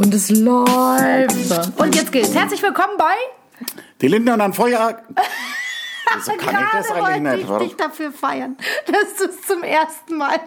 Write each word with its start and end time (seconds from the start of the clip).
Und 0.00 0.14
es 0.14 0.30
läuft. 0.30 1.78
Und 1.78 1.94
jetzt 1.94 2.10
geht's. 2.10 2.34
Herzlich 2.34 2.62
willkommen 2.62 2.96
bei. 2.96 3.12
Die 4.00 4.08
Lindner 4.08 4.32
und 4.32 4.40
ein 4.40 4.52
Feuer. 4.54 4.98
So 6.24 6.32
kann 6.32 6.56
ich 6.64 6.70
das 6.72 6.88
Gerade 6.88 7.04
eigentlich 7.04 7.04
wollte 7.04 7.20
nicht. 7.20 7.42
ich 7.44 7.48
Warum? 7.48 7.68
dich 7.68 7.76
dafür 7.76 8.10
feiern, 8.10 8.56
dass 8.86 9.14
du 9.16 9.26
es 9.26 9.42
zum 9.46 9.62
ersten 9.62 10.16
Mal 10.16 10.40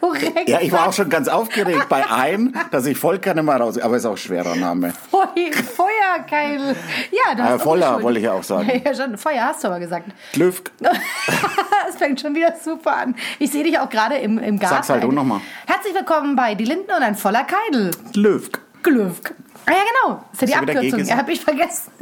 korrekt 0.00 0.48
Ja, 0.48 0.62
ich 0.62 0.72
war 0.72 0.88
auch 0.88 0.94
schon 0.94 1.10
ganz 1.10 1.28
aufgeregt 1.28 1.90
bei 1.90 2.08
einem, 2.10 2.54
dass 2.70 2.86
ich 2.86 2.96
voll 2.96 3.18
keine 3.18 3.42
mal 3.42 3.60
raus. 3.60 3.76
Aber 3.76 3.98
ist 3.98 4.06
auch 4.06 4.12
ein 4.12 4.16
schwerer 4.16 4.56
Name. 4.56 4.94
Feu 5.10 5.26
Feuerkeil. 5.26 6.74
Ja, 7.10 7.34
du 7.34 7.42
hast 7.42 7.52
Äh, 7.52 7.58
voller, 7.58 8.02
wollte 8.02 8.18
ich 8.20 8.30
auch 8.30 8.42
sagen. 8.42 8.80
Ja, 8.82 8.94
schon. 8.94 9.18
Feuer 9.18 9.42
hast 9.44 9.62
du 9.62 9.68
aber 9.68 9.78
gesagt. 9.80 10.06
Glück. 10.32 10.70
Es 11.90 11.96
fängt 11.96 12.18
schon 12.20 12.34
wieder 12.34 12.54
super 12.64 12.96
an. 12.96 13.14
Ich 13.38 13.50
sehe 13.50 13.64
dich 13.64 13.78
auch 13.78 13.90
gerade 13.90 14.16
im, 14.16 14.38
im 14.38 14.58
Garten. 14.58 14.76
Sag's 14.76 14.88
halt 14.88 15.02
du 15.02 15.12
noch 15.12 15.24
mal. 15.24 15.42
Herzlich 15.66 15.92
willkommen 15.94 16.34
bei 16.34 16.54
Die 16.54 16.64
Linden 16.64 16.90
und 16.92 17.02
ein 17.02 17.14
voller 17.16 17.44
Keidel. 17.44 17.90
Glück. 18.14 18.60
Glück. 18.82 19.34
Ah 19.66 19.72
ja, 19.72 19.78
genau. 20.04 20.24
Das 20.32 20.42
ist 20.42 20.54
ja 20.54 20.64
die 20.64 20.76
Abkürzung. 20.76 21.04
Ja, 21.04 21.16
habe 21.18 21.32
ich 21.32 21.40
vergessen. 21.40 21.92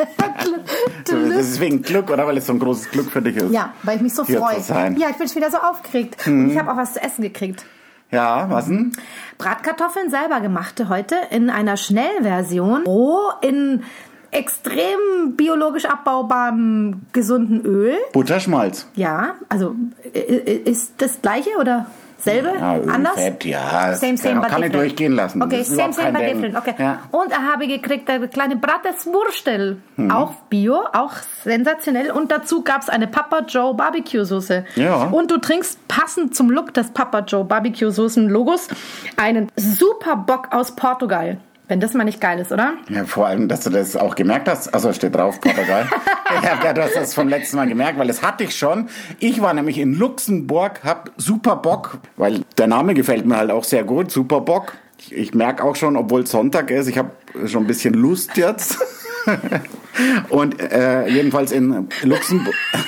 Das 1.05 1.47
ist 1.47 1.61
wegen 1.61 1.83
Glück, 1.83 2.11
oder? 2.11 2.27
Weil 2.27 2.37
es 2.37 2.47
so 2.47 2.53
ein 2.53 2.59
großes 2.59 2.91
Glück 2.91 3.11
für 3.11 3.23
dich 3.23 3.37
ist. 3.37 3.51
ja, 3.53 3.73
weil 3.83 3.97
ich 3.97 4.03
mich 4.03 4.15
so 4.15 4.25
freue. 4.25 4.59
Mhm. 4.59 4.97
Ja, 4.99 5.09
ich 5.11 5.17
bin 5.17 5.27
schon 5.27 5.37
wieder 5.37 5.51
so 5.51 5.59
aufgeregt. 5.59 6.27
Und 6.27 6.51
ich 6.51 6.59
habe 6.59 6.71
auch 6.71 6.77
was 6.77 6.95
zu 6.95 7.03
essen 7.03 7.23
gekriegt. 7.23 7.65
Ja, 8.11 8.49
was 8.51 8.67
denn? 8.67 8.93
Bratkartoffeln 9.39 10.11
selber 10.11 10.41
gemachte 10.41 10.89
heute 10.89 11.17
in 11.31 11.51
einer 11.51 11.77
Schnellversion. 11.77 12.85
Roh 12.85 13.31
in 13.43 13.83
extrem 14.31 15.37
biologisch 15.37 15.85
abbaubarem 15.87 17.03
gesunden 17.13 17.65
Öl. 17.65 17.95
Butterschmalz. 18.13 18.89
Ja, 18.95 19.35
also 19.49 19.75
ist 20.13 20.95
das 20.99 21.21
gleiche 21.23 21.51
oder 21.59 21.87
selbe? 22.19 22.53
Ja, 22.59 22.73
Anders? 22.93 23.15
Fett, 23.15 23.45
ja. 23.45 23.95
Same, 23.95 24.17
same, 24.17 24.35
Kann 24.35 24.41
but 24.41 24.51
ich 24.51 24.57
different. 24.57 24.75
durchgehen 24.75 25.13
lassen. 25.13 25.43
Okay, 25.43 25.63
same, 25.63 25.93
same, 25.93 26.13
but 26.13 26.23
different. 26.23 26.57
Okay. 26.57 26.75
Ja. 26.79 27.01
Und 27.11 27.33
habe 27.37 27.65
ich 27.65 27.81
gekriegt 27.81 28.11
eine 28.11 28.29
kleine 28.29 28.57
Bratwurstel. 28.57 29.79
Mhm. 29.97 30.11
Auch 30.11 30.33
Bio, 30.51 30.81
auch 30.93 31.13
sensationell. 31.45 32.11
Und 32.11 32.31
dazu 32.31 32.63
gab 32.63 32.83
es 32.83 32.89
eine 32.89 33.07
Papa 33.07 33.41
Joe 33.49 33.75
Barbecue 33.75 34.25
Soße. 34.25 34.65
Ja. 34.77 35.05
Und 35.05 35.31
du 35.31 35.39
trinkst 35.39 35.87
passend 35.89 36.35
zum 36.35 36.51
Look 36.51 36.75
des 36.75 36.91
Papa 36.91 37.21
Joe 37.21 37.45
Barbecue 37.45 37.91
Soßen 37.91 38.29
Logos 38.29 38.69
einen 39.17 39.51
Super 39.57 40.17
Bock 40.17 40.49
aus 40.51 40.73
Portugal. 40.73 41.39
Wenn 41.69 41.81
das 41.81 41.93
mal 41.93 42.05
nicht 42.05 42.21
geil 42.21 42.39
ist, 42.39 42.51
oder? 42.51 42.75
Ja, 42.89 43.05
vor 43.05 43.27
allem, 43.27 43.47
dass 43.47 43.61
du 43.61 43.71
das 43.71 43.95
auch 43.95 44.15
gemerkt 44.15 44.49
hast. 44.49 44.73
Also 44.73 44.91
steht 44.95 45.15
drauf, 45.15 45.39
Portugal. 45.39 45.87
ja, 46.43 46.73
du 46.73 46.83
hast 46.83 46.97
das 46.97 47.13
vom 47.13 47.29
letzten 47.29 47.57
Mal 47.57 47.69
gemerkt, 47.69 47.99
weil 47.99 48.07
das 48.07 48.23
hatte 48.23 48.45
ich 48.45 48.57
schon. 48.57 48.89
Ich 49.19 49.43
war 49.43 49.53
nämlich 49.53 49.77
in 49.77 49.93
Luxemburg, 49.93 50.81
hab 50.83 51.11
super 51.19 51.57
Bock, 51.57 51.99
weil 52.17 52.41
der 52.57 52.69
Name 52.69 52.95
gefällt 52.95 53.27
mir 53.27 53.37
halt 53.37 53.51
auch 53.51 53.65
sehr 53.65 53.85
gut, 53.85 54.11
super 54.11 54.41
Bock. 54.41 54.79
Ich, 54.99 55.15
ich 55.15 55.35
merke 55.35 55.63
auch 55.63 55.77
schon, 55.77 55.97
obwohl 55.97 56.27
Sonntag 56.27 56.71
ist, 56.71 56.89
ich 56.89 56.97
habe 56.97 57.11
schon 57.47 57.65
ein 57.65 57.67
bisschen 57.67 57.93
Lust 57.93 58.39
jetzt. 58.39 58.79
Und 60.31 60.59
äh, 60.61 61.07
jedenfalls 61.09 61.53
in 61.53 61.89
Luxemburg. 62.03 62.55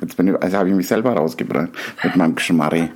Jetzt 0.00 0.16
bin 0.16 0.28
ich, 0.28 0.40
also 0.40 0.56
habe 0.56 0.68
ich 0.68 0.74
mich 0.76 0.86
selber 0.86 1.12
rausgebracht 1.14 1.70
mit 2.04 2.14
meinem 2.14 2.36
Geschmarri. 2.36 2.90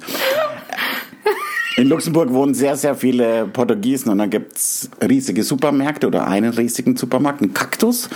In 1.76 1.88
Luxemburg 1.88 2.32
wohnen 2.32 2.54
sehr, 2.54 2.76
sehr 2.76 2.94
viele 2.94 3.46
Portugiesen 3.46 4.10
und 4.10 4.18
da 4.18 4.26
gibt's 4.26 4.90
riesige 5.00 5.42
Supermärkte 5.42 6.06
oder 6.06 6.26
einen 6.26 6.52
riesigen 6.52 6.96
Supermarkt, 6.96 7.40
einen 7.40 7.54
Kaktus. 7.54 8.10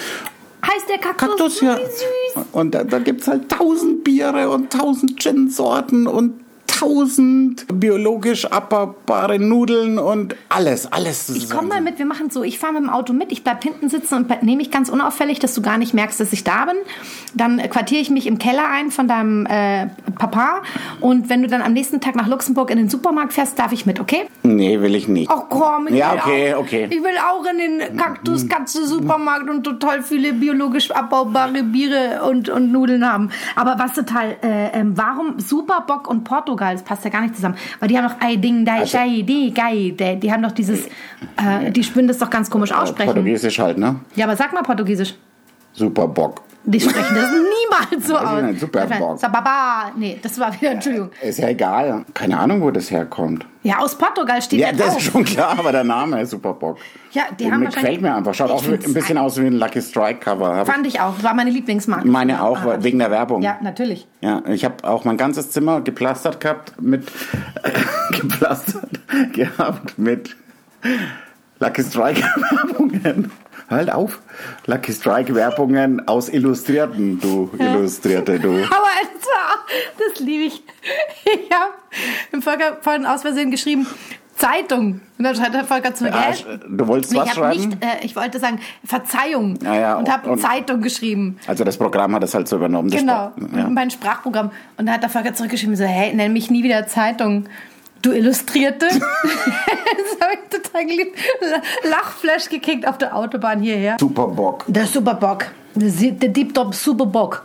Heißt 0.64 0.88
der 0.88 0.98
Kaktus? 0.98 1.28
Kaktus, 1.28 1.60
ja. 1.60 1.77
Süß. 1.77 2.44
Und 2.52 2.74
da, 2.74 2.84
da 2.84 2.98
gibt's 2.98 3.28
halt 3.28 3.48
tausend 3.48 4.04
Biere 4.04 4.50
und 4.50 4.72
tausend 4.72 5.18
Gin-Sorten 5.18 6.06
und 6.06 6.40
tausend 6.78 7.66
biologisch 7.72 8.44
abbaubare 8.46 9.38
Nudeln 9.38 9.98
und 9.98 10.36
alles, 10.48 10.91
alles. 10.92 11.28
Ich 11.30 11.50
komme 11.50 11.68
mal 11.68 11.80
mit, 11.80 11.98
wir 11.98 12.06
machen 12.06 12.30
so, 12.30 12.42
ich 12.42 12.58
fahre 12.58 12.74
mit 12.74 12.83
dem 12.83 12.91
Auto 12.91 13.12
mit, 13.12 13.33
ich 13.33 13.42
bleib 13.44 13.62
hinten 13.62 13.88
sitzen 13.88 14.14
und 14.14 14.42
nehme 14.42 14.58
mich 14.58 14.70
ganz 14.70 14.89
unauffällig, 14.89 15.39
dass 15.39 15.55
du 15.55 15.62
gar 15.62 15.78
nicht 15.78 15.95
merkst, 15.95 16.18
dass 16.20 16.33
ich 16.33 16.45
da 16.45 16.67
bin. 16.67 16.77
Dann 17.34 17.58
quartiere 17.70 18.01
ich 18.01 18.11
mich 18.11 18.27
im 18.27 18.39
Keller 18.39 18.68
ein 18.68 18.90
von 18.90 19.08
deinem 19.08 19.46
äh, 19.46 19.86
Papa 20.18 20.62
und 21.01 21.28
wenn 21.28 21.42
du 21.42 21.48
dann 21.48 21.62
am 21.62 21.73
nächsten 21.73 22.01
Tag 22.01 22.17
nach 22.17 22.27
Luxemburg 22.27 22.70
in 22.70 22.78
den 22.78 22.89
Supermarkt 22.89 23.33
fährst, 23.33 23.58
darf 23.58 23.72
ich 23.72 23.86
mit, 23.86 24.01
okay? 24.01 24.27
Nee, 24.42 24.80
will 24.80 24.95
ich 24.95 25.08
nicht. 25.08 25.30
Ach 25.30 25.45
komm, 25.48 25.89
ich 25.89 25.95
Ja, 25.95 26.12
will 26.12 26.20
okay, 26.20 26.55
auch, 26.55 26.61
okay. 26.61 26.89
Ich 26.90 27.02
will 27.02 27.17
auch 27.30 27.45
in 27.51 27.58
den 27.58 27.96
Kaktus 27.96 28.48
Katze 28.48 28.86
Supermarkt 28.86 29.48
und 29.48 29.64
total 29.64 30.02
viele 30.02 30.33
biologisch 30.33 30.90
abbaubare 30.90 31.62
Biere 31.62 32.22
und, 32.28 32.48
und 32.48 32.72
Nudeln 32.72 33.08
haben. 33.11 33.30
Aber 33.55 33.77
was 33.78 33.95
total, 33.95 34.36
äh, 34.42 34.78
ähm, 34.78 34.92
warum 34.96 35.39
Superbock 35.39 36.08
und 36.08 36.24
Portugal, 36.24 36.65
das 36.72 36.82
passt 36.82 37.04
ja 37.04 37.10
gar 37.10 37.22
nicht 37.22 37.34
zusammen, 37.34 37.56
weil 37.80 37.88
die 37.88 37.96
haben 37.98 38.08
doch 38.08 38.16
ein 38.20 38.40
Ding, 38.40 38.64
da 38.64 38.77
Also- 38.77 38.98
die, 39.22 39.52
geil, 39.54 39.92
die, 39.92 40.16
die 40.20 40.32
haben 40.32 40.42
doch 40.42 40.52
dieses, 40.52 40.86
äh, 40.86 41.70
die 41.70 41.82
spüren 41.84 42.06
das 42.08 42.18
doch 42.18 42.30
ganz 42.30 42.48
komisch 42.50 42.72
aussprechen. 42.72 43.12
Portugiesisch 43.12 43.58
halt, 43.58 43.78
ne? 43.78 43.96
Ja, 44.14 44.27
aber 44.27 44.36
sag 44.36 44.52
mal 44.52 44.62
Portugiesisch. 44.62 45.14
Super 45.72 46.08
Bock. 46.08 46.42
Die 46.68 46.80
sprechen 46.80 47.14
das 47.14 47.30
niemals 47.30 48.06
so 48.08 48.14
ich 48.14 48.20
aus. 48.20 48.42
nicht, 48.42 48.60
Superbock. 48.60 49.18
Sababa. 49.20 49.92
Nee, 49.96 50.18
das 50.20 50.38
war 50.40 50.52
wieder, 50.60 50.72
Entschuldigung. 50.72 51.10
Ist 51.22 51.38
ja 51.38 51.48
egal. 51.48 52.04
Keine 52.12 52.38
Ahnung, 52.38 52.60
wo 52.60 52.70
das 52.72 52.90
herkommt. 52.90 53.46
Ja, 53.62 53.78
aus 53.78 53.96
Portugal 53.96 54.42
steht 54.42 54.58
Ja, 54.60 54.66
ja 54.68 54.72
das 54.72 54.88
drauf. 54.88 54.98
ist 54.98 55.12
schon 55.12 55.24
klar, 55.24 55.56
aber 55.58 55.70
der 55.72 55.84
Name 55.84 56.20
ist 56.22 56.30
super 56.30 56.52
Bock. 56.54 56.78
Ja, 57.12 57.22
die 57.38 57.44
Und 57.44 57.52
haben 57.52 57.60
mir 57.60 57.66
gefällt 57.70 58.00
mir 58.02 58.14
einfach. 58.14 58.34
Schaut 58.34 58.50
auch 58.50 58.64
ein 58.64 58.78
bisschen 58.94 59.16
aus 59.16 59.40
wie 59.40 59.46
ein 59.46 59.52
Lucky 59.54 59.80
Strike 59.80 60.18
Cover. 60.20 60.66
Fand 60.66 60.86
ich 60.88 61.00
auch. 61.00 61.22
War 61.22 61.34
meine 61.34 61.50
Lieblingsmarke. 61.50 62.06
Meine 62.08 62.42
auch, 62.42 62.60
Ah, 62.62 62.78
wegen 62.80 62.98
der 62.98 63.10
Werbung. 63.12 63.42
Ja, 63.42 63.58
natürlich. 63.62 64.06
Ja, 64.20 64.42
ich 64.48 64.64
habe 64.64 64.83
auch 64.88 65.04
mein 65.04 65.16
ganzes 65.16 65.50
Zimmer 65.52 65.80
geplastert 65.83 66.40
gehabt 66.40 66.72
mit 66.80 67.06
geplastert 68.10 68.90
gehabt 69.33 69.98
mit 69.98 70.34
Lucky 71.60 71.83
Strike 71.83 72.22
Werbungen. 72.22 73.30
Halt 73.68 73.92
auf. 73.92 74.20
Lucky 74.66 74.92
Strike 74.92 75.34
Werbungen 75.34 76.06
aus 76.08 76.28
Illustrierten, 76.28 77.18
du 77.20 77.50
Illustrierte, 77.58 78.38
du. 78.38 78.50
Aber 78.64 78.64
das, 79.02 79.27
war, 79.27 79.66
das 80.10 80.20
liebe 80.20 80.44
ich. 80.44 80.62
Ich 81.24 81.50
habe 81.52 81.72
im 82.32 82.42
Volker 82.42 82.77
vorhin 82.80 83.04
aus 83.06 83.22
Versehen 83.22 83.50
geschrieben, 83.50 83.86
Zeitung. 84.36 85.00
Und 85.18 85.24
dann 85.24 85.34
schreibt 85.34 85.54
der 85.54 85.64
Volker 85.64 85.94
zu 85.94 86.04
mir, 86.04 86.10
gell? 86.10 86.60
du 86.68 86.86
wolltest 86.86 87.12
Nee, 87.12 87.18
was 87.20 87.24
ich, 87.24 87.30
hab 87.32 87.38
schreiben? 87.38 87.68
nicht, 87.70 87.82
äh, 87.84 88.04
ich 88.04 88.14
wollte 88.14 88.38
sagen 88.38 88.60
Verzeihung 88.84 89.58
Ja, 89.62 89.74
ja, 89.74 89.94
und 89.96 90.10
habe 90.12 90.36
Zeitung 90.38 90.83
geschrieben. 90.83 91.38
Also 91.46 91.64
das 91.64 91.78
Programm 91.78 92.14
hat 92.14 92.22
das 92.22 92.34
halt 92.34 92.46
so 92.46 92.56
übernommen. 92.56 92.90
Genau, 92.90 93.33
Ja. 93.56 93.68
mein 93.68 93.90
Sprachprogramm. 93.90 94.50
Und 94.77 94.86
da 94.86 94.92
hat 94.92 95.02
der 95.02 95.10
Volker 95.10 95.33
zurückgeschrieben, 95.34 95.74
so, 95.74 95.84
hey, 95.84 96.14
nenn 96.14 96.33
mich 96.34 96.50
nie 96.50 96.62
wieder 96.62 96.86
Zeitung. 96.86 97.46
Du 98.06 98.12
Illustrierte. 98.12 98.86
das 98.89 99.00
habe 99.00 100.34
ich 100.34 100.62
total 100.62 100.86
geliebt. 100.86 101.18
Lachflash 101.83 102.48
gekickt 102.48 102.86
auf 102.86 102.98
der 102.98 103.17
Autobahn 103.17 103.61
hierher. 103.61 103.96
Super 103.98 104.28
Bock. 104.28 104.64
Der 104.68 104.86
Superbock. 104.86 105.46
Der 105.74 105.90
Sie- 105.90 106.12
der 106.12 106.28
Deep 106.28 106.55
Top 106.55 106.72
Superbock. 106.72 107.42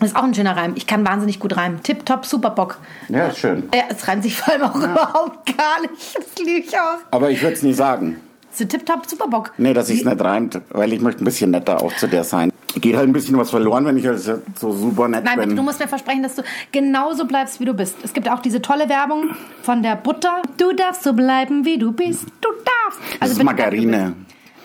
Das 0.00 0.08
ist 0.12 0.16
auch 0.16 0.22
ein 0.22 0.32
schöner 0.32 0.56
Reim. 0.56 0.72
Ich 0.76 0.86
kann 0.86 1.06
wahnsinnig 1.06 1.38
gut 1.40 1.58
reimen. 1.58 1.82
Tip 1.82 2.06
Top 2.06 2.24
Superbock. 2.24 2.78
Ja, 3.10 3.26
ist 3.26 3.38
schön. 3.40 3.68
Ja, 3.74 3.82
es 3.90 4.08
reimt 4.08 4.22
sich 4.22 4.34
vor 4.34 4.54
allem 4.54 4.62
auch 4.62 4.76
überhaupt 4.76 5.54
gar 5.58 5.82
nicht. 5.82 5.92
Das 6.16 6.42
liebe 6.42 6.60
ich 6.66 6.74
auch. 6.74 7.00
Aber 7.10 7.28
ich 7.30 7.42
würde 7.42 7.56
es 7.56 7.62
nie 7.62 7.74
sagen. 7.74 8.18
So 8.50 8.64
Tip 8.64 8.86
Top 8.86 9.04
Superbock. 9.06 9.52
Nee, 9.58 9.74
dass 9.74 9.90
ich 9.90 9.98
es 10.00 10.06
nicht 10.06 10.20
reimt, 10.22 10.58
weil 10.70 10.90
ich 10.94 11.02
möchte 11.02 11.22
ein 11.22 11.26
bisschen 11.26 11.50
netter 11.50 11.82
auch 11.82 11.94
zu 11.96 12.06
der 12.06 12.24
sein. 12.24 12.50
Geht 12.80 12.96
halt 12.96 13.08
ein 13.08 13.12
bisschen 13.12 13.36
was 13.38 13.50
verloren, 13.50 13.84
wenn 13.84 13.96
ich 13.96 14.06
halt 14.06 14.20
so 14.20 14.72
super 14.72 15.08
nett 15.08 15.24
Nein, 15.24 15.38
bin. 15.40 15.56
du 15.56 15.62
musst 15.62 15.80
mir 15.80 15.88
versprechen, 15.88 16.22
dass 16.22 16.34
du 16.36 16.42
genauso 16.72 17.26
bleibst, 17.26 17.60
wie 17.60 17.64
du 17.64 17.74
bist. 17.74 17.96
Es 18.02 18.12
gibt 18.12 18.28
auch 18.30 18.40
diese 18.40 18.62
tolle 18.62 18.88
Werbung 18.88 19.30
von 19.62 19.82
der 19.82 19.96
Butter. 19.96 20.42
Du 20.56 20.72
darfst 20.72 21.02
so 21.02 21.12
bleiben, 21.12 21.64
wie 21.64 21.78
du 21.78 21.92
bist. 21.92 22.26
Du 22.40 22.48
darfst. 22.48 23.00
das 23.20 23.30
ist 23.30 23.42
Margarine. 23.42 24.14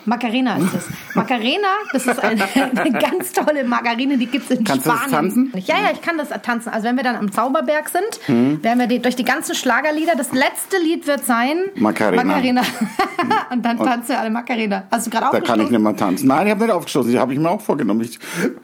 Macarena 0.06 0.58
ist 0.58 0.74
es. 0.74 1.16
Macarena, 1.16 1.68
das 1.94 2.06
ist 2.08 2.20
eine, 2.24 2.44
eine 2.76 2.92
ganz 3.00 3.32
tolle 3.32 3.64
Margarine, 3.64 4.18
die 4.18 4.26
gibt 4.28 4.50
es 4.50 4.58
in 4.58 4.64
Kannst 4.64 4.86
du 4.86 4.90
das 4.90 5.00
Spanien. 5.00 5.52
tanzen? 5.52 5.54
Ja, 5.66 5.76
ja, 5.78 5.92
ich 5.94 6.02
kann 6.02 6.18
das 6.18 6.30
tanzen. 6.42 6.70
Also 6.70 6.88
wenn 6.88 6.96
wir 6.98 7.04
dann 7.04 7.16
am 7.16 7.32
Zauberberg 7.32 7.90
sind, 7.90 8.04
Hm. 8.26 8.64
werden 8.64 8.80
wir 8.80 8.88
die, 8.88 9.00
durch 9.02 9.16
die 9.16 9.24
ganzen 9.24 9.56
Schlagerlieder, 9.56 10.14
das 10.16 10.32
letzte 10.34 10.78
Lied 10.78 11.08
wird 11.08 11.26
sein 11.26 11.58
Macarena. 11.76 12.24
Macarena. 12.24 12.62
Und 13.52 13.64
dann 13.66 13.78
tanzen 13.78 14.10
wir 14.10 14.20
alle 14.20 14.30
Macarena. 14.30 14.84
Hast 14.92 15.08
du 15.08 15.10
gerade 15.12 15.26
Da 15.26 15.32
kann 15.32 15.42
ich 15.42 15.50
aufgestoßen? 15.68 15.72
nicht 15.72 15.82
mehr 15.82 15.96
tanzen. 15.96 16.28
Nein, 16.28 16.48
ich 16.48 16.52
habe 16.52 16.64
nicht 16.66 16.74
aufgestoßen. 16.74 17.12
Die 17.12 17.20
habe 17.20 17.34
ich 17.34 17.40
mir 17.40 17.50
auch 17.50 17.62
vorgenommen. 17.62 18.02
Ich, 18.02 18.20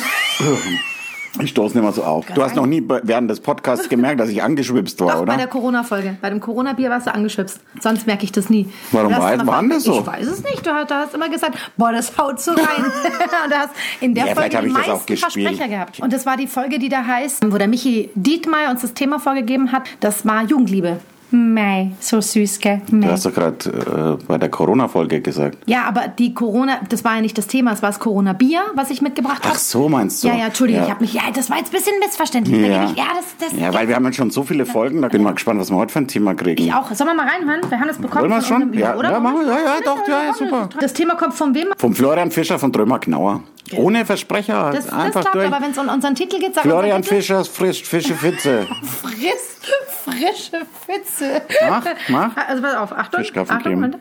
ich 1.41 1.49
stoße 1.51 1.75
nicht 1.75 1.83
mehr 1.83 1.91
so 1.93 2.03
auf. 2.03 2.25
Du 2.27 2.43
hast 2.43 2.55
noch 2.55 2.65
nie 2.65 2.83
während 3.03 3.29
des 3.29 3.39
Podcasts 3.39 3.89
gemerkt, 3.89 4.19
dass 4.19 4.29
ich 4.29 4.41
angeschwipst 4.43 4.99
war, 5.01 5.13
Doch, 5.13 5.21
oder? 5.21 5.31
bei 5.33 5.37
der 5.37 5.47
Corona-Folge. 5.47 6.17
Bei 6.21 6.29
dem 6.29 6.39
Corona-Bier 6.39 6.89
warst 6.89 7.07
du 7.07 7.13
angeschwipst. 7.13 7.59
Sonst 7.81 8.07
merke 8.07 8.23
ich 8.23 8.31
das 8.31 8.49
nie. 8.49 8.69
Warum 8.91 9.11
war- 9.15 9.33
immer 9.33 9.47
war 9.47 9.61
denn 9.61 9.69
das 9.69 9.83
so? 9.83 9.99
Ich 9.99 10.05
weiß 10.07 10.27
es 10.27 10.43
nicht. 10.43 10.65
Du 10.65 10.71
hast, 10.71 10.89
du 10.91 10.95
hast 10.95 11.13
immer 11.13 11.29
gesagt, 11.29 11.57
boah, 11.77 11.91
das 11.91 12.17
haut 12.17 12.39
so 12.39 12.51
rein. 12.51 12.61
Und 13.43 13.51
du 13.51 13.55
hast 13.57 13.69
in 14.01 14.13
der 14.13 14.27
Ja, 14.27 14.35
Folge 14.35 14.57
die 14.61 14.67
meisten. 14.69 15.17
Versprecher 15.17 15.67
gehabt. 15.67 15.99
Und 15.99 16.13
das 16.13 16.25
war 16.25 16.37
die 16.37 16.47
Folge, 16.47 16.79
die 16.79 16.89
da 16.89 17.05
heißt, 17.05 17.51
wo 17.51 17.57
der 17.57 17.67
Michi 17.67 18.09
Dietmeier 18.15 18.71
uns 18.71 18.81
das 18.81 18.93
Thema 18.93 19.19
vorgegeben 19.19 19.71
hat. 19.71 19.83
Das 19.99 20.25
war 20.25 20.43
Jugendliebe. 20.43 20.99
Mei, 21.29 21.91
so 21.99 22.21
süß, 22.21 22.59
gell? 22.59 22.81
Du 22.89 22.95
Mei. 22.95 23.07
hast 23.07 23.25
doch 23.25 23.33
gerade 23.33 24.17
äh, 24.19 24.23
bei 24.27 24.37
der 24.37 24.49
Corona-Folge 24.49 25.19
gesagt. 25.21 25.57
Ja, 25.65 25.83
aber 25.83 26.07
die 26.07 26.33
Corona, 26.33 26.79
das 26.87 27.03
war 27.03 27.15
ja 27.15 27.21
nicht 27.21 27.37
das 27.37 27.47
Thema, 27.47 27.73
es 27.73 27.81
war 27.81 27.89
das 27.89 27.99
Corona-Bier, 27.99 28.61
was 28.75 28.89
ich 28.91 29.01
mitgebracht 29.01 29.43
habe. 29.43 29.53
Ach 29.55 29.59
so, 29.59 29.89
meinst 29.89 30.23
du? 30.23 30.29
Ja, 30.29 30.35
ja, 30.35 30.45
Entschuldigung, 30.45 30.81
Ja. 30.83 30.85
ich 30.87 30.91
habe 30.93 31.03
mich, 31.03 31.13
ja, 31.13 31.23
das 31.33 31.49
war 31.49 31.57
jetzt 31.57 31.73
ein 31.73 31.77
bisschen 31.77 31.99
missverständlich. 31.99 32.61
Ja. 32.61 32.67
Ja, 32.67 32.83
ja 32.95 33.05
das, 33.15 33.49
das, 33.51 33.59
Ja, 33.59 33.73
weil 33.73 33.87
wir 33.89 33.95
haben 33.95 34.05
jetzt 34.05 34.15
schon 34.15 34.31
so 34.31 34.43
viele 34.43 34.65
Folgen, 34.65 35.01
da 35.01 35.09
bin 35.09 35.19
ich 35.21 35.25
mal 35.25 35.33
gespannt, 35.33 35.59
was 35.59 35.69
wir 35.69 35.75
heute 35.75 35.91
für 35.91 35.99
ein 35.99 36.07
Thema 36.07 36.33
kriegen. 36.33 36.63
ich 36.63 36.73
auch. 36.73 36.91
Sollen 36.93 37.09
wir 37.09 37.15
mal 37.15 37.27
reinhören? 37.27 37.61
Wir 37.69 37.79
haben 37.79 37.87
das 37.87 37.97
bekommen. 37.97 38.21
Wollen 38.29 38.31
wir 38.31 38.41
von 38.41 38.61
schon? 38.61 38.73
Ja, 38.73 38.95
oder? 38.95 39.11
ja, 39.11 39.19
machen 39.19 39.39
wir. 39.41 39.47
Ja, 39.47 39.57
ja, 39.59 39.75
doch, 39.83 40.07
ja, 40.07 40.23
ja, 40.27 40.33
super. 40.33 40.69
Das 40.79 40.93
Thema 40.93 41.15
kommt 41.15 41.33
von 41.33 41.53
wem? 41.53 41.67
Vom 41.77 41.93
Florian 41.93 42.31
Fischer 42.31 42.57
von 42.57 42.71
Drömer 42.71 42.99
Knauer. 42.99 43.41
Ohne 43.73 44.05
Versprecher, 44.05 44.71
Das, 44.73 44.85
das 44.85 44.93
einfach 44.93 45.21
klappt, 45.21 45.35
durch. 45.35 45.47
aber 45.47 45.61
wenn 45.61 45.71
es 45.71 45.77
um 45.77 45.89
unseren 45.89 46.15
Titel 46.15 46.39
geht, 46.39 46.55
sag 46.55 46.63
Florian. 46.63 47.03
Fischer 47.03 47.43
frischt 47.45 47.85
Fische 47.85 48.15
Fitze. 48.15 48.67
Friss, 49.01 49.57
frische 50.05 50.65
Pfütze. 50.85 51.41
Mach, 51.69 51.83
mach. 52.07 52.37
Also 52.47 52.61
pass 52.61 52.75
auf, 52.75 52.91
Achtung. 52.93 53.25
Achtung 53.49 53.83
und, 53.83 53.97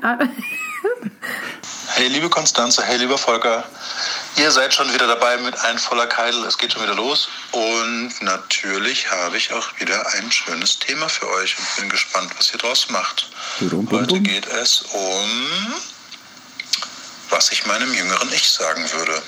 Hey 1.95 2.09
liebe 2.09 2.29
Konstanze, 2.29 2.83
hey 2.85 2.99
lieber 2.99 3.17
Volker, 3.17 3.65
ihr 4.37 4.51
seid 4.51 4.75
schon 4.75 4.93
wieder 4.93 5.07
dabei 5.07 5.37
mit 5.39 5.59
ein 5.65 5.79
voller 5.79 6.07
Keidel, 6.07 6.45
es 6.45 6.59
geht 6.59 6.73
schon 6.73 6.83
wieder 6.83 6.95
los 6.95 7.29
und 7.53 8.11
natürlich 8.21 9.11
habe 9.11 9.37
ich 9.37 9.53
auch 9.53 9.69
wieder 9.81 10.05
ein 10.15 10.31
schönes 10.31 10.79
Thema 10.79 11.09
für 11.09 11.29
euch 11.31 11.57
und 11.59 11.81
bin 11.81 11.89
gespannt, 11.89 12.31
was 12.37 12.53
ihr 12.53 12.59
draus 12.59 12.91
macht. 12.91 13.31
Bum, 13.61 13.87
bum, 13.87 14.01
Heute 14.01 14.15
bum. 14.17 14.23
geht 14.25 14.47
es 14.47 14.83
um, 14.93 15.31
was 17.31 17.51
ich 17.53 17.67
meinem 17.67 17.93
jüngeren 17.95 18.31
Ich 18.33 18.49
sagen 18.51 18.85
würde. 18.93 19.23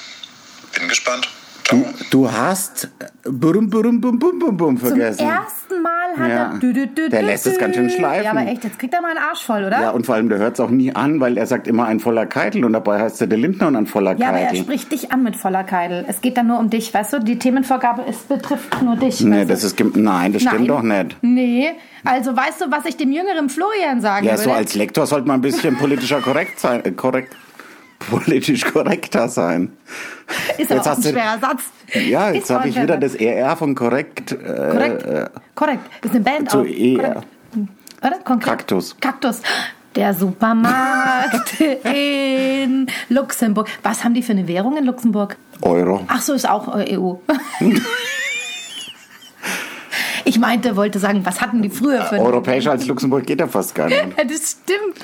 Bin 0.78 0.88
gespannt. 0.88 1.28
Ciao. 1.64 1.84
Du 2.10 2.32
hast 2.32 2.88
äh, 2.98 3.28
Bum 3.30 3.68
Bum 3.68 4.00
Bum 4.00 4.18
Bum 4.18 4.38
Bum 4.38 4.56
Bum 4.56 4.78
Zum 4.78 4.88
vergessen. 4.88 5.26
ersten 5.28 5.82
Mal 5.82 6.16
hat 6.16 6.28
Ja. 6.30 6.52
er. 6.54 6.58
Dü, 6.58 6.72
dü, 6.72 6.86
dü, 6.86 7.08
Der 7.10 7.20
dü, 7.20 7.26
lässt 7.26 7.46
es 7.46 7.58
ganz 7.58 7.74
schön 7.76 7.90
schleifen. 7.90 8.24
Ja, 8.24 8.30
aber 8.30 8.46
echt, 8.46 8.64
jetzt 8.64 8.78
kriegt 8.78 8.94
er 8.94 9.02
mal 9.02 9.10
einen 9.10 9.18
Arsch 9.18 9.44
voll, 9.44 9.64
oder? 9.64 9.78
Ja, 9.78 9.90
und 9.90 10.06
vor 10.06 10.14
allem, 10.14 10.30
der 10.30 10.38
hört 10.38 10.54
es 10.54 10.60
auch 10.60 10.70
nie 10.70 10.94
an, 10.94 11.20
weil 11.20 11.36
er 11.36 11.46
sagt 11.46 11.66
immer 11.68 11.84
ein 11.84 12.00
voller 12.00 12.24
Keitel 12.24 12.64
und 12.64 12.72
dabei 12.72 13.00
heißt 13.00 13.20
er 13.20 13.26
der 13.26 13.36
Lindner 13.36 13.66
und 13.68 13.76
ein 13.76 13.86
voller 13.86 14.16
Ja, 14.16 14.28
aber 14.30 14.38
er 14.38 14.46
Keitel. 14.46 14.62
spricht 14.62 14.92
dich 14.92 15.12
an 15.12 15.22
mit 15.24 15.36
voller 15.36 15.62
Keidel. 15.62 16.06
Es 16.08 16.22
geht 16.22 16.38
dann 16.38 16.46
nur 16.46 16.58
um 16.58 16.70
dich, 16.70 16.94
weißt 16.94 17.12
du? 17.12 17.18
Die 17.20 17.38
Themenvorgabe 17.38 18.00
ist, 18.02 18.28
betrifft 18.28 18.80
nur 18.82 18.96
dich. 18.96 19.20
Nee, 19.20 19.40
du? 19.42 19.46
das 19.48 19.62
ist, 19.62 19.78
nein, 19.94 20.32
das 20.32 20.42
stimmt 20.42 20.60
Nein. 20.60 20.66
doch 20.68 20.82
nicht. 20.82 21.16
Nee, 21.20 21.72
also 22.04 22.34
weißt 22.34 22.62
du, 22.62 22.70
was 22.70 22.86
ich 22.86 22.96
dem 22.96 23.12
jüngeren 23.12 23.50
Florian 23.50 24.00
sagen 24.00 24.24
Ja, 24.24 24.32
würde? 24.32 24.44
so 24.44 24.52
als 24.52 24.74
Lektor 24.74 25.06
sollte 25.06 25.26
man 25.28 25.40
ein 25.40 25.42
bisschen 25.42 25.76
politischer 25.76 26.22
korrekt 26.22 26.60
sein, 26.60 26.82
äh, 26.86 26.92
korrekt, 26.92 27.36
politisch 27.98 28.64
korrekter 28.64 29.28
sein. 29.28 29.72
ist 30.58 30.70
jetzt 30.70 30.86
aber 30.86 30.92
auch 30.92 30.96
ein 30.96 31.02
du- 31.02 31.08
schwerer 31.10 31.38
Satz. 31.40 31.62
Ja, 32.08 32.30
jetzt 32.30 32.50
habe 32.50 32.68
ich 32.68 32.80
wieder 32.80 32.96
das 32.96 33.14
ER 33.14 33.56
von 33.56 33.74
korrekt. 33.74 34.32
Äh, 34.32 34.36
Korrekt, 34.36 35.06
korrekt. 35.54 35.80
Ist 36.04 36.10
eine 36.14 36.20
Band 36.20 36.50
zu 36.50 36.58
auch. 36.60 36.64
ER. 36.64 36.98
Korrekt. 36.98 37.26
Oder? 38.00 38.18
Konkret. 38.24 38.44
Kaktus. 38.58 38.96
Kaktus. 39.00 39.42
Der 39.96 40.14
Supermarkt 40.14 41.60
in 41.84 42.86
Luxemburg. 43.08 43.68
Was 43.82 44.04
haben 44.04 44.14
die 44.14 44.22
für 44.22 44.32
eine 44.32 44.46
Währung 44.46 44.76
in 44.76 44.84
Luxemburg? 44.84 45.36
Euro. 45.62 46.04
Ach 46.06 46.20
so, 46.20 46.34
ist 46.34 46.48
auch 46.48 46.76
äh, 46.76 46.96
EU. 46.96 47.14
ich 50.24 50.38
meinte, 50.38 50.76
wollte 50.76 50.98
sagen, 50.98 51.24
was 51.24 51.40
hatten 51.40 51.62
die 51.62 51.70
früher 51.70 52.02
für 52.04 52.16
eine 52.16 52.24
Europäischer 52.24 52.70
als 52.72 52.86
Luxemburg 52.86 53.26
geht 53.26 53.40
ja 53.40 53.48
fast 53.48 53.74
gar 53.74 53.86
nicht. 53.88 53.98
Ja, 54.18 54.24
das 54.24 54.56
stimmt. 54.62 54.98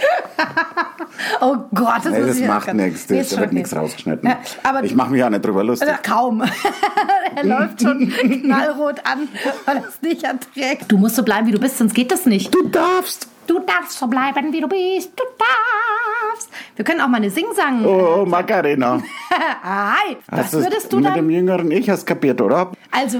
oh 1.40 1.56
Gott, 1.74 2.04
das, 2.04 2.12
Nee, 2.12 2.20
das 2.26 2.40
macht 2.40 2.66
jetzt- 2.68 2.76
nichts, 2.76 3.00
ist 3.02 3.10
wird 3.10 3.28
schon 3.46 3.54
nichts 3.54 3.74
rausgeschnitten. 3.76 4.28
Ja, 4.28 4.38
aber 4.62 4.84
ich 4.84 4.94
mache 4.94 5.10
mich 5.10 5.22
auch 5.24 5.30
nicht 5.30 5.44
drüber 5.44 5.64
lustig. 5.64 5.88
Also, 5.88 6.00
kaum. 6.02 6.42
er 7.36 7.44
läuft 7.44 7.82
schon 7.82 8.08
knallrot 8.42 9.00
an, 9.04 9.28
weil 9.66 9.76
er 9.78 9.84
es 9.88 10.00
nicht 10.02 10.22
erträgt. 10.22 10.90
Du 10.90 10.98
musst 10.98 11.16
so 11.16 11.22
bleiben, 11.22 11.46
wie 11.46 11.52
du 11.52 11.58
bist, 11.60 11.78
sonst 11.78 11.94
geht 11.94 12.10
das 12.10 12.26
nicht. 12.26 12.54
Du 12.54 12.68
darfst. 12.68 13.28
Du 13.46 13.58
darfst 13.58 13.98
so 13.98 14.06
bleiben, 14.06 14.52
wie 14.52 14.60
du 14.60 14.68
bist. 14.68 15.10
Du 15.16 15.24
darfst. 15.36 16.48
Wir 16.76 16.84
können 16.84 17.00
auch 17.00 17.08
mal 17.08 17.16
eine 17.16 17.30
Sing-Sang. 17.30 17.84
Oh, 17.84 18.24
Macarena. 18.24 19.02
Hi. 19.64 20.16
Was 20.28 20.52
du's 20.52 20.62
würdest 20.62 20.92
du 20.92 20.98
mit 20.98 21.06
dann? 21.06 21.14
dem 21.16 21.30
jüngeren 21.30 21.68
Ich 21.72 21.90
hast 21.90 22.06
kapiert, 22.06 22.40
oder? 22.40 22.70
Also, 22.92 23.18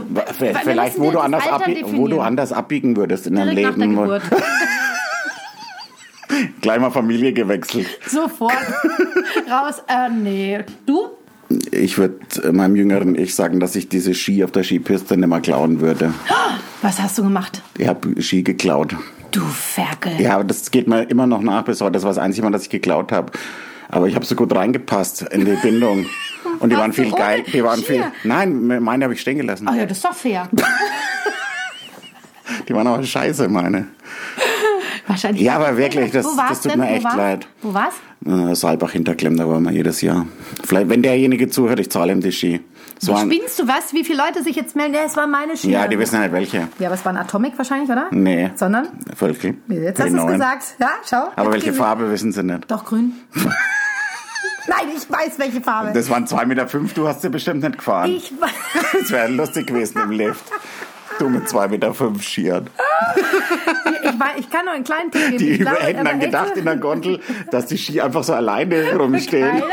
Vielleicht, 0.63 1.01
wo 1.01 1.11
du, 1.11 1.19
anders 1.19 1.43
wo 1.87 2.07
du 2.07 2.21
anders 2.21 2.53
abbiegen 2.53 2.97
würdest 2.97 3.27
in 3.27 3.35
deinem 3.35 3.57
Direkt 3.57 3.77
nach 3.79 3.87
der 3.87 4.07
Leben. 4.07 4.23
Gleich 6.61 6.81
mal 6.81 6.91
Familie 6.91 7.33
gewechselt. 7.33 7.87
Sofort. 8.07 8.53
Raus. 9.51 9.83
Äh, 9.89 10.11
nee. 10.11 10.61
Du? 10.87 11.11
Ich 11.73 11.99
würde 11.99 12.17
meinem 12.53 12.77
jüngeren 12.77 13.17
Ich 13.17 13.35
sagen, 13.35 13.59
dass 13.59 13.75
ich 13.75 13.89
diese 13.89 14.15
Ski 14.15 14.45
auf 14.45 14.53
der 14.53 14.63
Skipiste 14.63 15.17
nicht 15.17 15.29
mehr 15.29 15.41
klauen 15.41 15.81
würde. 15.81 16.15
Was 16.83 17.01
hast 17.01 17.19
du 17.19 17.25
gemacht? 17.25 17.63
Ich 17.77 17.89
habe 17.89 18.23
Ski 18.23 18.43
geklaut. 18.43 18.95
Du 19.33 19.41
Ferkel. 19.41 20.21
Ja, 20.21 20.35
aber 20.37 20.45
das 20.45 20.71
geht 20.71 20.87
mir 20.89 21.03
immer 21.05 21.27
noch 21.27 21.41
nach 21.41 21.65
bis 21.65 21.81
heute. 21.81 21.93
Das 21.93 22.03
war 22.05 22.11
das 22.11 22.19
einzige 22.19 22.45
Mal, 22.45 22.53
dass 22.53 22.63
ich 22.65 22.71
geklaut 22.71 23.11
habe. 23.13 23.33
Aber 23.89 24.07
ich 24.07 24.15
habe 24.15 24.25
so 24.25 24.37
gut 24.37 24.55
reingepasst 24.55 25.23
in 25.23 25.45
die 25.45 25.57
Bindung. 25.57 26.07
Und 26.61 26.71
die 26.71 26.77
waren 26.77 26.93
viel 26.93 27.11
geil. 27.11 27.43
Die 27.53 27.65
waren 27.65 27.83
viel. 27.83 28.05
Nein, 28.23 28.83
meine 28.83 29.05
habe 29.05 29.15
ich 29.15 29.21
stehen 29.21 29.39
gelassen. 29.39 29.67
Ach 29.69 29.75
ja, 29.75 29.87
das 29.87 29.99
ist 29.99 30.05
doch 30.05 30.15
fair. 30.15 30.49
Die 32.69 32.75
waren 32.75 32.87
aber 32.87 33.03
scheiße, 33.03 33.49
meine. 33.49 33.89
Wahrscheinlich. 35.07 35.43
Ja, 35.43 35.57
aber 35.57 35.77
wirklich, 35.77 36.11
das- 36.13 36.25
Wo 36.27 36.31
das 36.37 36.61
tut 36.61 36.73
denn? 36.73 36.81
mir 36.81 36.87
Wo 36.87 36.91
echt 36.95 37.05
war's? 37.05 37.17
leid. 37.17 37.49
Wo 37.63 37.75
war's? 37.75 37.95
Äh, 38.27 38.55
Saalbach 38.55 38.93
hinterklemmt, 38.93 39.39
da 39.41 39.49
waren 39.49 39.63
wir 39.65 39.73
jedes 39.73 40.01
Jahr. 40.03 40.27
Vielleicht, 40.65 40.89
wenn 40.91 41.03
derjenige 41.03 41.49
zuhört, 41.49 41.81
ich 41.81 41.91
zahle 41.91 42.13
ihm 42.13 42.21
die 42.21 42.33
Ski. 42.33 42.61
So 42.99 43.15
ein, 43.15 43.31
Spinnst 43.33 43.59
du 43.59 43.67
was? 43.67 43.95
Wie 43.95 44.05
viele 44.05 44.19
Leute 44.23 44.43
sich 44.43 44.57
jetzt 44.57 44.77
melden? 44.77 44.93
Ja, 44.95 45.01
es 45.07 45.17
waren 45.17 45.31
meine 45.31 45.57
Skier. 45.57 45.71
ja, 45.71 45.89
die 45.89 45.99
wissen 45.99 46.17
ja 46.17 46.21
nicht 46.23 46.33
welche. 46.33 46.69
Ja, 46.79 46.89
aber 46.89 46.95
es 46.97 47.05
war 47.05 47.13
ein 47.13 47.17
Atomic 47.19 47.57
wahrscheinlich, 47.57 47.89
oder? 47.89 48.09
Nee. 48.11 48.51
Sondern? 48.57 48.89
Völkel. 49.17 49.55
Jetzt 49.69 50.01
hast 50.01 50.13
du 50.13 50.17
es 50.19 50.27
gesagt. 50.27 50.65
Ja, 50.79 50.91
schau. 51.09 51.29
Aber 51.35 51.53
welche 51.53 51.73
Farbe 51.73 52.11
wissen 52.11 52.31
sie 52.33 52.43
nicht. 52.43 52.71
Doch, 52.71 52.85
grün. 52.85 53.13
Nein, 53.35 54.89
ich 54.97 55.11
weiß, 55.11 55.39
welche 55.39 55.61
Farbe. 55.63 55.93
Das 55.95 56.11
waren 56.11 56.27
2,5 56.27 56.47
Meter, 56.47 56.69
fünf, 56.69 56.93
du 56.95 57.09
hast 57.09 57.23
sie 57.23 57.31
bestimmt 57.31 57.63
nicht 57.63 57.79
gefahren. 57.79 58.11
ich 58.11 58.33
weiß. 58.39 58.51
Das 59.01 59.11
wäre 59.11 59.29
lustig 59.29 59.67
gewesen 59.67 59.99
im 60.03 60.11
Lift. 60.11 60.45
Du 61.21 61.29
mit 61.29 61.47
2,5 61.47 61.69
Meter 61.69 61.93
fünf 61.93 62.27
Skiern. 62.27 62.71
Ich, 64.03 64.19
weiß, 64.19 64.39
ich 64.39 64.49
kann 64.49 64.65
nur 64.65 64.73
einen 64.73 64.85
kleinen 64.85 65.11
Tipp 65.11 65.23
geben. 65.23 65.39
Die 65.39 65.59
glaube, 65.59 65.81
hätten 65.81 66.03
dann 66.03 66.19
gedacht 66.19 66.57
in 66.57 66.65
der 66.65 66.77
Gondel, 66.77 67.21
dass 67.51 67.67
die 67.67 67.77
Ski 67.77 68.01
einfach 68.01 68.25
so 68.25 68.33
alleine 68.33 68.95
rumstehen. 68.97 69.63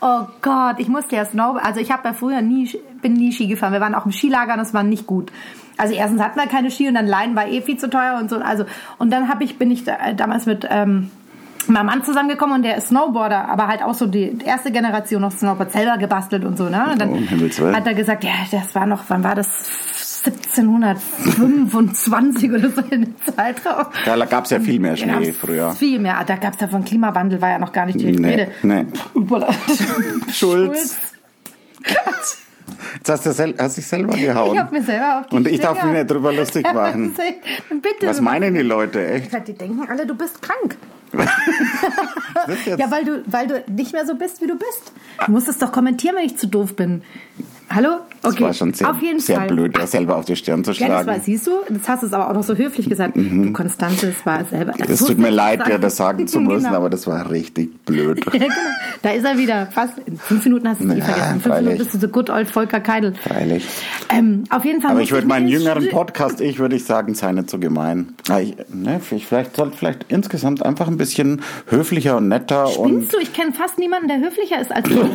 Oh 0.00 0.26
Gott, 0.42 0.76
ich 0.78 0.88
musste 0.88 1.16
ja 1.16 1.24
Snow, 1.24 1.56
also 1.60 1.80
ich 1.80 1.90
habe 1.90 2.06
ja 2.06 2.14
früher 2.14 2.40
nie, 2.42 2.70
bin 3.02 3.14
nie 3.14 3.32
Ski 3.32 3.48
gefahren. 3.48 3.72
Wir 3.72 3.80
waren 3.80 3.94
auch 3.94 4.04
im 4.04 4.12
Skilager 4.12 4.52
und 4.52 4.58
das 4.58 4.74
war 4.74 4.82
nicht 4.82 5.06
gut. 5.06 5.32
Also 5.78 5.94
erstens 5.94 6.20
hatten 6.20 6.38
wir 6.38 6.46
keine 6.46 6.70
Ski 6.70 6.86
und 6.86 6.94
dann 6.94 7.06
Leihen 7.06 7.34
war 7.34 7.48
eh 7.48 7.60
viel 7.62 7.78
zu 7.78 7.90
teuer 7.90 8.18
und 8.20 8.30
so. 8.30 8.36
Also 8.36 8.66
und 8.98 9.10
dann 9.10 9.28
habe 9.28 9.42
ich 9.42 9.58
bin 9.58 9.70
ich 9.70 9.84
da, 9.84 10.12
damals 10.12 10.46
mit 10.46 10.66
ähm, 10.70 11.10
meinem 11.68 11.86
Mann 11.86 12.04
zusammengekommen 12.04 12.56
und 12.56 12.62
der 12.62 12.76
ist 12.76 12.88
Snowboarder, 12.88 13.48
aber 13.48 13.66
halt 13.68 13.82
auch 13.82 13.94
so 13.94 14.06
die 14.06 14.36
erste 14.44 14.70
Generation 14.72 15.22
noch 15.22 15.32
Snowboard 15.32 15.72
selber 15.72 15.96
gebastelt 15.98 16.44
und 16.44 16.56
so. 16.58 16.64
Ne? 16.68 16.84
Und 16.92 17.00
dann 17.00 17.10
Oh, 17.12 17.72
hat 17.72 17.86
er 17.86 17.94
gesagt, 17.94 18.24
ja, 18.24 18.32
das 18.50 18.74
war 18.74 18.86
noch, 18.86 19.04
wann 19.08 19.24
war 19.24 19.34
das? 19.34 19.48
1725 20.26 22.52
oder 22.52 22.70
so 22.70 22.80
in 22.90 23.14
der 23.26 23.34
Zeitraum. 23.34 23.86
Da 24.04 24.24
gab 24.24 24.44
es 24.44 24.50
ja 24.50 24.60
viel 24.60 24.80
mehr 24.80 24.96
Schnee 24.96 25.26
gab's 25.26 25.36
früher. 25.38 25.70
Viel 25.72 25.98
mehr. 26.00 26.22
Da 26.26 26.36
gab 26.36 26.54
es 26.54 26.60
ja 26.60 26.68
von 26.68 26.84
Klimawandel, 26.84 27.40
war 27.40 27.50
ja 27.50 27.58
noch 27.58 27.72
gar 27.72 27.86
nicht 27.86 28.00
die 28.00 28.12
Nee, 28.12 28.28
Rede. 28.28 28.48
nee. 28.62 28.86
Voilà. 29.14 29.52
Schulz. 30.32 30.96
Jetzt 32.96 33.08
hast 33.08 33.26
du 33.26 33.32
sel 33.32 33.54
hast 33.58 33.76
dich 33.76 33.86
selber 33.86 34.16
gehauen. 34.16 34.54
Ich 34.54 34.60
hab 34.60 34.72
mir 34.72 34.82
selber 34.82 35.20
auf 35.20 35.26
die 35.28 35.36
Und 35.36 35.46
ich 35.46 35.60
darf 35.60 35.78
Finger- 35.78 35.92
mich 35.92 36.02
nicht 36.02 36.10
drüber 36.10 36.32
lustig 36.32 36.64
machen. 36.74 37.14
Bitte. 37.70 38.08
Was 38.08 38.20
meinen 38.20 38.54
die 38.54 38.62
Leute, 38.62 39.06
echt? 39.06 39.30
Die 39.46 39.52
denken 39.52 39.86
alle, 39.88 40.04
du 40.06 40.14
bist 40.16 40.42
krank. 40.42 40.76
Ja, 42.66 42.90
weil 42.90 43.04
du, 43.04 43.24
weil 43.26 43.48
du 43.48 43.64
nicht 43.66 43.92
mehr 43.92 44.06
so 44.06 44.14
bist, 44.14 44.40
wie 44.40 44.46
du 44.46 44.54
bist. 44.56 44.92
Du 45.24 45.32
musst 45.32 45.48
es 45.48 45.58
doch 45.58 45.72
kommentieren, 45.72 46.14
wenn 46.16 46.26
ich 46.26 46.36
zu 46.36 46.46
doof 46.46 46.76
bin. 46.76 47.02
Hallo? 47.76 47.98
das 48.22 48.32
Okay. 48.34 48.42
war 48.44 48.54
schon 48.54 48.72
sehr, 48.74 48.90
Auf 48.90 49.00
jeden 49.02 49.20
sehr 49.20 49.36
Fall. 49.36 49.46
blöd, 49.48 49.76
da 49.78 49.86
selber 49.86 50.16
auf 50.16 50.24
die 50.24 50.34
Stirn 50.34 50.64
zu 50.64 50.72
Ja, 50.72 50.88
das 50.88 50.96
war, 50.96 51.02
schlagen. 51.04 51.22
siehst 51.24 51.46
du, 51.46 51.50
das 51.68 51.88
hast 51.88 52.02
du 52.02 52.06
es 52.06 52.12
aber 52.12 52.28
auch 52.30 52.34
noch 52.34 52.42
so 52.42 52.56
höflich 52.56 52.88
gesagt. 52.88 53.14
Du 53.16 53.52
Konstanze, 53.52 54.08
es 54.08 54.26
war 54.26 54.44
selber. 54.46 54.72
Mhm. 54.76 54.84
Es 54.88 54.98
tut 55.04 55.18
mir 55.18 55.30
leid, 55.30 55.58
sagen. 55.60 55.70
dir 55.72 55.78
das 55.78 55.96
sagen 55.96 56.26
zu 56.26 56.40
müssen, 56.40 56.64
Genau. 56.64 56.76
aber 56.78 56.90
das 56.90 57.06
war 57.06 57.30
richtig 57.30 57.84
blöd. 57.84 58.24
Ja, 58.32 58.40
genau. 58.40 58.54
Da 59.02 59.10
ist 59.10 59.24
er 59.24 59.38
wieder. 59.38 59.66
Fast 59.66 59.92
in 60.06 60.18
fünf 60.18 60.44
Minuten 60.44 60.68
hast 60.68 60.80
du 60.80 60.84
es 60.88 60.94
nie 60.94 60.98
Ja, 60.98 61.04
vergessen. 61.04 61.34
In 61.34 61.40
fünf 61.40 61.44
freilich. 61.54 61.64
Minuten 61.68 61.84
bist 61.84 61.94
du 61.94 61.98
so 62.06 62.08
good 62.08 62.30
old 62.30 62.50
Volker 62.50 62.80
Keidel. 62.80 63.14
Freilich. 63.14 63.66
Ähm, 64.10 64.44
auf 64.50 64.64
jeden 64.64 64.80
Fall. 64.80 64.92
Aber 64.92 65.00
ich 65.02 65.12
würde 65.12 65.26
meinen 65.26 65.46
jüngeren 65.48 65.88
Podcast, 65.90 66.40
ich 66.40 66.58
würde 66.58 66.74
ich 66.76 66.84
sagen, 66.84 67.14
sei 67.14 67.30
nicht 67.32 67.50
so 67.50 67.58
gemein. 67.58 68.14
Ich, 68.40 68.56
ne, 68.72 69.00
ich 69.10 69.26
vielleicht 69.26 69.54
sollte 69.54 69.76
vielleicht 69.76 70.06
insgesamt 70.08 70.64
einfach 70.64 70.88
ein 70.88 70.96
bisschen 70.96 71.42
höflicher 71.68 72.16
und 72.16 72.28
netter 72.28 72.78
und 72.78 72.88
Spinnst 72.88 73.12
du? 73.14 73.18
Ich 73.18 73.32
kenne 73.32 73.52
fast 73.52 73.78
niemanden, 73.78 74.08
der 74.08 74.18
höflicher 74.18 74.60
ist 74.60 74.72
als 74.72 74.88
du. 74.88 75.08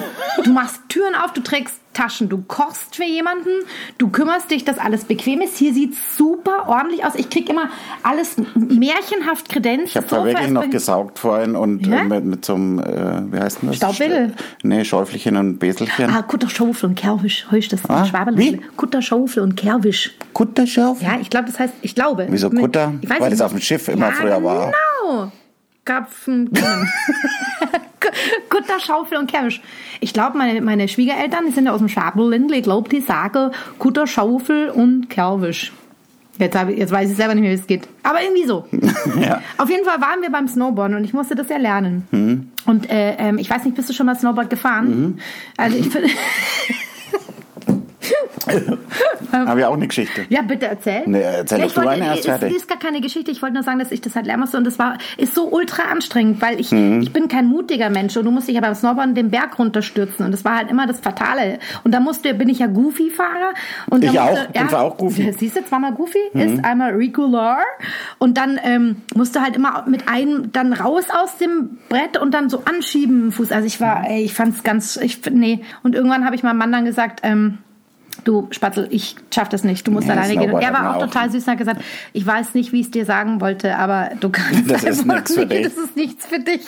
Du 0.43 0.51
machst 0.53 0.80
Türen 0.91 1.15
auf, 1.15 1.31
du 1.31 1.41
trägst 1.41 1.75
Taschen, 1.93 2.27
du 2.29 2.41
kochst 2.47 2.95
für 2.97 3.03
jemanden, 3.05 3.49
du 3.97 4.09
kümmerst 4.09 4.51
dich, 4.51 4.65
dass 4.65 4.77
alles 4.77 5.05
bequem 5.05 5.39
ist. 5.41 5.57
Hier 5.57 5.73
sieht 5.73 5.93
super 6.17 6.67
ordentlich 6.67 7.05
aus. 7.05 7.15
Ich 7.15 7.29
krieg 7.29 7.49
immer 7.49 7.69
alles 8.03 8.35
märchenhaft 8.55 9.47
kredenzt. 9.49 9.87
Ich 9.87 9.97
habe 9.97 10.25
wirklich 10.25 10.49
noch 10.49 10.69
gesaugt 10.69 11.19
vorhin 11.19 11.55
und 11.55 11.85
Ja? 11.87 11.99
äh, 12.01 12.03
mit, 12.05 12.25
mit 12.25 12.45
so 12.45 12.55
einem, 12.55 12.79
äh, 12.79 13.33
wie 13.33 13.39
heißt 13.39 13.61
denn 13.61 13.69
das? 13.69 13.77
Staubwedel? 13.77 14.33
Nee, 14.63 14.83
Schäufelchen 14.83 15.37
und 15.37 15.59
Beselchen. 15.59 16.09
Ah, 16.09 16.21
Kutterschaufel 16.23 16.89
und 16.89 16.95
Kerwisch. 16.95 17.45
Heusch 17.51 17.67
das 17.69 17.81
Ah? 17.89 18.05
Kutterschaufel 18.77 19.43
und 19.43 19.55
Kerwisch. 19.55 20.11
Kutterschaufel? 20.33 21.07
Ja, 21.07 21.19
ich 21.21 21.29
glaube, 21.29 21.47
das 21.47 21.59
heißt, 21.59 21.73
ich 21.81 21.95
glaube. 21.95 22.27
Wieso 22.29 22.49
Kutter? 22.49 22.93
Ich 23.01 23.09
weiß 23.09 23.19
Weil 23.19 23.29
nicht. 23.29 23.39
das 23.39 23.45
auf 23.45 23.51
dem 23.51 23.61
Schiff 23.61 23.87
immer 23.87 24.07
ja, 24.07 24.11
früher 24.13 24.43
war. 24.43 24.71
Genau. 25.01 25.31
Kapfen. 25.85 26.49
Kutter, 28.49 28.79
Schaufel 28.79 29.17
und 29.17 29.29
Kerwisch. 29.29 29.61
Ich 29.99 30.13
glaube, 30.13 30.37
meine, 30.37 30.61
meine 30.61 30.87
Schwiegereltern, 30.87 31.45
die 31.47 31.51
sind 31.51 31.65
ja 31.65 31.71
aus 31.71 31.79
dem 31.79 31.89
Schwabenländle, 31.89 32.57
ich 32.57 32.63
glaube, 32.63 32.89
die 32.89 33.01
sagen 33.01 33.51
Kutter, 33.79 34.07
Schaufel 34.07 34.69
und 34.69 35.09
Kerwisch. 35.09 35.71
Jetzt, 36.37 36.55
ich, 36.55 36.77
jetzt 36.77 36.91
weiß 36.91 37.11
ich 37.11 37.17
selber 37.17 37.35
nicht 37.35 37.43
mehr, 37.43 37.51
wie 37.51 37.55
es 37.55 37.67
geht. 37.67 37.87
Aber 38.03 38.21
irgendwie 38.21 38.45
so. 38.45 38.65
Ja. 39.21 39.41
Auf 39.57 39.69
jeden 39.69 39.85
Fall 39.85 39.99
waren 39.99 40.21
wir 40.21 40.31
beim 40.31 40.47
Snowboarden 40.47 40.95
und 40.97 41.03
ich 41.03 41.13
musste 41.13 41.35
das 41.35 41.49
ja 41.49 41.57
lernen. 41.57 42.07
Mhm. 42.11 42.51
Und 42.65 42.89
äh, 42.89 43.15
ähm, 43.17 43.37
ich 43.37 43.49
weiß 43.49 43.65
nicht, 43.65 43.75
bist 43.75 43.89
du 43.89 43.93
schon 43.93 44.05
mal 44.05 44.15
Snowboard 44.15 44.49
gefahren? 44.49 45.19
Also 45.57 45.77
ich 45.77 45.89
finde... 45.89 46.09
Habe 49.31 49.59
ich 49.61 49.65
auch 49.65 49.73
eine 49.75 49.87
Geschichte. 49.87 50.25
Ja, 50.29 50.41
bitte 50.41 50.67
erzähl. 50.67 51.03
Nee, 51.05 51.21
erzähl 51.21 51.59
ja, 51.59 51.63
doch 51.63 51.69
ich 51.69 51.73
du 51.73 51.81
wollte, 51.81 51.91
eine 51.91 52.05
erst 52.07 52.25
fertig. 52.25 52.55
ist 52.55 52.67
gar 52.67 52.79
keine 52.79 52.99
Geschichte. 53.01 53.31
Ich 53.31 53.41
wollte 53.41 53.53
nur 53.55 53.63
sagen, 53.63 53.79
dass 53.79 53.91
ich 53.91 54.01
das 54.01 54.15
halt 54.15 54.25
lernen 54.25 54.41
musste 54.41 54.57
und 54.57 54.65
das 54.65 54.77
war 54.79 54.97
ist 55.17 55.35
so 55.35 55.47
ultra 55.49 55.83
anstrengend, 55.91 56.41
weil 56.41 56.59
ich 56.59 56.71
Mhm. 56.71 57.01
ich 57.01 57.13
bin 57.13 57.27
kein 57.27 57.45
mutiger 57.45 57.89
Mensch 57.89 58.15
und 58.17 58.25
du 58.25 58.31
musst 58.31 58.47
dich 58.47 58.55
ja 58.55 58.61
beim 58.61 58.75
Snowboarden 58.75 59.15
den 59.15 59.29
Berg 59.31 59.57
runterstürzen 59.57 60.25
und 60.25 60.31
das 60.31 60.43
war 60.43 60.57
halt 60.57 60.69
immer 60.69 60.87
das 60.87 60.99
Fatale. 60.99 61.59
Und 61.83 61.93
da 61.93 61.99
musste 61.99 62.33
bin 62.33 62.49
ich 62.49 62.59
ja 62.59 62.67
Goofy-Fahrer 62.67 63.53
und 63.89 64.03
Ich 64.03 64.11
da 64.11 64.23
auch. 64.25 64.29
musste, 64.31 64.49
Bin 64.53 64.69
zwar 64.69 64.81
auch 64.83 64.97
Goofy. 64.97 65.23
Mhm. 65.23 65.33
Siehst 65.37 65.55
du, 65.57 65.63
zweimal 65.65 65.93
Goofy 65.93 66.19
ist 66.33 66.63
einmal 66.65 66.91
regular 66.93 67.59
und 68.17 68.37
dann 68.37 68.59
ähm, 68.63 68.97
musste 69.15 69.41
halt 69.41 69.55
immer 69.55 69.85
mit 69.87 70.07
einem 70.07 70.51
dann 70.51 70.73
raus 70.73 71.05
aus 71.11 71.37
dem 71.37 71.77
Brett 71.89 72.17
und 72.17 72.33
dann 72.33 72.49
so 72.49 72.63
anschieben 72.65 73.25
im 73.25 73.31
Fuß. 73.31 73.51
Also 73.51 73.65
ich 73.67 73.79
war, 73.79 74.05
ey, 74.09 74.23
ich 74.23 74.33
fand's 74.33 74.63
ganz, 74.63 74.97
ich 74.97 75.21
nee. 75.31 75.61
Und 75.83 75.95
irgendwann 75.95 76.25
habe 76.25 76.35
ich 76.35 76.43
meinem 76.43 76.57
Mann 76.57 76.71
dann 76.71 76.85
gesagt. 76.85 77.21
Ähm, 77.23 77.59
Du 78.23 78.47
Spatzel, 78.51 78.87
ich 78.91 79.15
schaff 79.33 79.49
das 79.49 79.63
nicht. 79.63 79.87
Du 79.87 79.91
musst 79.91 80.05
Nee, 80.07 80.13
alleine 80.13 80.37
gehen. 80.37 80.51
Und 80.51 80.61
er 80.61 80.73
war 80.73 80.95
auch 80.95 80.99
total 81.01 81.31
süß 81.31 81.43
und 81.43 81.51
hat 81.51 81.57
gesagt, 81.57 81.81
ich 82.13 82.25
weiß 82.25 82.53
nicht, 82.53 82.71
wie 82.71 82.79
ich 82.81 82.85
es 82.87 82.91
dir 82.91 83.05
sagen 83.05 83.41
wollte, 83.41 83.75
aber 83.77 84.11
du 84.19 84.29
kannst 84.29 84.69
Das 84.69 84.83
ist 84.83 85.09
einfach 85.09 85.27
für 85.27 85.45
nicht. 85.45 85.65
Das 85.65 85.73
ist 85.77 85.95
nichts 85.95 86.25
für 86.27 86.39
dich. 86.39 86.61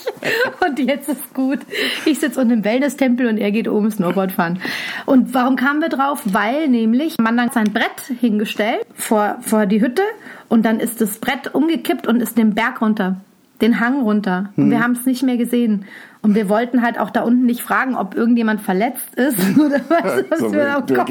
Und 0.67 0.79
jetzt 0.79 1.09
ist 1.09 1.33
gut. 1.33 1.59
Ich 2.05 2.19
sitze 2.19 2.39
unten 2.41 2.53
im 2.53 2.63
Wellness-Tempel 2.65 3.27
und 3.27 3.37
er 3.37 3.51
geht 3.51 3.67
oben 3.67 3.91
Snowboard 3.91 4.31
fahren. 4.31 4.59
Und 5.05 5.33
warum 5.33 5.55
kamen 5.55 5.81
wir 5.81 5.89
drauf? 5.89 6.21
Weil 6.25 6.67
nämlich 6.69 7.17
man 7.19 7.37
dann 7.37 7.51
sein 7.51 7.71
Brett 7.71 8.17
hingestellt 8.19 8.85
vor, 8.95 9.37
vor 9.41 9.65
die 9.65 9.81
Hütte 9.81 10.01
und 10.49 10.65
dann 10.65 10.79
ist 10.79 11.01
das 11.01 11.19
Brett 11.19 11.53
umgekippt 11.53 12.07
und 12.07 12.21
ist 12.21 12.37
den 12.37 12.53
Berg 12.55 12.81
runter. 12.81 13.17
Den 13.61 13.79
Hang 13.79 14.01
runter. 14.01 14.49
Und 14.57 14.63
Hm. 14.65 14.71
wir 14.71 14.79
haben 14.83 14.93
es 14.93 15.05
nicht 15.05 15.21
mehr 15.23 15.37
gesehen. 15.37 15.85
Und 16.23 16.35
wir 16.35 16.47
wollten 16.49 16.81
halt 16.81 16.97
auch 16.99 17.09
da 17.09 17.21
unten 17.21 17.45
nicht 17.45 17.61
fragen, 17.61 17.95
ob 17.95 18.15
irgendjemand 18.15 18.61
verletzt 18.61 19.13
ist 19.15 19.37
oder 19.59 19.81
was. 19.89 20.23
was 20.29 20.39
So 20.39 20.51
wir 20.53 20.77
auf 20.77 20.85
genau. 20.85 21.03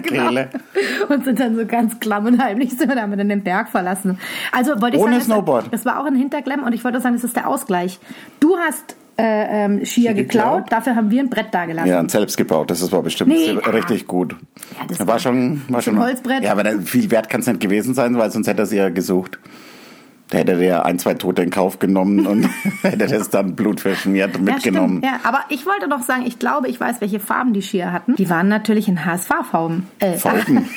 Kehle. 0.00 0.48
Und 1.08 1.24
sind 1.24 1.40
dann 1.40 1.56
so 1.56 1.64
ganz 1.66 1.98
klamm 1.98 2.26
und 2.26 2.42
heimlich 2.42 2.70
sind 2.76 2.88
wir 2.88 2.94
dann 2.94 3.10
mit 3.10 3.18
in 3.20 3.28
den 3.30 3.42
Berg 3.42 3.70
verlassen. 3.70 4.18
Also 4.52 4.80
wollte 4.80 4.96
ich 4.98 5.02
Ohne 5.02 5.12
sagen, 5.12 5.18
das- 5.18 5.24
Snowboard. 5.24 5.72
Das 5.72 5.84
war 5.86 5.98
auch 6.00 6.04
ein 6.04 6.14
Hinterklemm 6.14 6.62
und 6.62 6.74
ich 6.74 6.84
wollte 6.84 7.00
sagen, 7.00 7.14
das 7.14 7.24
ist 7.24 7.34
der 7.36 7.48
Ausgleich. 7.48 7.98
Du 8.38 8.56
hast 8.58 8.96
äh, 9.18 9.64
ähm, 9.64 9.84
Skier 9.84 10.14
geklaut, 10.14 10.64
geklaut. 10.66 10.72
dafür 10.72 10.94
haben 10.96 11.10
wir 11.10 11.20
ein 11.22 11.28
Brett 11.30 11.48
da 11.52 11.64
gelassen. 11.66 11.88
Ja, 11.88 11.98
ein 11.98 12.08
selbst 12.08 12.36
gebaut. 12.36 12.70
Das 12.70 12.92
war 12.92 13.02
bestimmt 13.02 13.30
Nee, 13.30 13.52
ja. 13.52 13.70
richtig 13.70 14.06
gut. 14.06 14.34
Ja, 14.78 14.86
das 14.88 14.98
war, 15.00 15.06
war- 15.08 15.18
schon, 15.18 15.62
war 15.68 15.80
so 15.82 15.90
ein 15.90 15.94
schon. 15.96 15.98
Holzbrett. 16.04 16.42
Ja, 16.44 16.52
aber 16.52 16.64
da, 16.64 16.78
viel 16.84 17.10
wert 17.10 17.28
kann 17.30 17.40
es 17.40 17.46
nicht 17.46 17.60
gewesen 17.60 17.94
sein, 17.94 18.16
weil 18.18 18.30
sonst 18.30 18.46
hätte 18.46 18.62
er 18.62 18.66
sie 18.66 18.76
ja 18.76 18.88
gesucht. 18.90 19.38
Da 20.30 20.38
hätte 20.38 20.52
er 20.52 20.62
ja 20.62 20.82
ein, 20.82 20.98
zwei 20.98 21.14
Tote 21.14 21.42
in 21.42 21.50
Kauf 21.50 21.78
genommen 21.78 22.26
und 22.26 22.48
hätte 22.82 23.06
das 23.06 23.30
dann 23.30 23.54
blutverschmiert 23.56 24.36
Ja, 24.36 24.40
mitgenommen. 24.42 24.98
stimmt. 25.02 25.04
Ja, 25.04 25.28
aber 25.28 25.40
ich 25.48 25.66
wollte 25.66 25.88
noch 25.88 26.02
sagen, 26.02 26.24
ich 26.26 26.38
glaube, 26.38 26.68
ich 26.68 26.80
weiß, 26.80 27.00
welche 27.00 27.20
Farben 27.20 27.52
die 27.52 27.62
Skier 27.62 27.92
hatten. 27.92 28.14
Die 28.16 28.30
waren 28.30 28.48
natürlich 28.48 28.88
in 28.88 29.04
HSV-Farben. 29.04 29.88
Äh, 29.98 30.16
Farben. 30.16 30.68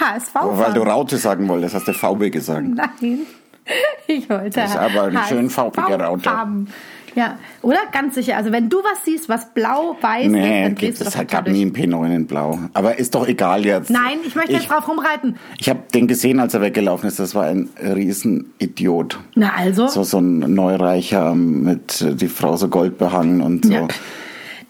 HSV-Farben. 0.00 0.58
Weil 0.58 0.72
du 0.72 0.82
Raute 0.82 1.16
sagen 1.16 1.48
wolltest, 1.48 1.74
hast 1.74 1.88
du 1.88 1.92
VW 1.92 2.30
gesagt. 2.30 2.66
Nein. 2.66 3.20
Ich 4.06 4.28
wollte. 4.28 4.60
Das 4.60 4.70
ist 4.72 4.76
aber 4.76 5.04
eine 5.04 5.22
schön 5.26 5.48
farbige 5.48 5.94
Raute. 5.98 6.28
Farben. 6.28 6.68
Ja, 7.14 7.38
oder? 7.62 7.78
Ganz 7.92 8.14
sicher. 8.14 8.36
Also 8.36 8.50
wenn 8.52 8.68
du 8.68 8.78
was 8.78 9.04
siehst, 9.04 9.28
was 9.28 9.52
blau-weiß 9.54 10.26
ist, 10.26 10.32
Nee, 10.32 10.62
dann 10.64 10.74
gibt 10.74 10.82
drehst 10.82 11.00
du 11.00 11.04
es 11.06 11.12
doch 11.12 11.20
total 11.20 11.42
gab 11.44 11.48
nie 11.52 11.64
durch. 11.70 11.84
ein 11.86 11.92
P9 11.92 12.14
in 12.14 12.26
Blau. 12.26 12.58
Aber 12.72 12.98
ist 12.98 13.14
doch 13.14 13.26
egal 13.28 13.64
jetzt. 13.64 13.90
Nein, 13.90 14.18
ich 14.26 14.34
möchte 14.34 14.52
Ich- 14.52 14.58
jetzt 14.60 14.70
drauf 14.70 14.88
rumreiten. 14.88 15.36
Ich 15.58 15.68
habe 15.68 15.80
den 15.94 16.06
gesehen, 16.08 16.40
als 16.40 16.54
er 16.54 16.60
weggelaufen 16.60 17.06
ist. 17.08 17.18
Das 17.20 17.34
war 17.34 17.44
ein 17.44 17.68
Riesenidiot. 17.80 19.18
Na 19.34 19.52
also, 19.56 19.86
So, 19.88 20.02
so 20.02 20.18
ein 20.18 20.38
Neureicher 20.54 21.34
mit 21.34 22.00
äh, 22.00 22.14
die 22.14 22.28
Frau 22.28 22.56
so 22.56 22.68
goldbehangen 22.68 23.40
und 23.40 23.64
so. 23.66 23.72
Ja. 23.72 23.88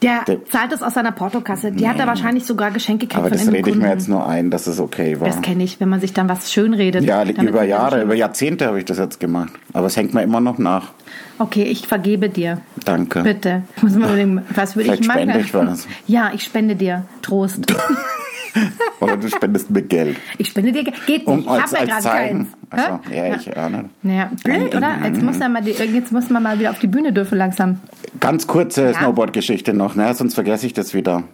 Der, 0.02 0.24
der- 0.24 0.44
zahlt 0.46 0.72
es 0.72 0.82
aus 0.82 0.94
seiner 0.94 1.12
Portokasse. 1.12 1.72
Die 1.72 1.88
hat 1.88 1.98
er 1.98 2.06
wahrscheinlich 2.06 2.44
sogar 2.44 2.70
Geschenke 2.70 3.06
gekriegt 3.06 3.20
Aber 3.20 3.30
das 3.30 3.46
rede 3.50 3.70
ich 3.70 3.76
mir 3.76 3.88
jetzt 3.90 4.08
nur 4.08 4.26
ein, 4.26 4.50
dass 4.50 4.66
es 4.66 4.78
okay 4.80 5.20
war. 5.20 5.28
Das 5.28 5.40
kenne 5.42 5.64
ich, 5.64 5.80
wenn 5.80 5.88
man 5.88 6.00
sich 6.00 6.12
dann 6.12 6.28
was 6.28 6.52
schönredet. 6.52 7.02
Ja, 7.04 7.24
damit 7.24 7.38
über 7.50 7.60
man 7.60 7.68
Jahre, 7.68 8.02
über 8.02 8.12
schön- 8.12 8.18
Jahrzehnte 8.20 8.66
habe 8.66 8.78
ich 8.78 8.84
das 8.84 8.98
jetzt 8.98 9.20
gemacht. 9.20 9.52
Aber 9.72 9.86
es 9.86 9.96
hängt 9.96 10.14
mir 10.14 10.22
immer 10.22 10.40
noch 10.40 10.58
nach. 10.58 10.92
Okay, 11.38 11.64
ich 11.64 11.86
vergebe 11.86 12.28
dir. 12.28 12.58
Danke. 12.84 13.22
Bitte. 13.22 13.62
Muss 13.82 13.94
mal 13.94 14.06
überlegen, 14.08 14.42
was 14.54 14.76
würde 14.76 14.94
ich 14.94 15.06
machen? 15.06 15.20
spende 15.22 15.38
ich 15.40 15.54
was. 15.54 15.88
Ja, 16.06 16.30
ich 16.34 16.42
spende 16.42 16.76
dir 16.76 17.04
Trost. 17.22 17.60
Oder 19.00 19.16
du 19.16 19.28
spendest 19.28 19.70
mir 19.70 19.82
Geld. 19.82 20.16
Ich 20.38 20.48
spende 20.48 20.72
dir. 20.72 20.84
Ge- 20.84 20.94
Geht 21.06 21.26
nicht. 21.26 21.26
Um 21.26 21.40
ich 21.40 21.48
als, 21.48 21.74
habe 21.74 21.86
ja 21.86 21.98
gerade 21.98 22.08
keins. 22.08 22.48
Achso, 22.70 23.00
Hä? 23.08 23.28
ja, 23.30 23.36
ich 23.36 23.56
ahne. 23.56 23.90
Naja, 24.02 24.30
blöd, 24.42 24.74
oder? 24.74 24.96
Jetzt 25.04 25.22
muss, 25.22 25.38
er 25.40 25.48
mal 25.48 25.62
die, 25.62 25.72
jetzt 25.72 26.12
muss 26.12 26.30
man 26.30 26.42
mal 26.42 26.58
wieder 26.58 26.70
auf 26.70 26.78
die 26.78 26.86
Bühne 26.86 27.12
dürfen 27.12 27.38
langsam. 27.38 27.80
Ganz 28.20 28.46
kurze 28.46 28.92
Snowboard-Geschichte 28.94 29.74
noch, 29.74 29.94
ne? 29.94 30.14
sonst 30.14 30.34
vergesse 30.34 30.66
ich 30.66 30.72
das 30.72 30.94
wieder. 30.94 31.24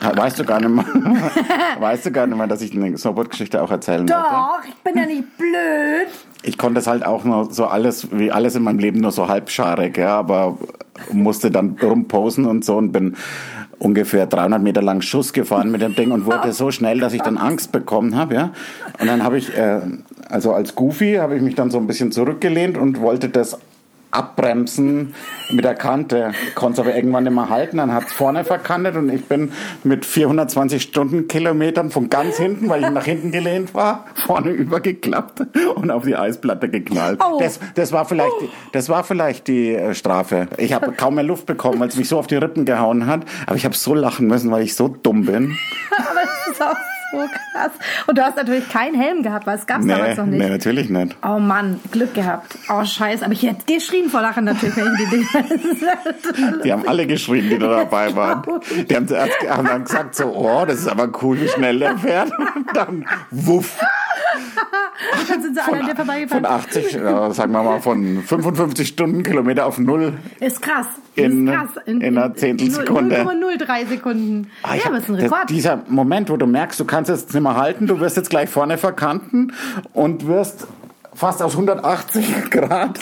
Weißt 0.00 0.38
du 0.38 0.44
gar 0.44 0.58
nicht 0.60 0.70
mehr, 0.70 0.84
weißt 1.80 2.06
du 2.06 2.10
gar 2.10 2.26
nicht 2.26 2.36
mehr, 2.36 2.46
dass 2.48 2.60
ich 2.60 2.74
eine 2.74 2.96
Snowboard-Geschichte 2.98 3.62
auch 3.62 3.70
erzählen 3.70 4.00
wollte? 4.00 4.12
Doch, 4.14 4.58
ich 4.68 4.74
bin 4.82 4.96
ja 4.96 5.06
nicht 5.06 5.36
blöd. 5.38 6.08
Ich 6.42 6.58
konnte 6.58 6.80
es 6.80 6.86
halt 6.86 7.04
auch 7.06 7.24
nur 7.24 7.52
so 7.52 7.66
alles, 7.66 8.08
wie 8.12 8.32
alles 8.32 8.56
in 8.56 8.62
meinem 8.64 8.78
Leben 8.80 9.00
nur 9.00 9.12
so 9.12 9.28
halbscharig, 9.28 9.96
ja, 9.96 10.18
aber 10.18 10.58
musste 11.12 11.50
dann 11.50 11.76
rumposen 11.80 12.46
und 12.46 12.64
so 12.64 12.76
und 12.76 12.90
bin 12.92 13.16
ungefähr 13.78 14.26
300 14.26 14.62
Meter 14.62 14.82
lang 14.82 15.00
Schuss 15.00 15.32
gefahren 15.32 15.70
mit 15.70 15.82
dem 15.82 15.94
Ding 15.94 16.10
und 16.10 16.26
wurde 16.26 16.52
so 16.52 16.70
schnell, 16.70 17.00
dass 17.00 17.12
ich 17.12 17.22
dann 17.22 17.36
Angst 17.36 17.72
bekommen 17.72 18.16
habe, 18.16 18.34
ja. 18.34 18.50
Und 19.00 19.06
dann 19.06 19.22
habe 19.22 19.38
ich, 19.38 19.56
äh, 19.56 19.80
also 20.28 20.52
als 20.52 20.74
Goofy 20.74 21.14
habe 21.14 21.36
ich 21.36 21.42
mich 21.42 21.54
dann 21.54 21.70
so 21.70 21.78
ein 21.78 21.86
bisschen 21.86 22.12
zurückgelehnt 22.12 22.78
und 22.78 23.00
wollte 23.00 23.28
das 23.28 23.58
abbremsen 24.10 25.14
mit 25.50 25.64
der 25.64 25.74
Kante. 25.74 26.32
Konnte 26.54 26.80
es 26.80 26.86
aber 26.86 26.96
irgendwann 26.96 27.24
nicht 27.24 27.32
mehr 27.32 27.48
halten, 27.48 27.78
dann 27.78 27.92
hat 27.92 28.06
es 28.06 28.12
vorne 28.12 28.44
verkantet 28.44 28.96
und 28.96 29.10
ich 29.10 29.24
bin 29.26 29.52
mit 29.84 30.04
420 30.04 30.82
Stundenkilometern 30.82 31.90
von 31.90 32.08
ganz 32.10 32.36
hinten, 32.36 32.68
weil 32.68 32.82
ich 32.82 32.90
nach 32.90 33.04
hinten 33.04 33.32
gelehnt 33.32 33.74
war, 33.74 34.06
vorne 34.14 34.50
übergeklappt 34.50 35.42
und 35.74 35.90
auf 35.90 36.04
die 36.04 36.16
Eisplatte 36.16 36.68
geknallt. 36.68 37.20
Oh. 37.22 37.38
Das, 37.40 37.60
das 37.74 37.92
war 37.92 38.04
vielleicht, 38.04 38.40
die, 38.40 38.48
das 38.72 38.88
war 38.88 39.04
vielleicht 39.04 39.48
die 39.48 39.74
äh, 39.74 39.94
Strafe. 39.94 40.48
Ich 40.56 40.72
habe 40.72 40.92
kaum 40.92 41.16
mehr 41.16 41.24
Luft 41.24 41.46
bekommen, 41.46 41.80
weil 41.80 41.88
es 41.88 41.96
mich 41.96 42.08
so 42.08 42.18
auf 42.18 42.26
die 42.26 42.36
Rippen 42.36 42.64
gehauen 42.64 43.06
hat. 43.06 43.24
Aber 43.46 43.56
ich 43.56 43.64
habe 43.64 43.74
so 43.74 43.94
lachen 43.94 44.26
müssen, 44.26 44.50
weil 44.50 44.62
ich 44.62 44.74
so 44.74 44.88
dumm 44.88 45.26
bin. 45.26 45.56
Aber 45.96 46.20
das 46.20 46.52
ist 46.52 46.62
auch 46.62 46.95
so 47.20 47.26
krass. 47.52 47.72
Und 48.06 48.18
du 48.18 48.22
hast 48.22 48.36
natürlich 48.36 48.68
keinen 48.68 48.94
Helm 48.94 49.22
gehabt, 49.22 49.46
weil 49.46 49.56
es 49.58 49.66
gab 49.66 49.80
es 49.80 49.86
Nee, 49.86 49.92
damals 49.94 50.16
noch 50.18 50.26
nicht. 50.26 50.38
nee, 50.40 50.48
natürlich 50.48 50.88
nicht. 50.90 51.16
Oh 51.26 51.38
Mann, 51.38 51.80
Glück 51.90 52.14
gehabt. 52.14 52.56
Oh 52.68 52.84
Scheiße, 52.84 53.24
aber 53.24 53.32
ich 53.32 53.42
hätte 53.42 53.64
geschrien 53.72 54.10
vor 54.10 54.20
Lachen 54.22 54.44
natürlich, 54.44 54.76
wenn 54.76 54.94
ich 54.94 54.98
die 54.98 55.16
Dinge. 55.16 55.26
Die 56.64 56.72
haben 56.72 56.86
alle 56.86 57.06
geschrien, 57.06 57.48
die 57.48 57.58
da 57.58 57.68
dabei 57.68 58.14
waren. 58.14 58.42
Die 58.88 58.94
haben 58.96 59.08
zuerst 59.08 59.32
haben 59.48 59.66
dann 59.66 59.84
gesagt 59.84 60.14
so, 60.14 60.26
oh, 60.34 60.64
das 60.66 60.78
ist 60.80 60.88
aber 60.88 61.08
cool, 61.22 61.40
wie 61.40 61.48
schnell 61.48 61.78
der 61.78 61.98
fährt. 61.98 62.30
Und 62.54 62.66
dann, 62.76 63.06
wuff, 63.30 63.78
Dann 65.28 65.42
sind 65.42 65.54
sie 65.54 65.60
alle 65.60 65.80
an 65.80 65.86
dir 65.86 65.96
von 65.96 66.06
vorbeigefahren. 66.06 66.44
80, 66.46 66.92
ja, 66.94 67.30
sagen 67.32 67.52
wir 67.52 67.62
mal, 67.62 67.80
von 67.80 68.22
55 68.22 68.88
Stundenkilometer 68.88 69.66
auf 69.66 69.78
null. 69.78 70.14
Ist 70.40 70.60
krass. 70.62 70.86
In- 71.14 71.48
ist 71.48 71.54
krass. 71.54 71.70
in 71.86 72.02
einer 72.02 72.34
Zehntelsekunde. 72.34 73.16
0,03 73.22 73.86
Sekunden. 73.86 74.50
Ah, 74.62 74.74
ja, 74.74 74.82
aber 74.86 74.98
ist 74.98 75.08
ein 75.08 75.14
das- 75.16 75.24
Rekord. 75.24 75.50
Dieser 75.50 75.82
Moment, 75.88 76.30
wo 76.30 76.36
du 76.36 76.46
merkst, 76.46 76.78
du 76.80 76.84
kannst 76.84 77.10
jetzt 77.10 77.32
nicht 77.34 77.42
mehr 77.42 77.56
halten, 77.56 77.86
du 77.86 78.00
wirst 78.00 78.16
jetzt 78.16 78.30
gleich 78.30 78.48
vorne 78.50 78.78
verkanten 78.78 79.52
und 79.92 80.26
wirst 80.26 80.66
fast 81.16 81.42
aus 81.42 81.52
180 81.52 82.50
Grad 82.50 83.00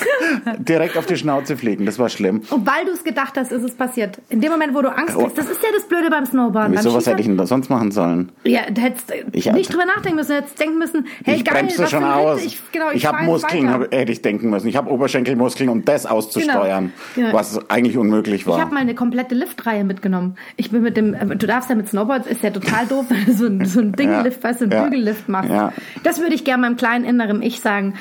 direkt 0.59 0.97
auf 0.97 1.07
die 1.07 1.17
Schnauze 1.17 1.57
fliegen. 1.57 1.85
Das 1.87 1.99
war 1.99 2.09
schlimm. 2.09 2.43
Und 2.51 2.67
weil 2.67 2.85
du 2.87 2.93
es 2.93 3.05
gedacht 3.05 3.35
hast, 3.37 3.53
ist 3.53 3.63
es 3.63 3.75
passiert. 3.75 4.19
In 4.29 4.41
dem 4.41 4.53
Moment, 4.53 4.75
wo 4.75 4.83
du 4.83 4.89
Angst 4.89 5.17
hast, 5.21 5.37
das 5.39 5.47
ist 5.51 5.63
ja 5.63 5.69
das 5.75 5.85
Blöde 5.89 6.11
beim 6.11 6.25
Snowboarden. 6.27 6.73
Wieso, 6.77 6.91
beim 6.91 6.99
was 6.99 7.07
hätte 7.07 7.21
ich 7.21 7.27
denn 7.27 7.37
da 7.37 7.47
sonst 7.47 7.69
machen 7.71 7.91
sollen? 7.91 8.31
Ja, 8.45 8.61
du 8.71 8.81
hättest 8.81 9.13
Ich- 9.33 9.51
nicht 9.53 9.73
drüber 9.73 9.85
nachdenken 9.87 10.17
müssen, 10.17 10.31
du 10.31 10.37
hättest 10.37 10.59
denken 10.61 10.79
müssen, 10.79 11.07
hey 11.25 11.37
ich 11.37 11.45
geil, 11.45 11.55
bremse 11.61 11.83
was 11.83 11.91
schon 11.91 12.05
aus. 12.05 12.45
Ich, 12.45 12.61
genau, 12.73 12.91
ich 12.93 13.03
fahr 13.03 13.15
habe 13.19 13.25
Muskeln, 13.27 13.71
hab, 13.71 13.93
hätte 13.93 14.13
ich 14.13 14.23
denken 14.23 14.51
müssen. 14.51 14.69
Ich 14.69 14.77
habe 14.77 14.91
Oberschenkelmuskeln, 14.91 15.69
um 15.69 15.85
das 15.85 16.07
auszusteuern, 16.07 16.93
Genau. 17.15 17.33
was 17.33 17.69
eigentlich 17.71 17.97
unmöglich 17.99 18.43
Ich 18.43 18.47
war. 18.47 18.61
habe 18.61 18.75
mal 18.75 18.81
eine 18.81 18.95
komplette 18.95 19.35
Liftreihe 19.35 19.85
mitgenommen. 19.85 20.37
Ich 20.57 20.71
bin 20.71 20.83
mit 20.83 20.97
dem, 20.97 21.15
äh, 21.15 21.27
du 21.37 21.47
darfst 21.47 21.69
ja 21.71 21.77
mit 21.77 21.89
Snowboard, 21.89 22.27
ist 22.27 22.43
ja 22.43 22.51
total 22.51 22.87
doof, 22.87 23.07
wenn 23.09 23.25
du 23.27 23.33
so 23.35 23.47
ein, 23.47 23.65
so 23.65 23.81
ein 23.81 23.93
Dinglift, 23.93 24.43
weißt 24.45 24.61
du, 24.61 24.65
ein 24.67 24.71
Ja. 24.71 24.85
Bügellift 24.85 25.29
machst. 25.29 25.51
Ja. 25.51 25.73
Das 26.03 26.21
würde 26.21 26.35
ich 26.35 26.45
gerne 26.45 26.63
meinem 26.63 26.77
kleinen 26.77 27.05
inneren 27.05 27.43
Ich 27.43 27.61
sagen. 27.61 27.95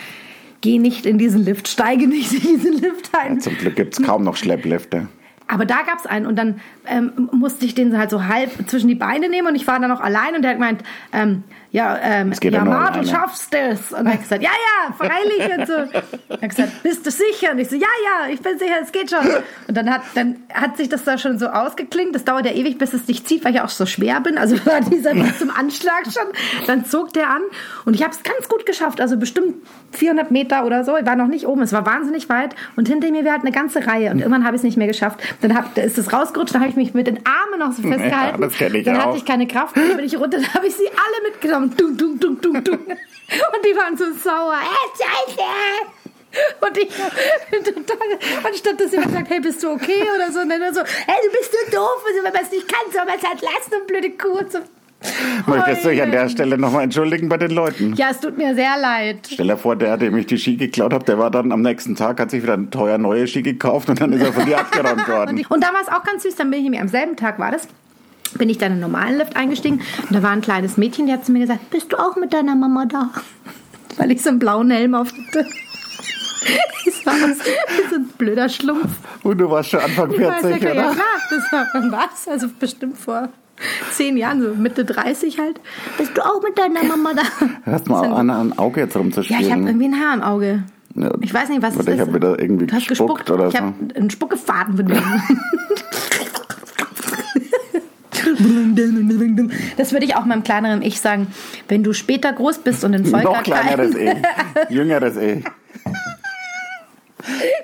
Geh 0.64 0.80
nicht 0.80 1.06
in 1.06 1.18
diesen 1.18 1.44
Lift, 1.44 1.68
steige 1.68 2.08
nicht 2.08 2.32
in 2.32 2.40
diesen 2.40 2.80
Lift 2.80 3.10
ein. 3.12 3.42
Zum 3.42 3.58
Glück 3.58 3.76
gibt's 3.76 4.02
kaum 4.02 4.24
noch 4.24 4.38
Schlepplifte. 4.38 5.10
Aber 5.50 5.66
da 5.66 5.82
gab's 5.82 6.06
einen 6.06 6.26
und 6.26 6.38
dann 6.38 6.62
ähm, 6.88 7.30
musste 7.34 7.66
ich 7.66 7.76
den 7.76 7.98
halt 7.98 8.10
so 8.10 8.28
halb 8.28 8.50
zwischen 8.70 8.88
die 8.88 8.96
Beine 8.96 9.28
nehmen 9.28 9.50
und 9.50 9.56
ich 9.56 9.68
war 9.68 9.78
dann 9.82 9.90
noch 9.90 10.00
allein 10.00 10.36
und 10.36 10.42
der 10.42 10.52
hat 10.52 10.58
gemeint, 10.58 10.82
ähm, 11.12 11.44
ja, 11.74 11.98
ähm, 12.04 12.30
geht 12.30 12.54
ja, 12.54 12.60
ja 12.60 12.66
Ma, 12.66 12.92
du 12.92 13.04
schaffst 13.04 13.52
es. 13.52 13.92
Und 13.92 14.06
er 14.06 14.14
hat 14.14 14.22
gesagt, 14.22 14.44
ja, 14.44 14.52
ja, 14.52 14.94
freilich 14.94 15.58
und 15.58 15.66
so. 15.66 15.74
Er 15.74 16.42
hat 16.44 16.50
gesagt, 16.50 16.84
bist 16.84 17.04
du 17.04 17.10
sicher? 17.10 17.52
Und 17.52 17.58
ich 17.58 17.68
so, 17.68 17.76
ja, 17.76 17.82
ja, 17.82 18.32
ich 18.32 18.42
bin 18.42 18.60
sicher, 18.60 18.76
es 18.80 18.92
geht 18.92 19.10
schon. 19.10 19.26
Und 19.68 19.76
dann 19.76 19.92
hat, 19.92 20.04
dann 20.14 20.36
hat 20.54 20.78
sich 20.78 20.88
das 20.88 21.04
da 21.04 21.18
schon 21.18 21.40
so 21.40 21.48
ausgeklingt. 21.48 22.14
Das 22.14 22.26
dauert 22.26 22.46
ja 22.46 22.52
ewig, 22.52 22.78
bis 22.78 22.94
es 22.94 23.06
dich 23.06 23.26
zieht, 23.26 23.44
weil 23.44 23.56
ich 23.56 23.62
auch 23.62 23.70
so 23.70 23.88
schwer 23.88 24.22
bin. 24.22 24.38
Also 24.38 24.56
war 24.68 24.82
dieser 24.82 25.14
bis 25.16 25.40
zum 25.40 25.50
Anschlag 25.50 26.04
schon. 26.04 26.28
Dann 26.68 26.86
zog 26.86 27.12
der 27.14 27.32
an 27.32 27.42
und 27.86 27.96
ich 27.96 28.04
habe 28.04 28.12
es 28.12 28.22
ganz 28.22 28.48
gut 28.48 28.68
geschafft. 28.68 29.02
Also 29.02 29.18
bestimmt 29.18 29.56
400 29.94 30.30
Meter 30.30 30.68
oder 30.68 30.84
so. 30.84 30.96
Ich 30.96 31.08
war 31.08 31.16
noch 31.16 31.28
nicht 31.28 31.48
oben. 31.48 31.64
Es 31.64 31.74
war 31.74 31.88
wahnsinnig 31.88 32.30
weit 32.30 32.54
und 32.76 32.88
hinter 32.88 33.10
mir 33.10 33.24
wäre 33.24 33.34
halt 33.34 33.42
eine 33.42 33.52
ganze 33.52 33.88
Reihe. 33.88 34.12
Und 34.12 34.20
irgendwann 34.20 34.46
habe 34.46 34.56
ich 34.56 34.60
es 34.60 34.64
nicht 34.64 34.78
mehr 34.78 34.88
geschafft. 34.88 35.22
Dann 35.42 35.58
hab, 35.58 35.76
ist 35.76 35.98
es 35.98 36.14
rausgerutscht. 36.14 36.54
Dann 36.54 36.62
habe 36.62 36.70
ich 36.70 36.76
mich 36.76 36.94
mit 36.94 37.08
den 37.08 37.18
Armen 37.26 37.60
noch 37.60 37.72
so 37.72 37.82
festgehalten. 37.82 38.42
das 38.42 38.54
kenn 38.54 38.76
ich 38.76 38.86
dann 38.86 38.98
auch. 38.98 39.08
hatte 39.08 39.18
ich 39.18 39.26
keine 39.26 39.48
Kraft. 39.48 39.76
Dann 39.76 39.96
bin 39.96 40.06
ich 40.06 40.20
runter. 40.20 40.38
Dann 40.38 40.54
habe 40.54 40.68
ich 40.68 40.76
sie 40.76 40.88
alle 40.88 41.32
mitgenommen. 41.32 41.63
Dung, 41.72 41.98
dung, 41.98 42.20
dung, 42.20 42.42
dung, 42.42 42.64
dung. 42.64 42.80
Und 42.80 43.66
die 43.66 43.76
waren 43.76 43.98
so 43.98 44.06
sauer. 44.14 44.60
Äh, 44.62 45.04
Scheiße! 45.04 46.04
Und 46.62 46.78
ich 46.78 46.88
total, 46.88 47.98
anstatt 48.44 48.80
dass 48.80 48.92
jemand 48.92 49.12
sagt, 49.12 49.30
hey, 49.30 49.40
bist 49.40 49.62
du 49.62 49.70
okay 49.70 50.02
oder 50.16 50.32
so, 50.32 50.40
und 50.40 50.50
dann 50.50 50.60
nur 50.60 50.74
so, 50.74 50.82
hey, 50.82 51.16
du 51.24 51.38
bist 51.38 51.52
so 51.52 51.72
doof, 51.72 52.04
also, 52.08 52.24
wenn 52.24 52.34
man 52.34 52.42
es 52.42 52.52
nicht 52.52 52.68
kann, 52.68 52.92
soll 52.92 53.06
man 53.06 53.18
es 53.18 53.24
halt 53.24 53.42
lassen 53.42 53.82
und 53.82 53.88
blöde 53.88 54.10
Kuh. 54.12 54.40
Und 54.40 54.52
so. 54.52 54.60
Möchtest 55.46 55.86
du 55.86 55.90
dich 55.90 56.02
an 56.02 56.12
der. 56.12 56.30
Stelle 56.30 56.58
nochmal 56.58 56.86
entschuldigen 56.86 57.28
bei 57.30 57.38
den 57.38 57.52
Leuten? 57.52 57.94
Ja, 57.96 58.08
es 58.10 58.20
tut 58.20 58.38
mir 58.38 58.56
sehr 58.56 58.78
leid. 58.80 59.28
Stell 59.30 59.48
dir 59.48 59.58
vor, 59.58 59.76
der, 59.76 59.98
dem 59.98 60.16
ich 60.18 60.26
die 60.26 60.38
Ski 60.38 60.56
geklaut 60.56 60.94
habe, 60.94 61.04
der 61.04 61.20
war 61.20 61.30
dann 61.30 61.52
am 61.52 61.62
nächsten 61.62 61.96
Tag, 61.96 62.20
hat 62.20 62.32
sich 62.32 62.42
wieder 62.42 62.54
ein 62.54 62.72
teuer 62.72 62.98
neue 62.98 63.28
Ski 63.28 63.42
gekauft 63.42 63.90
und 63.90 64.00
dann 64.00 64.14
ist 64.14 64.24
er 64.24 64.34
von 64.34 64.46
dir 64.46 64.58
abgeräumt 64.60 65.08
worden. 65.08 65.38
Und, 65.38 65.52
und 65.52 65.64
da 65.64 65.74
war 65.74 65.82
es 65.82 65.90
auch 65.90 66.04
ganz 66.04 66.24
süß, 66.24 66.36
dann 66.36 66.50
bin 66.50 66.64
ich 66.64 66.70
mir 66.70 66.82
am 66.82 66.88
selben 66.88 67.16
Tag 67.16 67.38
war 67.38 67.52
das, 67.52 67.68
bin 68.38 68.50
ich 68.50 68.58
dann 68.58 68.74
in 68.74 68.78
den 68.80 68.82
normalen 68.82 69.18
Lift 69.18 69.36
eingestiegen 69.36 69.82
und 70.08 70.12
da 70.16 70.24
war 70.24 70.32
ein 70.32 70.42
kleines 70.42 70.78
Mädchen, 70.78 71.08
die 71.08 71.14
hat 71.14 71.26
zu 71.26 71.32
mir 71.32 71.40
gesagt, 71.40 71.70
bist 71.70 71.92
du 71.92 71.98
auch 71.98 72.16
mit 72.16 72.34
deiner 72.34 72.56
Mama 72.56 72.86
da? 72.86 73.10
Weil 73.98 74.12
ich 74.12 74.22
so 74.22 74.30
einen 74.30 74.40
blauen 74.40 74.72
Helm 74.72 74.96
auf 74.96 75.12
hatte. 75.12 75.48
Ich 76.86 77.06
wie 77.06 77.90
so 77.90 77.96
ein 77.96 78.08
blöder 78.18 78.50
Schlumpf. 78.50 78.98
Und 79.24 79.38
du 79.38 79.50
warst 79.50 79.70
schon 79.70 79.80
Anfang 79.80 80.12
Ich 80.12 80.20
weiß 80.20 80.42
40, 80.42 80.62
ja, 80.64 80.74
ja 80.74 80.82
oder? 80.88 80.94
klar, 80.94 81.06
das 81.30 81.52
war 81.52 81.66
wann? 81.92 82.10
Also 82.34 82.48
bestimmt 82.60 82.98
vor 82.98 83.30
zehn 83.92 84.18
Jahren, 84.18 84.42
so 84.42 84.54
Mitte 84.56 84.84
30 84.84 85.40
halt. 85.40 85.62
Bist 85.98 86.18
du 86.18 86.22
auch 86.26 86.42
mit 86.44 86.58
deiner 86.58 86.84
Mama 86.84 87.14
da? 87.14 87.22
Hörst 87.64 87.88
mal 87.88 88.06
an, 88.12 88.30
ein 88.30 88.58
Auge 88.58 88.82
jetzt 88.82 88.96
Ja, 88.96 89.02
rumzuspielen. 89.02 89.42
ich 89.42 89.52
habe 89.52 89.62
irgendwie 89.62 89.86
ein 89.86 90.00
Haar 90.00 90.14
im 90.16 90.22
Auge. 90.22 90.64
Ja. 90.96 91.12
Ich 91.22 91.34
weiß 91.34 91.50
nicht, 91.50 91.62
was 91.62 91.74
es 91.76 91.80
Oder 91.80 91.90
ist. 91.94 91.96
ich 91.96 92.02
hab 92.08 92.14
wieder 92.14 92.40
irgendwie 92.40 92.68
gespuckt 92.68 92.88
gespuckt 92.90 93.32
oder 93.32 93.48
Ich 93.48 93.54
so. 93.54 93.60
habe 93.60 93.74
einen 93.96 94.10
Spuckefaden 94.10 94.76
benommen. 94.76 95.24
Das 99.78 99.92
würde 99.92 100.06
ich 100.06 100.16
auch 100.16 100.26
meinem 100.26 100.44
kleineren 100.44 100.82
Ich 100.82 101.00
sagen. 101.02 101.28
Wenn 101.68 101.84
du 101.84 101.94
später 101.94 102.32
groß 102.34 102.60
bist 102.60 102.84
und 102.84 102.94
in 102.94 103.06
Volker 103.06 103.24
Noch 103.32 103.44
kleineres 103.44 103.96
E. 103.96 104.14
Jüngeres 104.70 105.18
E. 105.18 105.44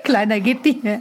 Kleiner 0.04 0.40
geht 0.40 0.64
nicht 0.64 0.82
mehr. 0.84 1.00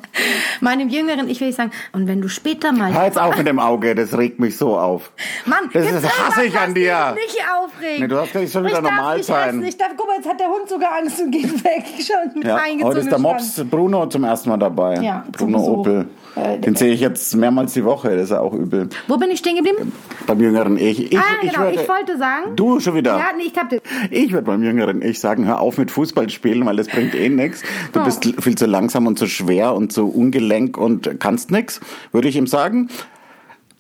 Meinem 0.59 0.89
jüngeren 0.89 1.29
Ich 1.29 1.39
will 1.39 1.49
ich 1.49 1.55
sagen, 1.55 1.71
und 1.93 2.07
wenn 2.07 2.21
du 2.21 2.27
später 2.27 2.71
mal... 2.71 2.93
Hör 2.93 3.05
jetzt 3.05 3.17
auf 3.19 3.37
mit 3.37 3.47
dem 3.47 3.59
Auge, 3.59 3.95
das 3.95 4.17
regt 4.17 4.39
mich 4.39 4.57
so 4.57 4.77
auf. 4.77 5.11
Mann, 5.45 5.69
Das 5.71 5.89
ist- 5.89 6.05
ich 6.45 6.57
an 6.57 6.73
dir. 6.73 7.15
Nicht 7.15 7.37
aufregen. 7.57 8.01
Nee, 8.01 8.07
du 8.07 8.19
hast 8.19 8.31
gleich 8.31 8.51
schon 8.51 8.63
wieder 8.65 8.77
ich 8.77 8.83
darf 8.83 8.91
normal 8.91 9.17
nicht 9.17 9.25
sein. 9.25 9.63
Ich 9.63 9.77
darf, 9.77 9.91
guck 9.95 10.07
mal, 10.07 10.17
jetzt 10.17 10.27
hat 10.29 10.39
der 10.39 10.47
Hund 10.47 10.67
sogar 10.67 10.97
Angst 10.97 11.21
und 11.21 11.31
geht 11.31 11.63
weg. 11.63 11.83
Schon 11.99 12.41
Ja, 12.41 12.59
heute 12.81 12.99
ist 12.99 13.11
der 13.11 13.19
Mops 13.19 13.61
Bruno 13.69 14.05
zum 14.07 14.23
ersten 14.23 14.49
Mal 14.49 14.57
dabei. 14.57 14.95
Ja, 15.01 15.25
Bruno. 15.31 15.59
Opel. 15.59 16.05
Äh, 16.36 16.59
Den 16.59 16.75
sehe 16.75 16.93
ich 16.93 17.01
jetzt 17.01 17.36
mehrmals 17.36 17.74
die 17.74 17.83
Woche, 17.83 18.15
das 18.15 18.25
ist 18.25 18.29
ja 18.31 18.39
auch 18.39 18.53
übel. 18.53 18.89
Wo 19.07 19.17
bin 19.17 19.29
ich 19.31 19.39
stehen 19.39 19.55
geblieben? 19.55 19.91
Beim 20.27 20.39
jüngeren 20.39 20.77
Ich. 20.77 21.12
ich 21.12 21.17
ah, 21.17 21.24
genau. 21.41 21.59
würde- 21.59 21.81
ich 21.81 21.89
wollte 21.89 22.17
sagen... 22.17 22.55
Du 22.55 22.79
schon 22.79 22.95
wieder. 22.95 23.17
Ja, 23.17 23.27
nee, 23.36 23.43
ich 23.45 23.57
hab... 23.57 23.74
Ich 24.12 24.31
würde 24.31 24.45
beim 24.45 24.63
jüngeren 24.63 25.01
Ich 25.01 25.19
sagen, 25.19 25.45
hör 25.45 25.59
auf 25.59 25.77
mit 25.77 25.91
Fußball 25.91 26.29
spielen, 26.29 26.65
weil 26.65 26.75
das 26.75 26.88
bringt 26.88 27.15
eh 27.15 27.29
nichts. 27.29 27.63
Oh. 27.63 28.00
Du 28.00 28.05
bist 28.05 28.25
viel 28.41 28.55
zu 28.55 28.65
langsam 28.65 29.07
und 29.07 29.17
zu 29.19 29.27
schwer 29.27 29.74
und 29.74 29.91
zu 29.91 30.07
ungelenk 30.07 30.77
und 30.77 31.19
kannst 31.19 31.51
nix. 31.51 31.79
Würde 32.12 32.27
ich 32.27 32.36
ihm 32.36 32.48
sagen. 32.48 32.89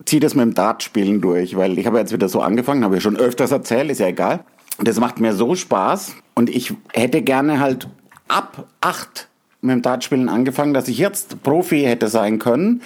Zieh 0.05 0.19
das 0.19 0.33
mit 0.33 0.43
dem 0.43 0.53
Dartspielen 0.53 1.21
durch, 1.21 1.55
weil 1.55 1.77
ich 1.77 1.85
habe 1.85 1.99
jetzt 1.99 2.13
wieder 2.13 2.29
so 2.29 2.41
angefangen, 2.41 2.83
habe 2.83 2.97
ich 2.97 3.03
schon 3.03 3.17
öfters 3.17 3.51
erzählt, 3.51 3.91
ist 3.91 3.99
ja 3.99 4.07
egal. 4.07 4.39
Das 4.81 4.99
macht 4.99 5.19
mir 5.19 5.33
so 5.33 5.55
Spaß 5.55 6.15
und 6.35 6.49
ich 6.49 6.73
hätte 6.93 7.21
gerne 7.21 7.59
halt 7.59 7.87
ab 8.27 8.67
acht 8.81 9.28
mit 9.61 9.71
dem 9.75 9.81
Dartspielen 9.81 10.29
angefangen, 10.29 10.73
dass 10.73 10.87
ich 10.87 10.97
jetzt 10.97 11.43
Profi 11.43 11.81
hätte 11.81 12.07
sein 12.07 12.39
können 12.39 12.81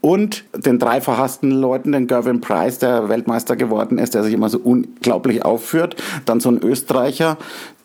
und 0.00 0.44
den 0.54 0.78
drei 0.78 1.00
verhassten 1.00 1.50
Leuten, 1.50 1.92
den 1.92 2.06
Gervin 2.06 2.40
Price, 2.40 2.78
der 2.78 3.08
Weltmeister 3.08 3.56
geworden 3.56 3.98
ist, 3.98 4.14
der 4.14 4.24
sich 4.24 4.34
immer 4.34 4.48
so 4.48 4.58
unglaublich 4.58 5.44
aufführt, 5.44 5.96
dann 6.24 6.40
so 6.40 6.50
ein 6.50 6.58
Österreicher, 6.58 7.38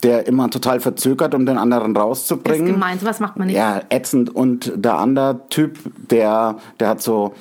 der 0.04 0.28
immer 0.28 0.50
total 0.50 0.80
verzögert, 0.80 1.36
um 1.36 1.46
den 1.46 1.58
anderen 1.58 1.94
Das 1.94 2.02
ist 2.02 2.08
rauszubringen. 2.08 2.74
gemein, 2.74 3.00
sowas 3.00 3.20
macht 3.20 3.38
man 3.38 3.48
nicht. 3.48 3.56
Ja, 3.56 3.82
ätzend. 3.90 4.36
Und 4.36 4.72
der 4.76 4.96
andere 4.96 5.42
Typ, 5.50 5.78
der, 6.10 6.58
der 6.80 6.90
hat 6.90 7.02
so 7.02 7.34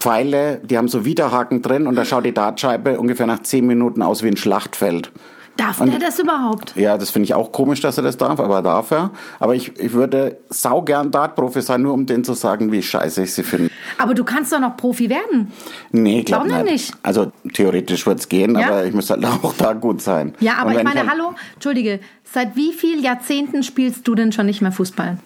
Pfeile, 0.00 0.60
die 0.64 0.78
haben 0.78 0.88
so 0.88 1.04
Widerhaken 1.04 1.62
drin 1.62 1.86
und 1.86 1.96
da 1.96 2.04
schaut 2.04 2.24
die 2.24 2.34
Dartscheibe 2.34 2.98
ungefähr 3.00 3.26
nach 3.26 3.42
zehn 3.42 3.66
Minuten 3.66 4.02
aus 4.02 4.22
wie 4.22 4.28
ein 4.28 4.36
Schlachtfeld. 4.36 5.10
Darf 5.58 5.80
Und- 5.80 5.90
der 5.92 5.98
das 5.98 6.18
überhaupt? 6.18 6.74
Ja, 6.76 6.96
das 6.96 7.10
finde 7.10 7.24
ich 7.24 7.34
auch 7.34 7.52
komisch, 7.52 7.80
dass 7.80 7.96
er 7.98 8.04
das 8.04 8.16
darf, 8.16 8.38
aber 8.40 8.62
darf 8.62 8.90
er. 8.92 9.10
Aber 9.40 9.54
ich, 9.56 9.76
ich 9.78 9.92
würde 9.92 10.38
saugern 10.48 11.10
Dartprofi 11.10 11.60
sein, 11.60 11.82
nur 11.82 11.92
um 11.94 12.06
denen 12.06 12.22
zu 12.24 12.32
sagen, 12.34 12.70
wie 12.72 12.80
scheiße 12.82 13.24
ich 13.24 13.34
sie 13.34 13.42
finde. 13.42 13.70
Aber 13.98 14.14
du 14.14 14.22
kannst 14.24 14.52
doch 14.52 14.60
noch 14.60 14.76
Profi 14.76 15.10
werden. 15.10 15.50
Nee, 15.90 16.22
glaub 16.22 16.42
Warum 16.42 16.52
denn 16.52 16.64
nicht. 16.64 16.92
nicht? 16.92 16.94
Also 17.02 17.32
theoretisch 17.52 18.06
wird's 18.06 18.28
gehen, 18.28 18.56
Ja? 18.58 18.68
aber 18.68 18.84
ich 18.86 18.94
müsste 18.94 19.14
halt 19.14 19.24
auch 19.44 19.52
da 19.58 19.72
gut 19.72 20.00
sein. 20.00 20.32
Ja, 20.40 20.54
aber 20.58 20.70
ich 20.76 20.82
meine, 20.84 21.00
halt- 21.00 21.10
hallo, 21.10 21.34
entschuldige, 21.54 21.98
seit 22.32 22.54
wie 22.54 22.72
vielen 22.72 23.02
Jahrzehnten 23.02 23.62
spielst 23.64 24.06
du 24.06 24.14
denn 24.14 24.30
schon 24.32 24.46
nicht 24.46 24.62
mehr 24.62 24.70
Fußball? 24.72 25.18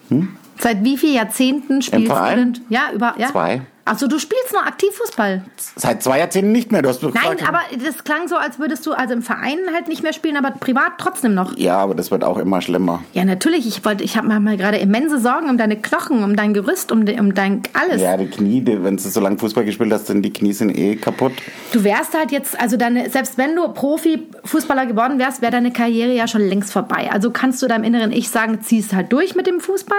Seit 0.59 0.83
wie 0.83 0.97
vielen 0.97 1.15
Jahrzehnten 1.15 1.83
spielst 1.83 2.11
du 2.11 2.17
Hm? 2.19 2.37
Denn? 2.37 2.61
Ja, 2.71 2.91
über 2.95 3.15
ja. 3.19 3.29
Zwei. 3.29 3.63
Also 3.85 4.07
du 4.07 4.19
spielst 4.21 4.53
noch 4.53 4.65
aktiv 4.65 4.91
Fußball? 4.95 5.43
Seit 5.75 6.05
zwei 6.05 6.21
Jahrzehnten 6.21 6.53
nicht 6.53 6.71
mehr. 6.71 6.83
Du 6.83 6.89
hast 6.89 7.03
Nein, 7.03 7.13
gesagt, 7.13 7.49
aber 7.49 7.61
das 7.85 8.05
klang 8.05 8.29
so, 8.29 8.37
als 8.37 8.61
würdest 8.61 8.87
du 8.87 8.93
also 8.93 9.13
im 9.13 9.23
Verein 9.23 9.59
halt 9.75 9.89
nicht 9.89 10.05
mehr 10.05 10.13
spielen, 10.13 10.37
aber 10.37 10.53
privat 10.53 10.93
trotzdem 10.99 11.35
noch. 11.35 11.57
Ja, 11.57 11.79
aber 11.79 11.97
das 11.97 12.13
wird 12.13 12.23
auch 12.23 12.39
immer 12.39 12.61
schlimmer. 12.61 13.03
Ja, 13.13 13.25
natürlich. 13.25 13.67
Ich 13.67 13.85
wollte, 13.85 14.05
ich 14.05 14.17
habe 14.17 14.29
mal 14.29 14.57
gerade 14.57 14.79
immense 14.79 15.19
Sorgen 15.19 15.51
um 15.51 15.59
deine 15.59 15.77
Knochen, 15.77 16.23
um 16.23 16.37
dein 16.37 16.55
Gerüst, 16.55 16.93
um, 16.93 17.07
de, 17.07 17.19
um 17.19 17.35
dein 17.35 17.63
alles. 17.73 18.01
Ja, 18.01 18.17
die 18.17 18.29
Knie, 18.29 18.63
wenn 18.65 18.97
du 18.97 19.03
so 19.03 19.21
lange 19.21 19.39
Fußball 19.39 19.65
gespielt 19.65 19.93
hast, 19.93 20.07
sind 20.07 20.23
die 20.23 20.33
Knie 20.33 20.53
sind 20.53 20.71
eh 20.77 20.95
kaputt. 20.95 21.33
Du 21.73 21.83
wärst 21.83 22.17
halt 22.17 22.31
jetzt, 22.31 22.61
also 22.61 22.77
deine, 22.77 23.11
selbst 23.11 23.37
wenn 23.37 23.57
du 23.57 23.67
Profi-Fußballer 23.67 24.87
geworden 24.87 25.19
wärst, 25.19 25.43
wäre 25.43 25.51
deine 25.51 25.73
Karriere 25.73 26.13
ja 26.13 26.29
schon 26.29 26.43
längst 26.43 26.73
vorbei. 26.73 27.11
Also 27.11 27.33
kannst 27.33 27.61
du 27.63 27.67
deinem 27.67 27.83
inneren 27.83 28.13
Ich 28.13 28.29
sagen, 28.29 28.61
ziehst 28.63 28.95
halt 28.95 29.13
durch 29.13 29.35
mit 29.35 29.49
dem 29.49 29.59
Fußball 29.59 29.97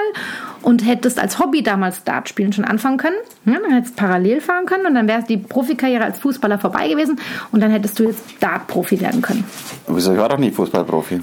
und 0.61 0.85
hättest 0.87 1.19
als 1.19 1.39
Hobby 1.39 1.63
damals 1.63 2.03
Dartspielen 2.05 2.53
schon 2.53 2.63
anfangen 2.65 2.97
können. 2.97 3.17
Ja, 3.45 3.59
dann 3.73 3.81
hättest 3.81 3.95
parallel 3.95 4.41
fahren 4.41 4.65
können 4.65 4.85
und 4.85 4.95
dann 4.95 5.07
wäre 5.07 5.23
die 5.23 5.37
Profikarriere 5.37 6.03
als 6.03 6.19
Fußballer 6.19 6.59
vorbei 6.59 6.87
gewesen 6.87 7.19
und 7.51 7.59
dann 7.61 7.71
hättest 7.71 7.99
du 7.99 8.03
jetzt 8.05 8.23
Dart-Profi 8.39 8.99
werden 9.01 9.21
können. 9.21 9.43
Wieso? 9.87 10.13
Ich 10.13 10.17
war 10.19 10.29
doch 10.29 10.37
nicht 10.37 10.55
Fußballprofi. 10.55 11.21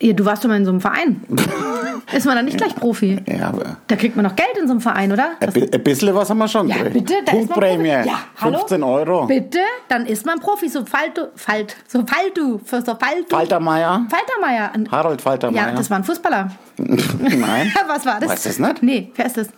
Ja, 0.00 0.12
du 0.12 0.24
warst 0.24 0.44
doch 0.44 0.48
mal 0.48 0.56
in 0.56 0.64
so 0.64 0.70
einem 0.70 0.80
Verein. 0.80 1.20
Ist 2.12 2.24
man 2.24 2.36
dann 2.36 2.44
nicht 2.44 2.56
gleich 2.56 2.74
Profi? 2.76 3.18
Ja, 3.26 3.48
aber 3.48 3.76
Da 3.88 3.96
kriegt 3.96 4.14
man 4.16 4.24
noch 4.24 4.36
Geld 4.36 4.56
in 4.58 4.66
so 4.66 4.72
einem 4.72 4.80
Verein, 4.80 5.12
oder? 5.12 5.30
ein 5.40 5.52
bi- 5.52 5.68
ein 5.70 5.82
bisschen 5.82 6.14
was 6.14 6.30
haben 6.30 6.38
wir 6.38 6.46
schon 6.48 6.68
Ja, 6.68 6.76
bitte, 6.90 7.14
da 7.26 7.32
Punktprämie. 7.32 7.88
Ja, 7.88 8.20
hallo? 8.40 8.58
15 8.60 8.82
Euro. 8.84 9.26
Bitte, 9.26 9.58
dann 9.88 10.06
ist 10.06 10.24
man 10.24 10.38
Profi. 10.38 10.68
So 10.68 10.86
Faltu, 10.86 11.22
Falt, 11.34 11.76
so 11.88 12.04
Faltu, 12.06 12.60
so 12.64 12.80
Faltu. 12.80 13.26
Faltermeier. 13.28 14.06
Faltermeier. 14.08 14.70
Harold 14.90 15.20
Faltermeier. 15.20 15.68
Ja, 15.70 15.74
das 15.74 15.90
war 15.90 15.98
ein 15.98 16.04
Fußballer. 16.04 16.50
Nein. 16.78 17.72
Was 17.88 18.06
war 18.06 18.20
das? 18.20 18.30
Weißt 18.30 18.44
du 18.44 18.48
das 18.50 18.58
nicht? 18.60 18.82
Nee, 18.84 19.12
wer 19.16 19.26
ist 19.26 19.36
das? 19.36 19.48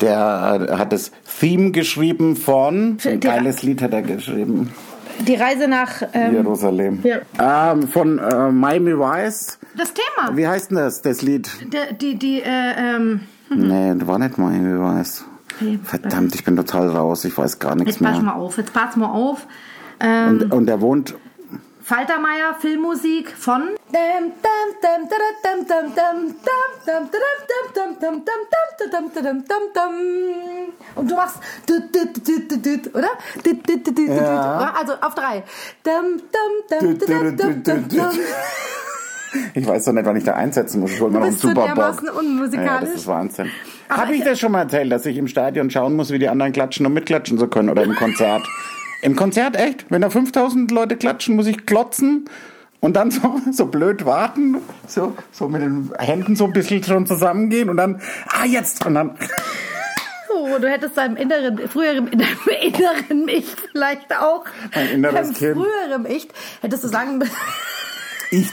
Der 0.00 0.66
hat 0.78 0.92
das 0.92 1.12
Theme 1.40 1.70
geschrieben 1.70 2.36
von. 2.36 2.98
Ein 3.04 3.20
geiles 3.20 3.62
Lied 3.62 3.82
hat 3.82 3.92
er 3.92 4.02
geschrieben. 4.02 4.72
Die 5.26 5.34
Reise 5.34 5.68
nach 5.68 6.02
ähm, 6.14 6.32
Jerusalem. 6.34 7.02
Ja. 7.04 7.72
Ähm, 7.72 7.86
von 7.86 8.18
äh, 8.18 8.50
Miami 8.50 8.98
Vice. 8.98 9.58
das 9.76 9.92
Thema. 9.92 10.36
Wie 10.36 10.46
heißt 10.48 10.70
denn 10.70 10.78
das, 10.78 11.02
das 11.02 11.22
Lied? 11.22 11.50
Die, 11.62 11.96
die, 11.96 12.18
die 12.18 12.40
äh, 12.42 12.96
ähm, 12.96 13.20
Nee, 13.54 13.94
das 13.98 14.08
war 14.08 14.18
nicht 14.18 14.38
Miami 14.38 14.78
Vice. 14.80 15.24
Verdammt, 15.84 16.34
ich 16.34 16.42
bin 16.44 16.56
total 16.56 16.88
raus. 16.88 17.24
Ich 17.26 17.36
weiß 17.36 17.58
gar 17.58 17.74
nichts 17.76 17.96
jetzt 17.96 18.02
pass 18.02 18.16
mehr. 18.16 18.32
mal 18.32 18.32
auf, 18.40 18.56
jetzt 18.56 18.72
pass 18.72 18.96
mal 18.96 19.10
auf. 19.10 19.46
Ähm, 20.00 20.28
Und, 20.40 20.52
und 20.52 20.68
er 20.68 20.80
wohnt. 20.80 21.14
Faltermeier, 21.82 22.54
Filmmusik 22.60 23.30
von. 23.36 23.70
Und 30.94 31.10
du 31.10 31.14
machst. 31.16 31.38
Oder? 32.94 33.08
Ja. 34.08 34.74
Also 34.78 34.92
auf 35.00 35.14
drei. 35.14 35.42
Ich 39.54 39.66
weiß 39.66 39.84
doch 39.86 39.92
nicht, 39.92 40.04
wann 40.04 40.16
ich 40.16 40.24
da 40.24 40.34
einsetzen 40.34 40.80
muss. 40.80 40.92
Ich 40.92 41.00
hol 41.00 41.08
mir 41.10 41.18
noch 41.18 41.22
einen 41.24 41.32
bist 41.32 41.42
super 41.42 41.64
dermaßen 41.64 42.06
Bock. 42.06 42.18
unmusikalisch. 42.18 42.70
Ja, 42.70 42.80
das 42.80 42.94
ist 42.94 43.06
Wahnsinn. 43.06 43.50
Habe 43.88 44.12
ich 44.12 44.18
ich- 44.20 44.24
das 44.26 44.38
schon 44.38 44.52
mal 44.52 44.60
erzählt, 44.62 44.92
dass 44.92 45.06
ich 45.06 45.16
im 45.16 45.26
Stadion 45.26 45.70
schauen 45.70 45.96
muss, 45.96 46.10
wie 46.10 46.18
die 46.18 46.28
anderen 46.28 46.52
klatschen 46.52 46.84
und 46.84 46.92
mitklatschen 46.92 47.38
zu 47.38 47.48
können? 47.48 47.70
Oder 47.70 47.82
im 47.84 47.94
Konzert? 47.94 48.42
Im 49.02 49.16
Konzert 49.16 49.56
echt? 49.56 49.86
Wenn 49.90 50.00
da 50.00 50.10
5000 50.10 50.70
Leute 50.70 50.96
klatschen, 50.96 51.36
muss 51.36 51.46
ich 51.46 51.66
klotzen 51.66 52.30
und 52.80 52.94
dann 52.94 53.10
so, 53.10 53.40
so 53.50 53.66
blöd 53.66 54.04
warten, 54.06 54.58
so, 54.86 55.14
so 55.32 55.48
mit 55.48 55.60
den 55.60 55.92
Händen 55.98 56.36
so 56.36 56.46
ein 56.46 56.52
bisschen 56.52 56.82
schon 56.82 57.06
zusammengehen 57.06 57.68
und 57.68 57.76
dann, 57.76 58.00
ah, 58.28 58.46
jetzt! 58.46 58.86
Und 58.86 58.94
dann, 58.94 59.18
Oh, 60.34 60.58
du 60.58 60.68
hättest 60.68 60.96
deinem 60.96 61.16
inneren, 61.16 61.68
früheren, 61.68 62.08
in 62.08 62.18
deinem 62.18 62.38
inneren 62.62 63.28
Ich 63.28 63.46
vielleicht 63.70 64.16
auch. 64.16 64.44
Mein 64.74 64.88
inneres 64.88 65.14
deinem 65.14 65.34
Kind. 65.34 65.56
früheren 65.56 66.06
Ich 66.06 66.28
hättest 66.62 66.84
du 66.84 66.88
sagen 66.88 67.18
müssen. 67.18 67.36
ich. 68.30 68.48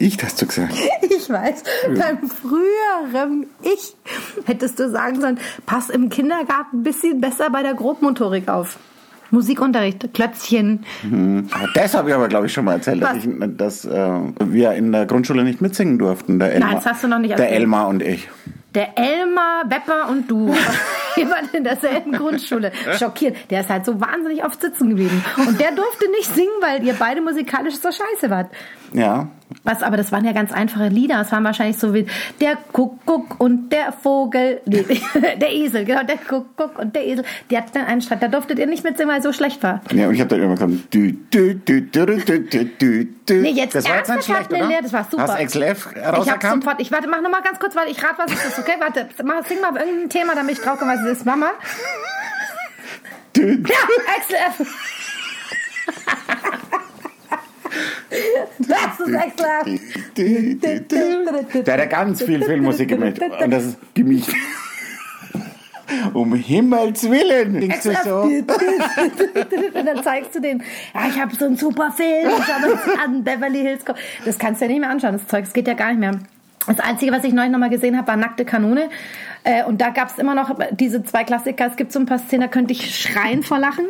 Ich, 0.00 0.16
hast 0.24 0.40
du 0.40 0.46
gesagt. 0.46 0.72
Ich 1.02 1.28
weiß, 1.28 1.62
beim 1.88 2.28
früheren 2.30 3.46
Ich 3.62 3.94
hättest 4.46 4.78
du 4.78 4.88
sagen 4.88 5.20
sollen, 5.20 5.38
pass 5.66 5.90
im 5.90 6.08
Kindergarten 6.08 6.78
ein 6.78 6.82
bisschen 6.82 7.20
besser 7.20 7.50
bei 7.50 7.62
der 7.62 7.74
Grobmotorik 7.74 8.48
auf. 8.48 8.78
Musikunterricht, 9.30 10.12
Klötzchen. 10.14 10.84
Das 11.74 11.94
habe 11.94 12.08
ich 12.08 12.14
aber, 12.14 12.28
glaube 12.28 12.46
ich, 12.46 12.52
schon 12.52 12.64
mal 12.64 12.74
erzählt, 12.74 13.02
dass, 13.02 13.16
ich, 13.18 13.28
dass 13.56 13.84
äh, 13.84 14.10
wir 14.40 14.72
in 14.72 14.90
der 14.90 15.04
Grundschule 15.04 15.44
nicht 15.44 15.60
mitsingen 15.60 15.98
durften. 15.98 16.38
Der 16.38 16.54
Elmar, 16.54 16.74
das 16.76 16.86
hast 16.86 17.04
du 17.04 17.08
noch 17.08 17.18
nicht 17.18 17.30
Der 17.38 17.44
erzählt. 17.44 17.60
Elmar 17.60 17.88
und 17.88 18.02
ich. 18.02 18.28
Der 18.74 18.96
Elmar, 18.98 19.66
Bepper 19.66 20.08
und 20.08 20.30
du. 20.30 20.54
Jemand 21.16 21.52
in 21.54 21.62
derselben 21.62 22.12
Grundschule. 22.12 22.72
Schockiert. 22.98 23.36
Der 23.50 23.60
ist 23.60 23.68
halt 23.68 23.84
so 23.84 24.00
wahnsinnig 24.00 24.44
oft 24.44 24.60
sitzen 24.60 24.88
geblieben. 24.88 25.22
Und 25.36 25.60
der 25.60 25.72
durfte 25.72 26.10
nicht 26.12 26.34
singen, 26.34 26.50
weil 26.62 26.82
ihr 26.82 26.94
beide 26.98 27.20
musikalisch 27.20 27.74
so 27.76 27.90
scheiße 27.90 28.30
wart. 28.30 28.50
Ja, 28.94 29.28
Was, 29.64 29.82
aber 29.82 29.96
das 29.96 30.12
waren 30.12 30.24
ja 30.24 30.32
ganz 30.32 30.52
einfache 30.52 30.88
Lieder. 30.88 31.20
Es 31.20 31.32
waren 31.32 31.44
wahrscheinlich 31.44 31.78
so 31.78 31.92
wie 31.92 32.06
der 32.40 32.56
Kuckuck 32.72 33.40
und 33.40 33.70
der 33.70 33.92
Vogel, 33.92 34.60
nee, 34.64 34.84
der 35.40 35.52
Esel, 35.52 35.84
genau, 35.84 36.02
der 36.04 36.18
Kuckuck 36.18 36.78
und 36.78 36.94
der 36.94 37.06
Esel. 37.06 37.24
Die 37.50 37.56
hatten 37.56 37.70
dann 37.74 37.86
einen 37.86 38.00
Streit. 38.00 38.22
Da 38.22 38.28
durftet 38.28 38.58
ihr 38.58 38.66
nicht 38.66 38.84
mitsingen, 38.84 39.10
weil 39.10 39.18
es 39.18 39.24
so 39.24 39.32
schlecht 39.32 39.62
war. 39.62 39.80
Ja, 39.92 40.08
und 40.08 40.14
ich 40.14 40.20
habe 40.20 40.30
dann 40.30 40.42
immer 40.42 40.54
gesagt, 40.54 40.94
dü, 40.94 41.12
dü, 41.32 41.54
dü, 41.56 41.82
dü, 41.82 42.06
dü, 42.06 42.40
dü, 42.48 42.64
dü, 42.78 43.08
dü. 43.28 43.42
Nee, 43.42 43.50
jetzt 43.50 43.74
das 43.74 43.88
war 43.88 43.96
jetzt 43.96 44.10
nicht 44.10 44.24
schlecht, 44.24 44.52
oder? 44.52 44.66
nee, 44.66 44.78
das 44.82 44.92
war 44.92 45.06
super. 45.10 45.28
Hast 45.28 45.44
XLF 45.44 45.88
Ich 45.94 46.02
hab 46.02 46.16
rauserkannt? 46.18 46.64
sofort, 46.64 46.80
ich 46.80 46.90
warte, 46.92 47.08
mach 47.08 47.20
noch 47.20 47.30
mal 47.30 47.42
ganz 47.42 47.58
kurz, 47.58 47.74
weil 47.76 47.88
ich 47.90 48.02
rate, 48.02 48.14
was 48.18 48.32
ist 48.32 48.44
das, 48.46 48.58
okay? 48.58 48.74
Warte, 48.78 49.08
mach, 49.24 49.44
sing 49.46 49.60
mal 49.60 49.76
irgendein 49.76 50.08
Thema, 50.08 50.34
damit 50.34 50.58
ich 50.58 50.60
drauf 50.64 50.78
komme, 50.78 50.92
was 50.92 51.00
es 51.00 51.18
ist. 51.18 51.26
Mama. 51.26 51.50
Dü, 53.36 53.58
dü. 53.58 53.70
Ja, 53.70 53.76
XLF. 54.20 54.66
Das 58.58 59.00
ist 59.66 60.18
dü. 60.18 60.54
Der 61.62 61.74
hat 61.74 61.80
ja 61.80 61.86
ganz 61.86 62.22
viel 62.22 62.42
Filmmusik 62.42 62.88
gemischt. 62.88 63.20
Und 63.20 63.50
das 63.50 63.64
ist 63.64 63.78
gemischt. 63.94 64.32
Um 66.14 66.34
Himmels 66.34 67.10
Willen. 67.10 67.60
Denkst 67.60 67.82
du 67.82 67.92
so? 68.04 68.20
Und 68.22 69.86
dann 69.86 70.02
zeigst 70.04 70.34
du 70.34 70.40
den, 70.40 70.62
ja, 70.94 71.08
ich 71.08 71.20
habe 71.20 71.34
so 71.34 71.46
einen 71.46 71.56
super 71.56 71.90
Film, 71.90 72.28
mal 72.28 72.38
das 72.38 72.98
an, 73.04 73.24
Beverly 73.24 73.60
Hills 73.62 73.84
Cop. 73.84 73.96
Das 74.24 74.38
kannst 74.38 74.60
du 74.60 74.66
ja 74.66 74.70
nicht 74.70 74.80
mehr 74.80 74.90
anschauen, 74.90 75.14
das 75.14 75.26
Zeug, 75.26 75.44
das 75.44 75.52
geht 75.52 75.66
ja 75.66 75.74
gar 75.74 75.88
nicht 75.88 75.98
mehr. 75.98 76.12
Das 76.66 76.78
Einzige, 76.78 77.10
was 77.10 77.24
ich 77.24 77.32
neulich 77.32 77.50
nochmal 77.50 77.70
gesehen 77.70 77.96
habe, 77.96 78.06
war 78.06 78.16
Nackte 78.16 78.44
Kanone. 78.44 78.88
Äh, 79.44 79.64
Und 79.64 79.80
da 79.80 79.88
gab 79.90 80.10
es 80.10 80.18
immer 80.18 80.34
noch 80.34 80.56
diese 80.70 81.02
zwei 81.02 81.24
Klassiker. 81.24 81.66
Es 81.66 81.76
gibt 81.76 81.90
so 81.90 81.98
ein 81.98 82.06
paar 82.06 82.18
Szenen, 82.18 82.42
da 82.42 82.48
könnte 82.48 82.72
ich 82.72 82.96
schreien 82.96 83.42
vor 83.42 83.58
Lachen. 83.58 83.86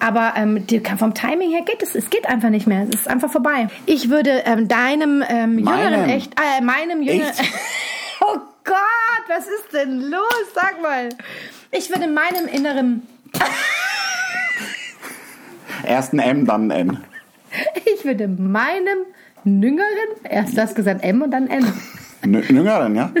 Aber 0.00 0.34
ähm, 0.36 0.66
vom 0.98 1.14
Timing 1.14 1.50
her 1.50 1.62
geht 1.62 1.82
es, 1.82 1.94
es 1.94 2.10
geht 2.10 2.26
einfach 2.26 2.50
nicht 2.50 2.66
mehr. 2.66 2.82
Es 2.82 3.00
ist 3.00 3.08
einfach 3.08 3.30
vorbei. 3.30 3.68
Ich 3.86 4.10
würde 4.10 4.42
ähm, 4.44 4.68
deinem 4.68 5.22
ähm, 5.28 5.58
jüngeren 5.58 6.08
echt, 6.08 6.32
äh, 6.38 6.62
meinem 6.62 7.02
jüngeren, 7.02 7.32
oh 8.20 8.38
Gott, 8.64 9.24
was 9.28 9.46
ist 9.46 9.72
denn 9.72 10.10
los? 10.10 10.20
Sag 10.54 10.80
mal. 10.82 11.08
Ich 11.70 11.90
würde 11.90 12.06
meinem 12.08 12.46
inneren 12.50 13.02
Erst 15.86 16.12
ein 16.12 16.18
M, 16.18 16.46
dann 16.46 16.70
ein 16.70 16.88
N. 16.88 16.98
Ich 17.94 18.04
würde 18.04 18.26
meinem 18.26 18.98
Jüngeren, 19.44 19.86
erst 20.28 20.58
das 20.58 20.74
gesagt 20.74 21.04
M 21.04 21.22
und 21.22 21.30
dann 21.30 21.46
N. 21.46 21.72
N 22.22 22.42
Jüngeren, 22.48 22.96
ja? 22.96 23.12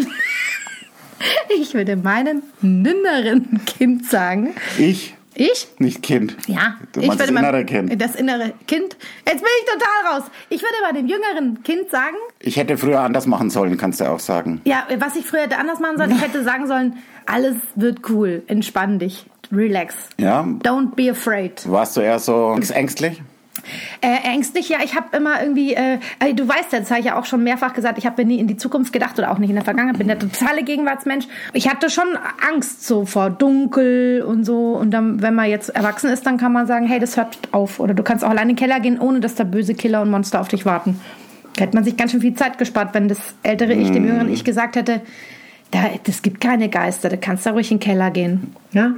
Ich 1.56 1.74
würde 1.74 1.94
meinem 1.96 2.42
jüngeren 2.60 3.60
Kind 3.64 4.06
sagen, 4.06 4.54
Ich, 4.76 5.13
ich? 5.34 5.68
nicht 5.78 6.02
Kind. 6.02 6.36
Ja, 6.46 6.76
Du 6.92 7.00
ich 7.00 7.08
das 7.08 7.18
würde 7.18 7.32
meinem- 7.32 7.44
innere 7.46 7.64
Kind. 7.64 8.00
Das 8.00 8.14
innere 8.14 8.52
Kind. 8.66 8.96
Jetzt 9.26 9.40
bin 9.42 9.50
ich 9.62 9.72
total 9.72 10.12
raus. 10.14 10.30
Ich 10.48 10.60
würde 10.62 10.74
bei 10.82 10.92
dem 10.92 11.06
jüngeren 11.08 11.62
Kind 11.62 11.90
sagen, 11.90 12.16
Ich 12.40 12.56
hätte 12.56 12.76
früher 12.76 13.00
anders 13.00 13.26
machen 13.26 13.50
sollen, 13.50 13.76
kannst 13.76 14.00
du 14.00 14.04
auch 14.10 14.20
sagen. 14.20 14.60
ja, 14.64 14.86
was 14.98 15.16
ich 15.16 15.26
früher 15.26 15.42
hätte 15.42 15.58
anders 15.58 15.80
machen 15.80 15.96
sollen, 15.98 16.10
ich 16.12 16.20
hätte 16.22 16.44
sagen 16.44 16.66
sollen, 16.66 16.94
alles 17.26 17.56
wird 17.74 18.08
cool, 18.10 18.42
entspann 18.46 18.98
dich, 18.98 19.26
relax. 19.52 19.94
Ja? 20.18 20.42
Don't 20.42 20.94
be 20.94 21.10
afraid. 21.10 21.62
Warst 21.70 21.96
du 21.96 22.00
eher 22.00 22.18
so 22.18 22.56
ängstlich? 22.72 23.22
Äh, 24.00 24.34
ängstlich, 24.34 24.68
ja, 24.68 24.78
ich 24.84 24.94
habe 24.94 25.16
immer 25.16 25.40
irgendwie, 25.40 25.74
äh, 25.74 25.98
äh, 26.18 26.34
du 26.34 26.46
weißt 26.46 26.72
ja, 26.72 26.80
das 26.80 26.90
habe 26.90 27.00
ich 27.00 27.06
ja 27.06 27.18
auch 27.18 27.24
schon 27.24 27.42
mehrfach 27.42 27.74
gesagt, 27.74 27.98
ich 27.98 28.06
habe 28.06 28.24
nie 28.24 28.38
in 28.38 28.46
die 28.46 28.56
Zukunft 28.56 28.92
gedacht 28.92 29.18
oder 29.18 29.30
auch 29.30 29.38
nicht 29.38 29.50
in 29.50 29.56
der 29.56 29.64
Vergangenheit, 29.64 29.98
bin 29.98 30.08
der 30.08 30.18
totale 30.18 30.62
Gegenwartsmensch. 30.62 31.26
Ich 31.52 31.68
hatte 31.68 31.90
schon 31.90 32.08
Angst 32.52 32.86
so 32.86 33.04
vor 33.06 33.30
Dunkel 33.30 34.22
und 34.22 34.44
so 34.44 34.76
und 34.76 34.90
dann, 34.90 35.22
wenn 35.22 35.34
man 35.34 35.48
jetzt 35.48 35.70
erwachsen 35.70 36.10
ist, 36.10 36.26
dann 36.26 36.38
kann 36.38 36.52
man 36.52 36.66
sagen, 36.66 36.86
hey, 36.86 36.98
das 36.98 37.16
hört 37.16 37.38
auf 37.52 37.80
oder 37.80 37.94
du 37.94 38.02
kannst 38.02 38.24
auch 38.24 38.30
allein 38.30 38.48
in 38.50 38.56
den 38.56 38.56
Keller 38.56 38.80
gehen, 38.80 38.98
ohne 38.98 39.20
dass 39.20 39.34
da 39.34 39.44
böse 39.44 39.74
Killer 39.74 40.02
und 40.02 40.10
Monster 40.10 40.40
auf 40.40 40.48
dich 40.48 40.66
warten. 40.66 41.00
Da 41.56 41.64
hätte 41.64 41.76
man 41.76 41.84
sich 41.84 41.96
ganz 41.96 42.10
schön 42.10 42.20
viel 42.20 42.34
Zeit 42.34 42.58
gespart, 42.58 42.94
wenn 42.94 43.08
das 43.08 43.18
ältere 43.42 43.74
Ich 43.74 43.90
dem 43.90 44.06
jüngeren 44.06 44.32
Ich 44.32 44.44
gesagt 44.44 44.76
hätte, 44.76 45.00
da, 45.74 45.90
das 46.04 46.22
gibt 46.22 46.40
keine 46.40 46.68
Geister, 46.68 47.08
da 47.08 47.16
kannst 47.16 47.46
du 47.46 47.50
ruhig 47.50 47.70
in 47.72 47.78
den 47.78 47.82
Keller 47.82 48.12
gehen. 48.12 48.54
Ja? 48.70 48.92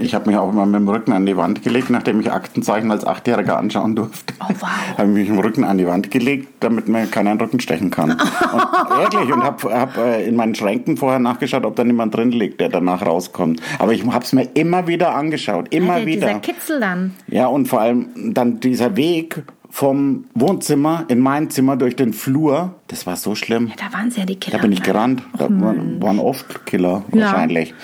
Ich 0.00 0.14
habe 0.14 0.30
mich 0.30 0.38
auch 0.38 0.50
immer 0.50 0.64
mit 0.64 0.80
dem 0.80 0.88
Rücken 0.88 1.12
an 1.12 1.26
die 1.26 1.36
Wand 1.36 1.62
gelegt, 1.62 1.90
nachdem 1.90 2.20
ich 2.20 2.32
Aktenzeichen 2.32 2.90
als 2.90 3.06
Achtjähriger 3.06 3.58
anschauen 3.58 3.94
durfte. 3.94 4.32
Oh, 4.40 4.46
wow. 4.60 4.68
Habe 4.98 5.08
mich 5.08 5.28
mit 5.28 5.38
dem 5.38 5.44
Rücken 5.44 5.64
an 5.64 5.76
die 5.76 5.86
Wand 5.86 6.10
gelegt, 6.10 6.48
damit 6.60 6.88
mir 6.88 7.06
keiner 7.06 7.32
in 7.32 7.38
den 7.38 7.44
Rücken 7.44 7.60
stechen 7.60 7.90
kann. 7.90 8.12
Und, 8.12 8.98
wirklich, 8.98 9.32
und 9.32 9.42
habe 9.42 9.74
hab, 9.74 9.96
äh, 9.98 10.24
in 10.26 10.36
meinen 10.36 10.54
Schränken 10.54 10.96
vorher 10.96 11.18
nachgeschaut, 11.18 11.64
ob 11.64 11.76
da 11.76 11.84
niemand 11.84 12.14
drin 12.14 12.30
liegt, 12.30 12.60
der 12.60 12.68
danach 12.68 13.04
rauskommt. 13.04 13.60
Aber 13.78 13.92
ich 13.92 14.04
habe 14.06 14.24
es 14.24 14.32
mir 14.32 14.48
immer 14.54 14.86
wieder 14.86 15.14
angeschaut, 15.14 15.68
immer 15.72 15.94
Alter, 15.94 16.06
wieder. 16.06 16.26
Dieser 16.28 16.40
Kitzel 16.40 16.80
dann. 16.80 17.14
Ja, 17.26 17.46
und 17.46 17.68
vor 17.68 17.80
allem 17.80 18.32
dann 18.34 18.60
dieser 18.60 18.96
Weg 18.96 19.42
vom 19.70 20.24
Wohnzimmer 20.34 21.04
in 21.08 21.20
mein 21.20 21.50
Zimmer 21.50 21.76
durch 21.76 21.96
den 21.96 22.12
Flur, 22.12 22.74
das 22.88 23.06
war 23.06 23.16
so 23.16 23.34
schlimm. 23.34 23.70
Da 23.76 23.96
waren 23.96 24.10
sie 24.10 24.20
ja 24.20 24.26
die 24.26 24.36
Killer. 24.36 24.56
Da 24.56 24.62
bin 24.62 24.72
ich 24.72 24.82
gerannt. 24.82 25.22
Da 25.36 25.48
waren 25.50 26.00
waren 26.02 26.18
oft 26.18 26.66
Killer 26.66 27.04
Ja. 27.12 27.26
wahrscheinlich. 27.26 27.74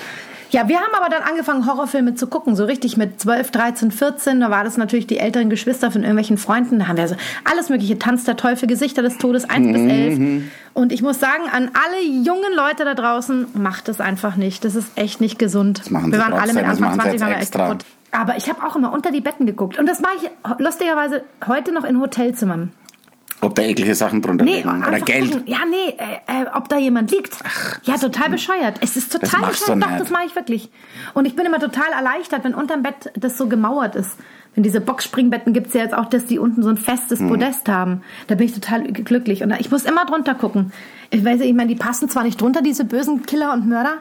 Ja, 0.50 0.68
wir 0.68 0.76
haben 0.76 0.94
aber 0.94 1.08
dann 1.10 1.22
angefangen, 1.24 1.66
Horrorfilme 1.66 2.14
zu 2.14 2.28
gucken, 2.28 2.54
so 2.54 2.64
richtig 2.64 2.96
mit 2.96 3.20
12, 3.20 3.50
13, 3.50 3.90
14. 3.90 4.38
Da 4.38 4.50
war 4.52 4.62
das 4.62 4.76
natürlich 4.76 5.08
die 5.08 5.18
älteren 5.18 5.50
Geschwister 5.50 5.90
von 5.90 6.02
irgendwelchen 6.02 6.38
Freunden. 6.38 6.78
Da 6.78 6.86
haben 6.86 6.96
wir 6.96 7.08
so 7.08 7.16
alles 7.42 7.70
mögliche, 7.70 7.98
Tanz 7.98 8.22
der 8.22 8.36
Teufel, 8.36 8.68
Gesichter 8.68 9.02
des 9.02 9.18
Todes, 9.18 9.50
1 9.50 9.72
bis 9.72 9.82
11. 9.82 10.42
Und 10.72 10.92
ich 10.92 11.02
muss 11.02 11.18
sagen, 11.18 11.42
an 11.50 11.72
alle 11.74 12.04
jungen 12.24 12.54
Leute 12.56 12.84
da 12.84 12.94
draußen, 12.94 13.48
macht 13.54 13.88
es 13.88 14.00
einfach 14.00 14.36
nicht. 14.36 14.64
Das 14.64 14.76
ist 14.76 14.96
echt 14.96 15.20
nicht 15.20 15.40
gesund. 15.40 15.90
machen 15.90 16.12
wir 16.12 16.20
waren 16.20 16.32
alle 16.32 16.52
mit 16.52 16.62
das 16.62 16.80
Anfang 16.80 16.96
machen 16.98 17.10
sie 17.10 17.16
20, 17.18 17.20
jetzt 17.20 17.20
waren 17.22 17.30
wir 17.30 17.38
echt 17.38 17.52
kaputt. 17.52 17.84
Aber 18.16 18.36
ich 18.36 18.48
habe 18.48 18.64
auch 18.66 18.76
immer 18.76 18.92
unter 18.92 19.10
die 19.10 19.20
Betten 19.20 19.44
geguckt. 19.44 19.78
Und 19.78 19.86
das 19.86 20.00
mache 20.00 20.12
ich 20.22 20.30
lustigerweise 20.58 21.24
heute 21.46 21.72
noch 21.72 21.84
in 21.84 22.00
Hotelzimmern. 22.00 22.72
Ob 23.40 23.56
da 23.56 23.62
eklige 23.62 23.94
Sachen 23.94 24.22
drunter 24.22 24.44
Nee, 24.44 24.58
liegen 24.58 24.84
oder 24.86 25.00
Geld. 25.00 25.32
gucken. 25.32 25.42
Ja, 25.46 25.58
nee, 25.68 25.88
äh, 25.98 26.42
äh, 26.44 26.46
ob 26.54 26.68
da 26.68 26.78
jemand 26.78 27.10
liegt. 27.10 27.36
ja, 27.82 27.98
total 27.98 28.30
bescheuert. 28.30 28.78
Es 28.80 28.96
ist 28.96 29.12
total 29.12 29.48
bescheuert. 29.50 29.82
Doch, 29.82 29.98
das 29.98 30.10
mache 30.10 30.24
ich 30.26 30.36
wirklich. 30.36 30.70
Und 31.12 31.26
ich 31.26 31.34
bin 31.36 31.44
immer 31.44 31.58
total 31.58 31.90
erleichtert, 31.92 32.44
wenn 32.44 32.54
unterm 32.54 32.82
Bett 32.82 33.10
das 33.16 33.36
so 33.36 33.48
gemauert 33.48 33.96
ist. 33.96 34.12
Wenn 34.54 34.62
diese 34.62 34.80
Boxspringbetten 34.80 35.52
gibt's 35.52 35.74
ja 35.74 35.80
jetzt 35.82 35.94
auch, 35.94 36.06
dass 36.06 36.24
die 36.26 36.38
unten 36.38 36.62
so 36.62 36.70
ein 36.70 36.76
festes 36.78 37.18
Hm. 37.18 37.28
Podest 37.28 37.68
haben. 37.68 38.02
Da 38.28 38.36
bin 38.36 38.46
ich 38.46 38.54
total 38.54 38.84
glücklich. 38.84 39.42
Und 39.42 39.50
ich 39.58 39.70
muss 39.70 39.84
immer 39.84 40.06
drunter 40.06 40.34
gucken. 40.36 40.72
Ich 41.10 41.24
weiß, 41.24 41.40
ich 41.40 41.52
meine, 41.52 41.68
die 41.68 41.74
passen 41.78 42.08
zwar 42.08 42.22
nicht 42.22 42.40
drunter, 42.40 42.62
diese 42.62 42.84
bösen 42.84 43.26
Killer 43.26 43.52
und 43.52 43.68
Mörder, 43.68 43.94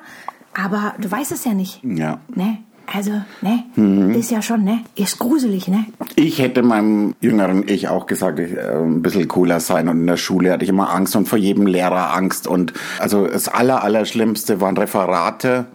aber 0.53 0.93
du 0.99 1.11
weißt 1.11 1.31
es 1.31 1.43
ja 1.43 1.53
nicht. 1.53 1.81
Ja. 1.83 2.19
Nee. 2.33 2.59
Also, 2.91 3.11
ne? 3.41 3.63
Mhm. 3.75 4.13
Ist 4.13 4.31
ja 4.31 4.41
schon, 4.41 4.63
ne? 4.63 4.81
Ist 4.95 5.17
gruselig, 5.17 5.67
ne? 5.67 5.85
Ich 6.15 6.39
hätte 6.39 6.61
meinem 6.63 7.15
jüngeren 7.21 7.67
Ich 7.67 7.87
auch 7.87 8.05
gesagt, 8.05 8.39
ich, 8.39 8.53
äh, 8.53 8.83
ein 8.83 9.01
bisschen 9.01 9.27
cooler 9.27 9.59
sein. 9.59 9.87
Und 9.87 10.01
in 10.01 10.07
der 10.07 10.17
Schule 10.17 10.51
hatte 10.51 10.63
ich 10.63 10.69
immer 10.69 10.93
Angst 10.93 11.15
und 11.15 11.27
vor 11.27 11.39
jedem 11.39 11.65
Lehrer 11.65 12.13
Angst. 12.13 12.45
Und 12.45 12.73
also 12.99 13.27
das 13.27 13.47
Aller, 13.47 13.83
Allerschlimmste 13.83 14.61
waren 14.61 14.77
Referate. 14.77 15.65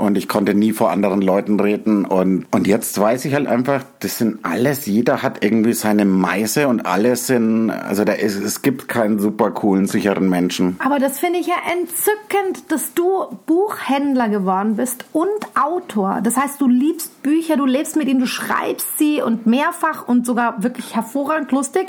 Und 0.00 0.16
ich 0.16 0.28
konnte 0.28 0.54
nie 0.54 0.72
vor 0.72 0.90
anderen 0.90 1.20
Leuten 1.20 1.60
reden. 1.60 2.06
Und, 2.06 2.46
und 2.50 2.66
jetzt 2.66 2.98
weiß 2.98 3.26
ich 3.26 3.34
halt 3.34 3.46
einfach, 3.46 3.84
das 3.98 4.16
sind 4.16 4.38
alles, 4.44 4.86
jeder 4.86 5.22
hat 5.22 5.44
irgendwie 5.44 5.74
seine 5.74 6.06
Meise 6.06 6.68
und 6.68 6.86
alle 6.86 7.16
sind, 7.16 7.70
also 7.70 8.04
da 8.04 8.14
ist, 8.14 8.36
es 8.36 8.62
gibt 8.62 8.88
keinen 8.88 9.18
super 9.18 9.50
coolen, 9.50 9.86
sicheren 9.86 10.30
Menschen. 10.30 10.76
Aber 10.82 10.98
das 10.98 11.18
finde 11.20 11.38
ich 11.38 11.48
ja 11.48 11.56
entzückend, 11.70 12.72
dass 12.72 12.94
du 12.94 13.26
Buchhändler 13.44 14.30
geworden 14.30 14.76
bist 14.76 15.04
und 15.12 15.28
Autor. 15.54 16.20
Das 16.22 16.38
heißt, 16.38 16.58
du 16.62 16.66
liebst 16.66 17.22
Bücher, 17.22 17.58
du 17.58 17.66
lebst 17.66 17.96
mit 17.96 18.08
ihnen, 18.08 18.20
du 18.20 18.26
schreibst 18.26 18.96
sie 18.96 19.20
und 19.20 19.44
mehrfach 19.44 20.08
und 20.08 20.24
sogar 20.24 20.62
wirklich 20.62 20.96
hervorragend 20.96 21.52
lustig. 21.52 21.88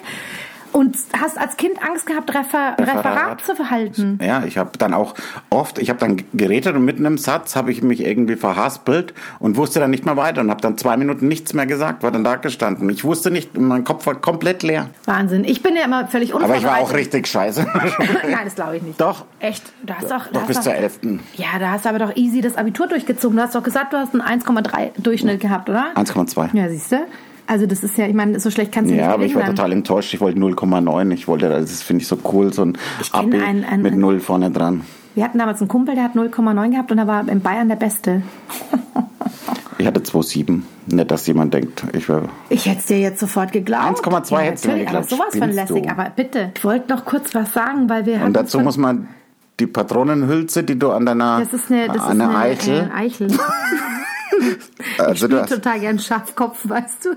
Und 0.72 0.96
hast 1.20 1.38
als 1.38 1.58
Kind 1.58 1.74
Angst 1.84 2.06
gehabt, 2.06 2.30
Refer 2.34 2.76
Referat, 2.80 3.06
Referat. 3.06 3.42
zu 3.42 3.56
verhalten. 3.56 4.20
Ja, 4.22 4.44
ich 4.46 4.58
habe 4.58 4.72
dann 4.78 4.94
auch 4.94 5.16
oft, 5.50 5.80
ich 5.80 5.90
habe 5.90 6.00
dann 6.00 6.24
geredet 6.34 6.76
und 6.76 6.86
mitten 6.86 7.06
im 7.06 7.18
Satz 7.18 7.56
habe 7.56 7.72
ich 7.72 7.82
mich 7.82 8.02
irgendwie 8.06 8.36
verhaspelt 8.36 9.14
und 9.40 9.58
wusste 9.58 9.80
dann 9.80 9.90
nicht 9.92 10.06
mehr 10.06 10.18
weiter 10.18 10.42
und 10.42 10.50
habe 10.50 10.62
dann 10.62 10.78
zwei 10.78 10.98
Minuten 10.98 11.28
nichts 11.28 11.54
mehr 11.54 11.66
gesagt, 11.66 12.04
war 12.04 12.12
dann 12.12 12.24
da 12.24 12.36
gestanden. 12.36 12.90
Ich 12.90 13.04
wusste 13.04 13.32
nicht, 13.32 13.58
mein 13.58 13.84
Kopf 13.84 14.06
war 14.06 14.16
komplett 14.16 14.64
leer. 14.64 14.90
Wahnsinn. 15.06 15.44
Ich 15.44 15.62
bin 15.62 15.76
ja 15.76 15.84
immer 15.84 16.08
völlig 16.08 16.34
Aber 16.34 16.44
unvorbereitet. 16.46 16.70
ich 16.72 16.80
war 16.80 16.90
auch 16.90 16.94
richtig 16.94 17.28
scheiße. 17.28 17.66
Nein, 18.30 18.40
das 18.46 18.56
glaube 18.56 18.78
ich 18.78 18.84
nicht. 18.84 19.00
Doch. 19.02 19.26
Echt? 19.40 19.64
Du 19.84 19.94
hast 19.94 20.10
doch, 20.10 20.28
Doch 20.32 20.46
bis 20.48 20.58
doch, 20.58 20.64
zur 20.64 20.74
11. 20.76 21.00
Ja, 21.36 21.48
da 21.60 21.72
hast 21.72 21.86
du 21.86 21.90
aber 21.90 22.00
doch 22.00 22.16
easy 22.16 22.42
das 22.42 22.56
Abitur 22.58 22.88
durchgezogen. 22.88 23.36
Du 23.38 23.44
hast 23.44 23.56
doch 23.56 23.64
gesagt, 23.64 23.94
du 23.94 23.98
hast 23.98 24.14
einen 24.14 24.42
1,3 24.42 24.92
Durchschnitt 25.02 25.40
gehabt, 25.42 25.70
oder? 25.70 25.88
1,2. 25.96 26.56
Ja, 26.56 26.70
siehst 26.70 26.92
du? 26.92 26.98
Also 27.52 27.66
das 27.66 27.84
ist 27.84 27.98
ja, 27.98 28.08
ich 28.08 28.14
meine, 28.14 28.40
so 28.40 28.50
schlecht 28.50 28.72
kannst 28.72 28.90
du 28.92 28.96
Ja, 28.96 29.08
nicht 29.08 29.14
aber 29.14 29.26
ich 29.26 29.36
war 29.36 29.46
total 29.46 29.74
enttäuscht. 29.74 30.14
Ich 30.14 30.22
wollte 30.22 30.40
0,9. 30.40 31.12
Ich 31.12 31.28
wollte, 31.28 31.50
das 31.50 31.84
finde 31.84 32.02
ich 32.02 32.08
so 32.08 32.18
cool, 32.32 32.54
so 32.54 32.62
ein 32.64 32.78
Abi 33.12 33.42
einen- 33.42 33.66
einen- 33.66 33.82
mit 33.84 33.94
0 33.98 34.22
vorne 34.22 34.52
dran. 34.52 34.86
Wir 35.16 35.26
hatten 35.26 35.38
damals 35.38 35.60
einen 35.60 35.68
Kumpel, 35.68 35.96
der 35.96 36.06
hat 36.06 36.16
0,9 36.16 36.72
gehabt 36.72 36.94
und 36.94 36.98
er 36.98 37.08
war 37.08 37.28
in 37.28 37.42
Bayern 37.42 37.68
der 37.68 37.76
Beste. 37.76 38.22
Ich 39.78 39.86
hatte 39.86 40.02
2,7. 40.02 40.64
Nicht, 40.88 41.12
dass 41.12 41.28
jemand 41.28 41.54
denkt, 41.54 41.84
ich 41.92 42.08
wäre. 42.08 42.30
Ich 42.48 42.66
hätte 42.68 42.80
es 42.80 42.86
dir 42.86 43.00
jetzt 43.00 43.20
sofort 43.20 43.52
geglaubt. 43.52 43.84
1,2 44.02 44.38
hättest 44.44 44.64
du 44.64 44.70
mir 44.70 44.76
natürlich, 44.86 44.90
aber 44.90 45.02
geglaubt. 45.02 45.10
sowas 45.10 45.38
von 45.38 45.52
lässig. 45.52 45.84
du? 45.84 45.90
Aber 45.92 46.10
bitte, 46.16 46.52
ich 46.56 46.64
wollte 46.64 46.94
noch 46.94 47.04
kurz 47.04 47.36
was 47.36 47.52
sagen, 47.54 47.90
weil 47.90 48.06
wir 48.06 48.22
Und 48.24 48.32
dazu 48.34 48.62
muss 48.62 48.78
man 48.78 49.10
die 49.60 49.68
Patronenhülse, 49.68 50.64
die 50.64 50.80
du 50.80 50.92
an 50.92 51.06
deiner 51.06 51.40
Das 51.42 51.52
ist 51.52 51.70
eine, 51.70 51.88
das 51.88 51.98
ist 51.98 52.02
an 52.04 52.18
der 52.20 52.30
eine 52.30 52.38
Eichel. 52.38 52.90
Äh, 52.90 52.98
Eichel. 52.98 53.28
also 54.98 55.28
ich 55.28 55.34
hast, 55.34 55.50
total 55.50 55.80
gern 55.80 56.00
Schafkopf, 56.00 56.60
weißt 56.64 57.06
du? 57.06 57.10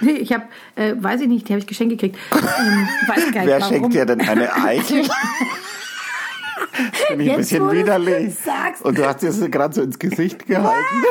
Nee, 0.00 0.12
ich 0.12 0.32
habe, 0.32 0.44
äh, 0.76 0.94
weiß 0.96 1.22
ich 1.22 1.28
nicht, 1.28 1.48
die 1.48 1.52
habe 1.52 1.60
ich 1.60 1.66
geschenkt 1.66 1.98
gekriegt. 1.98 2.18
Ähm, 2.32 2.88
weiß 3.06 3.32
gar 3.32 3.40
nicht 3.40 3.46
wer 3.46 3.60
warum. 3.60 3.74
schenkt 3.74 3.94
dir 3.94 4.06
denn 4.06 4.20
eine 4.20 4.52
Eichel? 4.54 5.04
Finde 7.08 7.24
ich 7.24 7.30
ein 7.30 7.36
bisschen 7.36 7.70
widerlich. 7.70 8.34
sagst. 8.34 8.82
Und 8.82 8.98
du 8.98 9.06
hast 9.06 9.22
dir 9.22 9.30
das 9.30 9.50
gerade 9.50 9.74
so 9.74 9.82
ins 9.82 9.98
Gesicht 9.98 10.46
gehalten. 10.46 11.04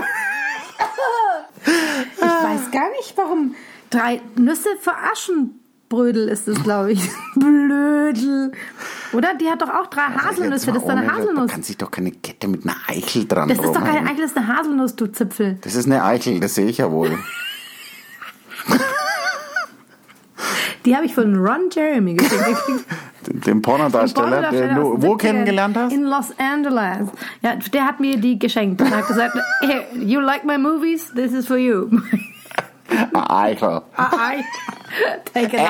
Ich 2.15 2.21
weiß 2.21 2.71
gar 2.71 2.89
nicht, 2.91 3.13
warum. 3.15 3.55
Drei 3.89 4.21
Nüsse 4.35 4.69
für 4.79 4.95
Aschenbrödel 5.91 6.27
ist 6.29 6.47
es, 6.47 6.61
glaube 6.63 6.93
ich. 6.93 7.09
Blödel. 7.35 8.51
Oder? 9.13 9.33
Die 9.35 9.49
hat 9.49 9.61
doch 9.61 9.69
auch 9.69 9.87
drei 9.87 10.01
Haselnüsse. 10.03 10.23
Also 10.23 10.43
mal 10.43 10.49
Das 10.51 10.61
ist 10.63 10.69
doch 10.85 10.89
eine 10.89 11.01
ohne- 11.01 11.07
Da 11.07 11.13
Haselnuss. 11.17 11.51
kann 11.51 11.63
sich 11.63 11.77
doch 11.77 11.91
keine 11.91 12.11
Kette 12.11 12.47
mit 12.47 12.63
einer 12.65 12.75
Eichel 12.87 13.25
dran 13.27 13.49
Das 13.49 13.57
ist 13.57 13.65
doch 13.65 13.83
keine 13.83 14.07
Eichel, 14.09 14.21
das 14.21 14.31
ist 14.31 14.37
eine 14.37 14.47
Haselnuss, 14.47 14.95
du 14.95 15.07
Zipfel. 15.07 15.57
Das 15.61 15.75
ist 15.75 15.85
eine 15.85 16.03
Eichel, 16.03 16.39
das 16.39 16.55
sehe 16.55 16.67
ich 16.67 16.77
ja 16.77 16.89
wohl. 16.91 17.11
Die 20.85 20.95
habe 20.95 21.05
ich 21.05 21.13
von 21.13 21.35
Ron 21.35 21.69
Jeremy 21.71 22.15
geschenkt. 22.15 22.61
Den- 23.27 23.41
Den 23.41 23.61
Pornodarsteller, 23.61 24.49
den 24.49 24.75
du 24.75 24.99
wo 24.99 25.15
kennengelernt 25.15 25.77
hast? 25.77 25.93
In 25.93 26.05
Los 26.05 26.33
Angeles. 26.39 27.07
Ja, 27.43 27.55
der 27.71 27.85
hat 27.85 27.99
mir 27.99 28.17
die 28.17 28.39
geschenkt 28.39 28.81
und 28.81 28.89
hat 28.89 29.07
gesagt, 29.07 29.37
hey, 29.61 29.83
you 30.03 30.19
like 30.19 30.43
my 30.43 30.57
movies? 30.57 31.11
This 31.13 31.31
is 31.31 31.45
for 31.45 31.57
you. 31.57 31.87
Eichel. 33.13 33.81
Take 35.33 35.55
it 35.55 35.61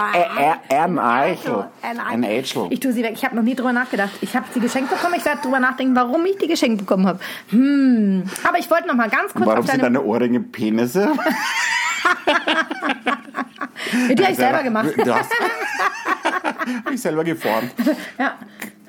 Ein 0.69 0.99
Eichel. 0.99 1.67
Ein 1.81 1.99
Ein 1.99 2.23
Eichel. 2.23 2.67
Ich 2.69 2.79
tue 2.79 2.91
sie 2.91 3.03
weg. 3.03 3.13
Ich 3.15 3.23
habe 3.23 3.35
noch 3.35 3.43
nie 3.43 3.55
drüber 3.55 3.73
nachgedacht. 3.73 4.11
Ich 4.21 4.35
habe 4.35 4.45
sie 4.53 4.59
geschenkt 4.59 4.89
bekommen. 4.89 5.15
Ich 5.17 5.25
werde 5.25 5.41
drüber 5.41 5.59
nachdenken, 5.59 5.95
warum 5.95 6.25
ich 6.25 6.37
die 6.37 6.47
geschenkt 6.47 6.79
bekommen 6.79 7.07
habe. 7.07 7.19
Hm. 7.49 8.23
Aber 8.47 8.57
ich 8.57 8.69
wollte 8.69 8.87
noch 8.87 8.95
mal 8.95 9.09
ganz 9.09 9.33
kurz 9.33 9.45
Warum 9.45 9.65
sind 9.65 9.83
deine... 9.83 10.01
Ohrringe 10.01 10.39
Penisse? 10.39 11.11
die 14.09 14.23
habe 14.23 14.31
ich 14.31 14.37
selber 14.37 14.63
gemacht. 14.63 14.89
Du 14.97 15.13
hast 15.13 15.31
hab 16.85 16.91
ich 16.91 17.01
selber 17.01 17.23
geformt. 17.23 17.71
ja. 18.17 18.33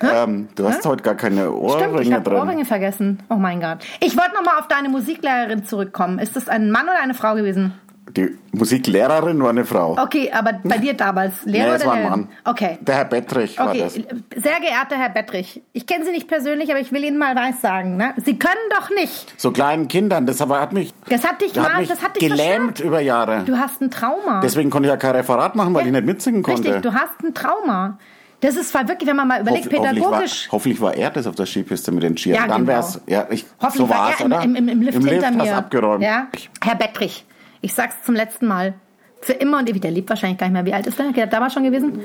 Ähm, 0.03 0.49
du 0.57 0.69
hast 0.69 0.85
heute 0.85 1.03
gar 1.03 1.15
keine 1.15 1.43
Stimmt, 1.43 1.57
ich 1.57 1.63
Ohrringe 1.63 2.15
habe 2.17 2.31
drin. 2.31 2.39
Ohrringe 2.39 2.65
vergessen. 2.65 3.23
Oh 3.29 3.37
mein 3.37 3.61
Gott. 3.61 3.79
Ich 4.01 4.17
wollte 4.17 4.35
noch 4.35 4.43
mal 4.45 4.59
auf 4.59 4.67
deine 4.67 4.89
Musiklehrerin 4.89 5.65
zurückkommen. 5.65 6.19
Ist 6.19 6.35
das 6.35 6.49
ein 6.49 6.71
Mann 6.73 6.87
oder 6.87 7.01
eine 7.01 7.15
Frau 7.15 7.35
gewesen? 7.35 7.75
Die 8.11 8.37
Musiklehrerin 8.53 9.41
war 9.43 9.51
eine 9.51 9.65
Frau. 9.65 9.97
Okay, 9.99 10.31
aber 10.33 10.55
bei 10.65 10.77
dir 10.79 10.93
damals. 10.95 11.45
Lehrer 11.45 11.69
nee, 11.71 11.75
es 11.77 11.87
war 11.87 11.93
ein? 11.95 12.11
Mann. 12.11 12.29
Okay. 12.45 12.79
Der 12.83 12.97
Herr 12.97 13.05
Bettrich 13.07 13.57
war 13.59 13.69
Okay, 13.71 13.79
das. 13.81 13.95
sehr 13.95 14.61
geehrter 14.61 14.97
Herr 14.97 15.09
Bettrich, 15.09 15.63
ich 15.73 15.87
kenne 15.87 16.05
Sie 16.05 16.11
nicht 16.11 16.27
persönlich, 16.29 16.71
aber 16.71 16.81
ich 16.81 16.91
will 16.93 17.05
Ihnen 17.05 17.17
mal 17.17 17.35
was 17.37 17.61
sagen. 17.61 17.97
Ne? 17.97 18.13
Sie 18.25 18.39
können 18.39 18.55
doch 18.77 18.91
nicht. 18.91 19.33
So 19.41 19.51
kleinen 19.53 19.89
Kindern, 19.89 20.27
das 20.27 20.43
aber 20.43 20.61
hat 20.61 20.73
mich, 20.73 20.93
Das 21.09 21.25
hat 21.25 21.41
dich 21.41 21.57
hat 21.59 21.73
mal, 21.73 21.79
mich 21.81 21.89
das 21.89 22.03
hat 22.03 22.17
dich 22.21 22.29
gelähmt 22.29 22.81
über 22.81 23.01
Jahre. 23.01 23.37
verstört. 23.37 23.49
Du 23.57 23.63
hast 23.63 23.81
ein 23.81 23.91
Trauma. 23.91 24.41
Deswegen 24.43 24.69
konnte 24.69 24.89
ich 24.89 24.91
ja 24.93 24.97
kein 24.97 25.13
Referat 25.17 25.55
machen, 25.55 25.73
weil 25.73 25.87
ich 25.87 25.93
nicht 25.93 26.05
mitsingen 26.05 26.43
konnte. 26.43 26.65
Richtig, 26.65 26.83
du 26.83 26.93
hast 26.93 27.23
ein 27.23 27.33
Trauma. 27.35 27.99
Das 28.41 28.57
ist 28.57 28.71
zwar 28.71 28.89
wirklich, 28.89 29.09
wenn 29.09 29.15
man 29.17 29.29
mal 29.29 29.41
überlegt, 29.41 29.67
Hoff- 29.67 29.79
hoffentlich, 29.79 30.03
war, 30.05 30.11
pädagogisch. 30.11 30.49
hoffentlich 30.51 30.81
war 30.81 30.95
er 30.97 31.11
das 31.11 31.29
auf 31.29 31.37
der 31.37 31.47
Skipiste 31.47 31.93
mit 31.93 32.03
den 32.03 32.17
Skiern. 32.19 32.35
Ja, 32.43 32.49
Dann 32.49 32.63
genau. 32.63 32.73
wär's, 32.73 33.01
ja, 33.07 33.27
ich, 33.31 33.47
Hoffentlich 33.63 33.89
so 33.89 33.89
war 33.89 34.11
er 34.11 34.43
im, 34.45 34.57
im, 34.57 34.69
im, 34.69 34.69
im 34.69 34.81
Lift 34.83 34.99
hinter 35.09 35.29
hast 35.29 35.37
mir. 35.37 35.57
abgeräumt. 35.57 36.03
Ja? 36.03 36.27
Herr 36.61 36.75
Bettrich, 36.75 37.25
ich 37.63 37.73
sag's 37.75 37.97
zum 38.05 38.15
letzten 38.15 38.47
Mal. 38.47 38.75
Für 39.23 39.33
immer 39.35 39.59
und 39.59 39.71
ewig. 39.71 39.81
Der 39.83 39.91
lebt 39.93 40.09
wahrscheinlich 40.11 40.39
gar 40.39 40.47
nicht 40.49 40.53
mehr. 40.55 40.67
Wie 40.67 40.75
alt 40.75 40.87
ist 40.87 40.99
der? 40.99 41.11
Der 41.13 41.23
hat 41.25 41.33
damals 41.33 41.55
schon 41.55 41.63
gewesen? 41.63 42.01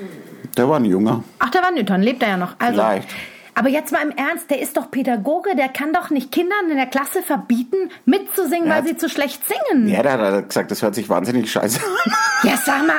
Der 0.55 0.69
war 0.69 0.77
ein 0.79 0.85
Junger. 0.85 1.23
Ach, 1.39 1.49
der 1.49 1.63
war 1.63 1.71
Newton, 1.71 2.01
lebt 2.01 2.21
er 2.23 2.29
ja 2.29 2.37
noch. 2.37 2.55
Also, 2.59 2.73
Vielleicht. 2.81 3.09
Aber 3.55 3.69
jetzt 3.69 3.91
mal 3.91 4.03
im 4.03 4.11
Ernst, 4.11 4.51
der 4.51 4.61
ist 4.61 4.77
doch 4.77 4.91
Pädagoge, 4.91 5.55
der 5.55 5.67
kann 5.69 5.91
doch 5.91 6.11
nicht 6.11 6.31
Kindern 6.31 6.69
in 6.69 6.77
der 6.77 6.85
Klasse 6.85 7.23
verbieten, 7.23 7.89
mitzusingen, 8.05 8.69
weil 8.69 8.83
Ja. 8.83 8.87
sie 8.87 8.97
zu 8.97 9.09
schlecht 9.09 9.41
singen. 9.47 9.87
Ja, 9.87 10.03
der 10.03 10.11
hat 10.11 10.19
halt 10.19 10.49
gesagt, 10.49 10.69
das 10.69 10.83
hört 10.83 10.93
sich 10.93 11.09
wahnsinnig 11.09 11.51
scheiße 11.51 11.79
an. 11.83 12.13
Ja, 12.51 12.55
sag 12.55 12.85
mal, 12.85 12.97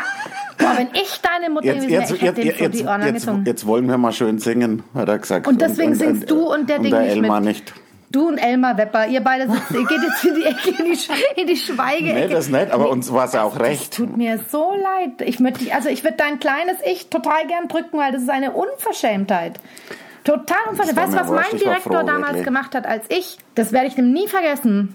boah, 0.59 0.73
wenn 0.77 0.89
ich 1.01 1.21
deine 1.23 1.49
Mutter 1.55 1.67
Jetzt, 1.67 1.89
jetzt, 1.89 2.11
ich 2.11 2.21
jetzt, 2.23 2.39
hätte 2.39 2.41
den 2.41 2.53
vor 2.55 2.67
jetzt, 2.67 2.81
die 2.81 2.85
Ohren 2.87 3.03
jetzt, 3.03 3.29
jetzt 3.45 3.67
wollen 3.69 3.89
wir 3.89 3.99
mal 3.99 4.13
schön 4.13 4.41
singen, 4.41 4.83
hat 4.95 5.09
er 5.09 5.19
gesagt. 5.21 5.47
Und 5.47 5.61
deswegen 5.61 5.95
singst 5.95 6.29
du 6.29 6.53
und 6.53 6.69
der 6.69 6.79
und 6.79 6.83
Ding 6.87 6.91
der 6.93 7.03
nicht 7.03 7.11
Elmar 7.13 7.39
mit. 7.41 7.49
nicht. 7.51 7.73
Du 8.11 8.27
und 8.29 8.39
Elmar 8.39 8.79
Wepper, 8.79 9.07
ihr 9.07 9.21
beide 9.21 9.51
sitzt, 9.51 9.71
ihr 9.71 9.85
geht 9.87 9.99
jetzt 10.03 10.25
in 10.25 10.35
die 10.37 10.45
Ecke, 10.45 10.71
in 10.71 10.85
die, 10.87 10.97
Sch- 10.97 11.11
in 11.37 11.47
die 11.47 11.57
Schweige-Ecke. 11.57 12.29
Nee, 12.29 12.29
das 12.35 12.49
nicht, 12.49 12.71
aber 12.71 12.89
uns 12.91 13.13
war 13.13 13.27
es 13.27 13.35
ja 13.35 13.43
auch 13.43 13.59
recht. 13.61 13.95
Tut 13.95 14.17
mir 14.17 14.41
so 14.51 14.73
leid. 14.73 15.21
Ich 15.29 15.37
dich- 15.37 15.75
also 15.75 15.91
ich 15.91 16.05
würde 16.05 16.17
dein 16.17 16.41
kleines 16.41 16.77
Ich 16.87 17.11
total 17.11 17.47
gern 17.47 17.69
drücken, 17.69 17.99
weil 17.99 18.13
das 18.13 18.23
ist 18.23 18.31
eine 18.31 18.53
Unverschämtheit. 18.53 19.61
Total 20.25 20.57
unverschämt. 20.71 20.97
Weißt 20.97 21.13
du, 21.13 21.17
was 21.19 21.31
mein 21.31 21.59
Direktor 21.59 21.99
froh, 22.01 22.07
damals 22.07 22.29
wirklich. 22.29 22.45
gemacht 22.45 22.75
hat 22.75 22.87
als 22.87 23.05
ich? 23.09 23.37
Das 23.55 23.73
werde 23.73 23.89
ich 23.89 23.95
dem 23.95 24.13
nie 24.13 24.27
vergessen. 24.27 24.95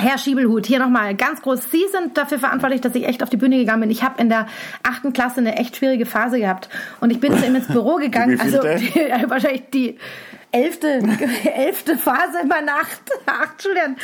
Herr 0.00 0.16
Schiebelhut, 0.18 0.66
hier 0.66 0.78
nochmal 0.78 1.14
ganz 1.16 1.42
groß. 1.42 1.62
Sie 1.70 1.84
sind 1.90 2.16
dafür 2.16 2.38
verantwortlich, 2.38 2.80
dass 2.80 2.94
ich 2.94 3.06
echt 3.06 3.22
auf 3.22 3.30
die 3.30 3.36
Bühne 3.36 3.56
gegangen 3.58 3.80
bin. 3.80 3.90
Ich 3.90 4.02
habe 4.02 4.20
in 4.20 4.28
der 4.28 4.46
achten 4.82 5.12
Klasse 5.12 5.40
eine 5.40 5.56
echt 5.56 5.76
schwierige 5.76 6.06
Phase 6.06 6.38
gehabt. 6.38 6.68
Und 7.00 7.10
ich 7.10 7.18
bin 7.20 7.36
zu 7.36 7.44
ihm 7.44 7.56
ins 7.56 7.66
Büro 7.66 7.96
gegangen. 8.00 8.40
also 8.40 8.60
die, 8.62 8.92
wahrscheinlich 9.28 9.64
die 9.74 9.98
elfte, 10.52 11.00
elfte 11.56 11.96
Phase 11.98 12.38
meiner 12.48 12.72
acht, 12.76 13.00
acht 13.26 13.60
Schülern. 13.62 13.96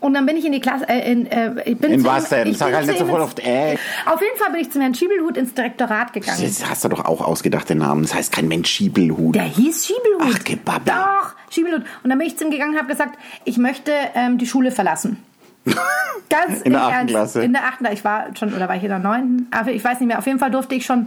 Und 0.00 0.14
dann 0.14 0.26
bin 0.26 0.36
ich 0.36 0.44
in 0.44 0.52
die 0.52 0.60
Klasse, 0.60 0.88
äh, 0.88 1.10
in, 1.10 1.26
äh, 1.26 1.52
ich 1.64 1.78
bin 1.78 1.92
In 1.92 2.00
zu 2.00 2.06
ihm- 2.06 2.10
was 2.12 2.28
denn? 2.28 2.48
ich 2.48 2.58
Sag 2.58 2.72
halt 2.74 2.84
zu 2.84 2.90
nicht 2.90 2.98
so 2.98 3.04
ihm 3.06 3.10
voll 3.10 3.20
oft, 3.20 3.38
äh. 3.40 3.76
Auf 4.06 4.20
jeden 4.20 4.36
Fall 4.38 4.50
bin 4.52 4.60
ich 4.60 4.70
zum 4.70 4.80
Herrn 4.82 4.94
Schiebelhut 4.94 5.36
ins 5.36 5.54
Direktorat 5.54 6.12
gegangen. 6.12 6.38
Das 6.42 6.68
hast 6.68 6.84
du 6.84 6.88
doch 6.88 7.04
auch 7.04 7.20
ausgedacht, 7.20 7.68
den 7.70 7.78
Namen. 7.78 8.02
Das 8.02 8.14
heißt 8.14 8.32
kein 8.32 8.48
Mensch 8.48 8.68
Schiebelhut. 8.70 9.34
Der 9.36 9.44
hieß 9.44 9.86
Schiebelhut. 9.86 10.34
Ach, 10.40 10.44
Gebabbel. 10.44 10.92
Doch, 10.94 11.34
Schiebelhut. 11.50 11.82
Und 12.02 12.10
dann 12.10 12.18
bin 12.18 12.26
ich 12.26 12.36
zu 12.36 12.44
ihm 12.44 12.50
gegangen 12.50 12.72
und 12.72 12.78
habe 12.78 12.88
gesagt, 12.88 13.16
ich 13.44 13.56
möchte 13.56 13.92
ähm, 14.14 14.36
die 14.38 14.46
Schule 14.46 14.70
verlassen. 14.72 15.24
Ganz 16.30 16.60
In 16.62 16.72
der 16.72 16.80
im 16.82 16.86
achten 16.86 16.94
Ernst. 16.94 17.14
Klasse? 17.14 17.42
In 17.42 17.52
der 17.54 17.64
achten, 17.64 17.86
ich 17.90 18.04
war 18.04 18.26
schon, 18.38 18.52
oder 18.52 18.68
war 18.68 18.76
ich 18.76 18.82
in 18.82 18.90
der 18.90 18.98
neunten? 18.98 19.46
Aber 19.50 19.70
ich 19.70 19.82
weiß 19.82 19.98
nicht 20.00 20.08
mehr. 20.08 20.18
Auf 20.18 20.26
jeden 20.26 20.38
Fall 20.38 20.50
durfte 20.50 20.74
ich 20.74 20.84
schon, 20.84 21.06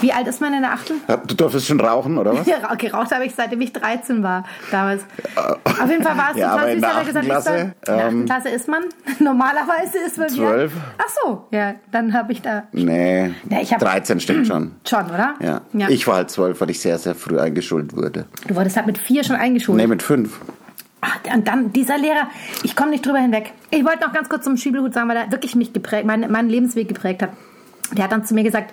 wie 0.00 0.12
alt 0.14 0.26
ist 0.26 0.40
man 0.40 0.54
in 0.54 0.62
der 0.62 0.72
achten? 0.72 0.94
Du 1.26 1.34
durftest 1.34 1.66
schon 1.66 1.78
rauchen, 1.80 2.16
oder 2.16 2.32
was? 2.34 2.46
Ja, 2.52 2.74
geraucht 2.74 3.12
habe 3.12 3.26
ich 3.26 3.34
seitdem 3.34 3.60
ich 3.60 3.72
13 3.74 4.22
war 4.22 4.44
damals. 4.70 5.02
Auf 5.64 5.90
jeden 5.90 6.02
Fall 6.02 6.16
war 6.16 6.30
es 6.32 6.38
Ja, 6.38 6.52
total 6.52 6.72
süß, 6.72 6.80
der 6.80 6.90
hat 6.90 6.96
er 7.00 7.04
gesagt, 7.04 7.26
Klasse, 7.26 7.50
ich 7.50 7.54
soll, 7.54 7.58
in 7.58 7.72
der 7.98 8.06
achten 8.06 8.18
ähm, 8.20 8.24
Klasse 8.24 8.48
ist 8.48 8.68
man. 8.68 8.82
Normalerweise 9.18 9.98
ist 10.06 10.16
man 10.18 10.28
Zwölf. 10.30 10.72
Ach 10.98 11.10
so, 11.22 11.46
ja, 11.50 11.74
dann 11.90 12.14
habe 12.14 12.32
ich 12.32 12.40
da 12.40 12.62
Nee, 12.72 13.30
Ja, 13.50 13.60
ich 13.60 13.72
hab- 13.74 13.80
13 13.80 14.20
stimmt 14.20 14.46
schon. 14.46 14.72
schon, 14.88 15.04
oder? 15.06 15.34
Ja. 15.40 15.60
ja. 15.74 15.88
Ich 15.90 16.06
war 16.06 16.14
halt 16.16 16.30
zwölf, 16.30 16.60
weil 16.62 16.70
ich 16.70 16.80
sehr, 16.80 16.98
sehr 16.98 17.14
früh 17.14 17.38
eingeschult 17.38 17.94
wurde. 17.94 18.24
du 18.48 18.56
wurdest 18.56 18.76
halt 18.76 18.86
mit 18.86 18.96
vier 18.96 19.22
schon 19.22 19.36
eingeschult. 19.36 19.76
Nee, 19.76 19.86
mit 19.86 20.02
fünf. 20.02 20.38
Ach, 21.04 21.18
Und 21.34 21.48
dann 21.48 21.72
dieser 21.72 21.98
Lehrer, 21.98 22.28
ich 22.62 22.76
komme 22.76 22.92
nicht 22.92 23.04
drüber 23.04 23.18
hinweg. 23.18 23.52
Ich 23.70 23.84
wollte 23.84 24.06
noch 24.06 24.12
ganz 24.12 24.28
kurz 24.28 24.44
zum 24.44 24.56
Schiebelhut 24.56 24.94
sagen, 24.94 25.08
weil 25.08 25.16
er 25.16 25.32
wirklich 25.32 25.56
mich 25.56 25.72
geprägt, 25.72 26.06
meinen, 26.06 26.30
meinen 26.30 26.48
Lebensweg 26.48 26.86
geprägt 26.88 27.22
hat. 27.22 27.30
Der 27.90 28.04
hat 28.04 28.12
dann 28.12 28.24
zu 28.24 28.34
mir 28.34 28.44
gesagt, 28.44 28.72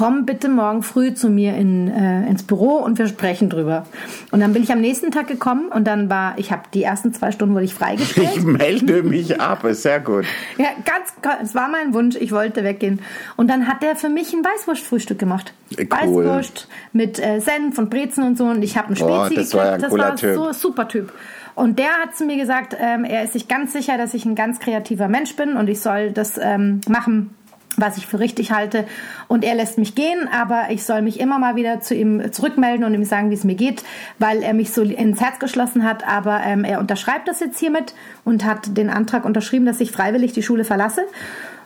komm 0.00 0.24
bitte 0.24 0.48
morgen 0.48 0.82
früh 0.82 1.12
zu 1.12 1.28
mir 1.28 1.54
in, 1.56 1.86
äh, 1.88 2.26
ins 2.26 2.42
Büro 2.42 2.76
und 2.76 2.98
wir 2.98 3.06
sprechen 3.06 3.50
drüber. 3.50 3.84
Und 4.30 4.40
dann 4.40 4.54
bin 4.54 4.62
ich 4.62 4.72
am 4.72 4.80
nächsten 4.80 5.10
Tag 5.10 5.26
gekommen 5.26 5.68
und 5.68 5.86
dann 5.86 6.08
war, 6.08 6.38
ich 6.38 6.50
habe 6.52 6.62
die 6.72 6.82
ersten 6.82 7.12
zwei 7.12 7.32
Stunden 7.32 7.54
wurde 7.54 7.66
ich 7.66 7.74
freigestellt. 7.74 8.30
Ich 8.34 8.42
melde 8.42 9.02
mich 9.02 9.38
ab, 9.42 9.62
ist 9.64 9.82
sehr 9.82 10.00
gut. 10.00 10.24
Ja, 10.56 10.68
ganz, 10.86 11.12
es 11.42 11.54
war 11.54 11.68
mein 11.68 11.92
Wunsch, 11.92 12.16
ich 12.16 12.32
wollte 12.32 12.64
weggehen. 12.64 13.00
Und 13.36 13.50
dann 13.50 13.68
hat 13.68 13.82
der 13.82 13.94
für 13.94 14.08
mich 14.08 14.32
ein 14.32 14.42
Weißwurstfrühstück 14.42 15.18
gemacht. 15.18 15.52
Cool. 15.78 15.86
Weißwurst 15.90 16.68
mit 16.94 17.18
äh, 17.18 17.40
Senf 17.40 17.76
und 17.76 17.90
Brezen 17.90 18.24
und 18.24 18.38
so. 18.38 18.44
Und 18.44 18.62
ich 18.62 18.78
habe 18.78 18.86
einen 18.86 18.96
Spezi 18.96 19.34
das 19.34 19.52
war 19.52 19.66
ja 19.66 19.72
ein 19.72 19.80
gekriegt. 19.80 19.90
cooler 19.90 20.10
das 20.12 20.22
war 20.22 20.30
Typ. 20.30 20.34
so 20.34 20.52
super 20.54 20.88
Typ. 20.88 21.12
Und 21.54 21.78
der 21.78 21.90
hat 21.90 22.16
zu 22.16 22.24
mir 22.24 22.38
gesagt, 22.38 22.74
ähm, 22.80 23.04
er 23.04 23.24
ist 23.24 23.34
sich 23.34 23.48
ganz 23.48 23.74
sicher, 23.74 23.98
dass 23.98 24.14
ich 24.14 24.24
ein 24.24 24.34
ganz 24.34 24.60
kreativer 24.60 25.08
Mensch 25.08 25.36
bin 25.36 25.56
und 25.56 25.68
ich 25.68 25.80
soll 25.80 26.10
das 26.10 26.38
ähm, 26.42 26.80
machen, 26.88 27.34
was 27.80 27.96
ich 27.96 28.06
für 28.06 28.18
richtig 28.18 28.52
halte. 28.52 28.84
Und 29.28 29.44
er 29.44 29.54
lässt 29.54 29.78
mich 29.78 29.94
gehen, 29.94 30.28
aber 30.32 30.70
ich 30.70 30.84
soll 30.84 31.02
mich 31.02 31.20
immer 31.20 31.38
mal 31.38 31.56
wieder 31.56 31.80
zu 31.80 31.94
ihm 31.94 32.32
zurückmelden 32.32 32.84
und 32.84 32.94
ihm 32.94 33.04
sagen, 33.04 33.30
wie 33.30 33.34
es 33.34 33.44
mir 33.44 33.54
geht, 33.54 33.82
weil 34.18 34.42
er 34.42 34.54
mich 34.54 34.72
so 34.72 34.82
ins 34.82 35.20
Herz 35.20 35.38
geschlossen 35.38 35.84
hat. 35.84 36.06
Aber 36.06 36.40
ähm, 36.44 36.64
er 36.64 36.80
unterschreibt 36.80 37.28
das 37.28 37.40
jetzt 37.40 37.58
hiermit 37.58 37.94
und 38.24 38.44
hat 38.44 38.76
den 38.76 38.90
Antrag 38.90 39.24
unterschrieben, 39.24 39.66
dass 39.66 39.80
ich 39.80 39.92
freiwillig 39.92 40.32
die 40.32 40.42
Schule 40.42 40.64
verlasse. 40.64 41.02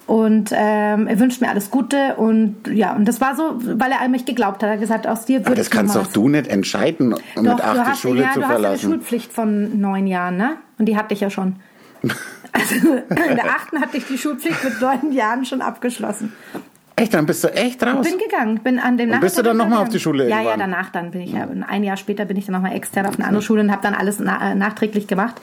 Und 0.06 0.50
ähm, 0.52 1.06
er 1.06 1.18
wünscht 1.18 1.40
mir 1.40 1.48
alles 1.48 1.70
Gute 1.70 2.16
und 2.16 2.56
ja, 2.70 2.94
und 2.94 3.06
das 3.06 3.22
war 3.22 3.34
so, 3.36 3.54
weil 3.58 3.90
er 3.90 4.02
an 4.02 4.10
mich 4.10 4.26
geglaubt 4.26 4.62
hat. 4.62 4.68
Er 4.68 4.72
hat 4.72 4.80
gesagt, 4.80 5.06
aus 5.06 5.24
dir 5.24 5.38
Aber 5.38 5.48
würde 5.48 5.56
das 5.56 5.68
ich 5.68 5.72
noch 5.72 5.80
kannst 5.80 5.96
doch 5.96 6.06
du 6.08 6.28
nicht 6.28 6.46
entscheiden, 6.46 7.14
Doch, 7.34 7.42
mit 7.42 7.64
acht 7.64 7.94
die 7.94 7.98
Schule 7.98 8.22
ja, 8.22 8.32
zu 8.32 8.40
du 8.40 8.44
hast 8.44 8.50
eine 8.50 8.60
verlassen. 8.60 8.90
Schulpflicht 8.90 9.32
von 9.32 9.80
neun 9.80 10.06
Jahren, 10.06 10.36
ne? 10.36 10.56
Und 10.78 10.86
die 10.86 10.96
hatte 10.98 11.14
ich 11.14 11.20
ja 11.20 11.30
schon. 11.30 11.56
Also 12.54 12.74
in 12.76 13.36
der 13.36 13.50
achten 13.50 13.80
hatte 13.80 13.98
ich 13.98 14.06
die 14.06 14.16
Schulpflicht 14.16 14.62
mit 14.64 14.80
neun 14.80 15.12
Jahren 15.12 15.44
schon 15.44 15.60
abgeschlossen. 15.60 16.32
Echt, 16.96 17.12
dann 17.12 17.26
bist 17.26 17.42
du 17.42 17.48
echt 17.52 17.82
raus. 17.84 18.08
Bin 18.08 18.18
gegangen, 18.18 18.60
bin 18.62 18.78
an 18.78 18.96
dem 18.96 19.10
Und 19.10 19.20
bist 19.20 19.36
du 19.36 19.42
Nachmittag 19.42 19.58
dann 19.58 19.68
noch 19.70 19.76
mal 19.76 19.82
auf 19.82 19.88
die 19.88 19.98
Schule 19.98 20.24
Ja, 20.28 20.36
ja, 20.36 20.36
irgendwann? 20.50 20.70
danach 20.70 20.90
dann 20.90 21.10
bin 21.10 21.22
ich 21.22 21.32
ja, 21.32 21.48
ein 21.66 21.82
Jahr 21.82 21.96
später 21.96 22.24
bin 22.24 22.36
ich 22.36 22.46
dann 22.46 22.52
nochmal 22.54 22.76
extern 22.76 23.06
auf 23.06 23.16
eine 23.16 23.26
andere 23.26 23.42
Schule 23.42 23.62
und 23.62 23.72
habe 23.72 23.82
dann 23.82 23.94
alles 23.94 24.20
na, 24.20 24.54
nachträglich 24.54 25.08
gemacht 25.08 25.34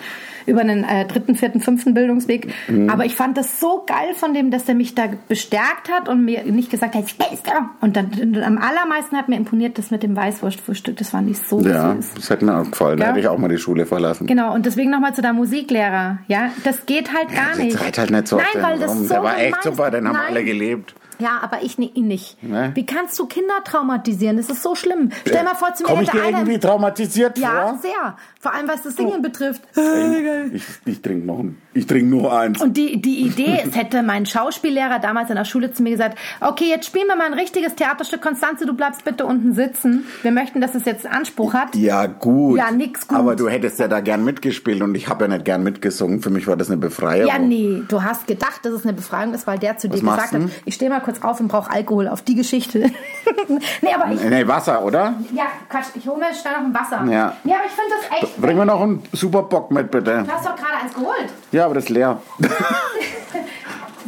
über 0.45 0.61
einen 0.61 0.85
äh, 0.85 1.05
dritten, 1.05 1.35
vierten, 1.35 1.59
fünften 1.59 1.93
Bildungsweg. 1.93 2.53
Mhm. 2.69 2.89
Aber 2.89 3.05
ich 3.05 3.15
fand 3.15 3.37
das 3.37 3.59
so 3.59 3.83
geil 3.85 4.13
von 4.15 4.33
dem, 4.33 4.49
dass 4.49 4.67
er 4.69 4.75
mich 4.75 4.95
da 4.95 5.03
bestärkt 5.27 5.91
hat 5.91 6.07
und 6.07 6.23
mir 6.23 6.43
nicht 6.45 6.69
gesagt 6.71 6.95
hat, 6.95 7.03
und 7.81 7.95
dann 7.97 8.05
und 8.21 8.41
am 8.41 8.57
allermeisten 8.57 9.17
hat 9.17 9.27
mir 9.27 9.35
imponiert 9.35 9.77
das 9.77 9.91
mit 9.91 10.03
dem 10.03 10.15
Weißwurstfrühstück. 10.15 10.95
Das 10.97 11.09
fand 11.09 11.29
ich 11.29 11.37
so 11.39 11.59
ja, 11.59 11.95
süß. 11.95 12.13
das 12.15 12.29
hätte 12.29 12.45
mir 12.45 12.57
auch 12.57 12.69
gefallen. 12.71 12.97
Da 12.97 13.03
Ja. 13.05 13.09
hätte 13.11 13.19
ich 13.19 13.27
auch 13.27 13.37
mal 13.37 13.49
die 13.49 13.57
Schule 13.57 13.85
verlassen. 13.85 14.25
Genau, 14.25 14.53
und 14.53 14.65
deswegen 14.65 14.89
nochmal 14.89 15.13
zu 15.13 15.21
deinem 15.21 15.35
Musiklehrer. 15.35 16.19
Ja, 16.27 16.49
das 16.63 16.85
geht 16.85 17.13
halt 17.13 17.29
gar 17.35 17.49
Jetzt 17.49 17.57
nicht. 17.59 17.81
reit 17.81 17.97
halt 17.97 18.11
nicht 18.11 18.27
so 18.27 18.37
Nein, 18.37 18.63
weil 18.63 18.79
das 18.79 18.97
so 18.97 19.07
Der 19.09 19.23
war 19.23 19.37
echt 19.37 19.63
super, 19.63 19.91
den 19.91 20.07
haben 20.07 20.13
Nein. 20.15 20.25
alle 20.29 20.43
gelebt. 20.45 20.95
Ja, 21.21 21.39
aber 21.41 21.61
ich 21.63 21.77
ni- 21.77 21.91
ihn 21.93 22.07
nicht. 22.07 22.41
Ne? 22.43 22.71
Wie 22.73 22.85
kannst 22.85 23.17
du 23.19 23.25
Kinder 23.27 23.63
traumatisieren? 23.63 24.37
Das 24.37 24.49
ist 24.49 24.63
so 24.63 24.75
schlimm. 24.75 25.11
Stell 25.25 25.43
mal 25.43 25.55
vor, 25.55 25.73
zu 25.75 25.83
mir 25.83 25.89
Komm 25.89 26.01
ich 26.01 26.09
dir 26.09 26.21
einer... 26.23 26.39
irgendwie 26.39 26.59
traumatisiert 26.59 27.37
ja, 27.37 27.67
vor? 27.67 27.79
sehr. 27.81 28.17
Vor 28.39 28.53
allem, 28.53 28.67
was 28.67 28.81
das 28.81 28.95
Singen 28.95 29.21
betrifft. 29.21 29.61
Ich, 30.53 30.63
ich 30.85 31.01
trinke 31.01 31.25
noch 31.27 31.39
ein, 31.39 31.57
ich 31.73 31.85
trinke 31.85 32.07
nur 32.07 32.35
eins. 32.37 32.61
Und 32.61 32.75
die, 32.75 32.99
die 33.01 33.21
Idee, 33.21 33.61
es 33.65 33.75
hätte 33.75 34.01
mein 34.03 34.25
Schauspiellehrer 34.25 34.99
damals 34.99 35.29
in 35.29 35.35
der 35.35 35.45
Schule 35.45 35.71
zu 35.71 35.83
mir 35.83 35.91
gesagt, 35.91 36.17
okay, 36.39 36.65
jetzt 36.69 36.87
spielen 36.87 37.07
wir 37.07 37.15
mal 37.15 37.27
ein 37.27 37.33
richtiges 37.33 37.75
Theaterstück. 37.75 38.21
Konstanze, 38.21 38.65
du 38.65 38.73
bleibst 38.73 39.03
bitte 39.05 39.25
unten 39.25 39.53
sitzen. 39.53 40.05
Wir 40.23 40.31
möchten, 40.31 40.59
dass 40.59 40.73
es 40.75 40.85
jetzt 40.85 41.05
Anspruch 41.05 41.53
hat. 41.53 41.75
ja, 41.75 42.07
gut. 42.07 42.57
Ja, 42.57 42.71
nix 42.71 43.07
gut. 43.07 43.17
Aber 43.17 43.35
du 43.35 43.47
hättest 43.47 43.79
ja 43.79 43.87
da 43.87 43.99
gern 43.99 44.23
mitgespielt 44.25 44.81
und 44.81 44.95
ich 44.95 45.07
habe 45.07 45.25
ja 45.25 45.27
nicht 45.27 45.45
gern 45.45 45.61
mitgesungen. 45.63 46.21
Für 46.21 46.29
mich 46.31 46.47
war 46.47 46.57
das 46.57 46.69
eine 46.69 46.77
Befreiung. 46.77 47.27
Ja, 47.27 47.37
nee, 47.37 47.83
du 47.87 48.03
hast 48.03 48.25
gedacht, 48.27 48.61
dass 48.63 48.73
es 48.73 48.83
eine 48.83 48.93
Befreiung 48.93 49.33
ist, 49.33 49.45
weil 49.47 49.59
der 49.59 49.77
zu 49.77 49.87
dir 49.87 50.01
machst 50.03 50.31
gesagt 50.31 50.43
hat, 50.45 50.51
ich 50.65 50.73
stehe 50.75 50.89
mal 50.89 50.99
kurz 51.01 51.10
auf 51.21 51.39
und 51.39 51.47
brauche 51.47 51.69
Alkohol 51.71 52.07
auf 52.07 52.21
die 52.21 52.35
Geschichte. 52.35 52.79
nee, 53.81 53.93
aber 53.93 54.11
ich, 54.11 54.21
Nee, 54.23 54.47
Wasser, 54.47 54.83
oder? 54.83 55.13
ja, 55.33 55.45
Quatsch, 55.69 55.87
ich 55.95 56.07
hole 56.07 56.17
mir 56.19 56.33
schnell 56.33 56.53
noch 56.53 56.61
ein 56.65 56.73
Wasser. 56.73 57.03
Ja. 57.11 57.35
Nee, 57.43 57.53
aber 57.53 57.65
ich 57.65 57.71
finde 57.71 57.91
das 58.09 58.21
echt, 58.23 58.41
Bring 58.41 58.57
mir 58.57 58.65
noch 58.65 58.81
einen 58.81 59.03
super 59.13 59.43
Bock 59.43 59.71
mit, 59.71 59.91
bitte. 59.91 60.23
du 60.25 60.31
hast 60.31 60.45
doch 60.45 60.55
gerade 60.55 60.83
eins 60.83 60.93
geholt. 60.93 61.27
Ja, 61.51 61.65
aber 61.65 61.75
das 61.75 61.85
ist 61.85 61.89
leer. 61.89 62.21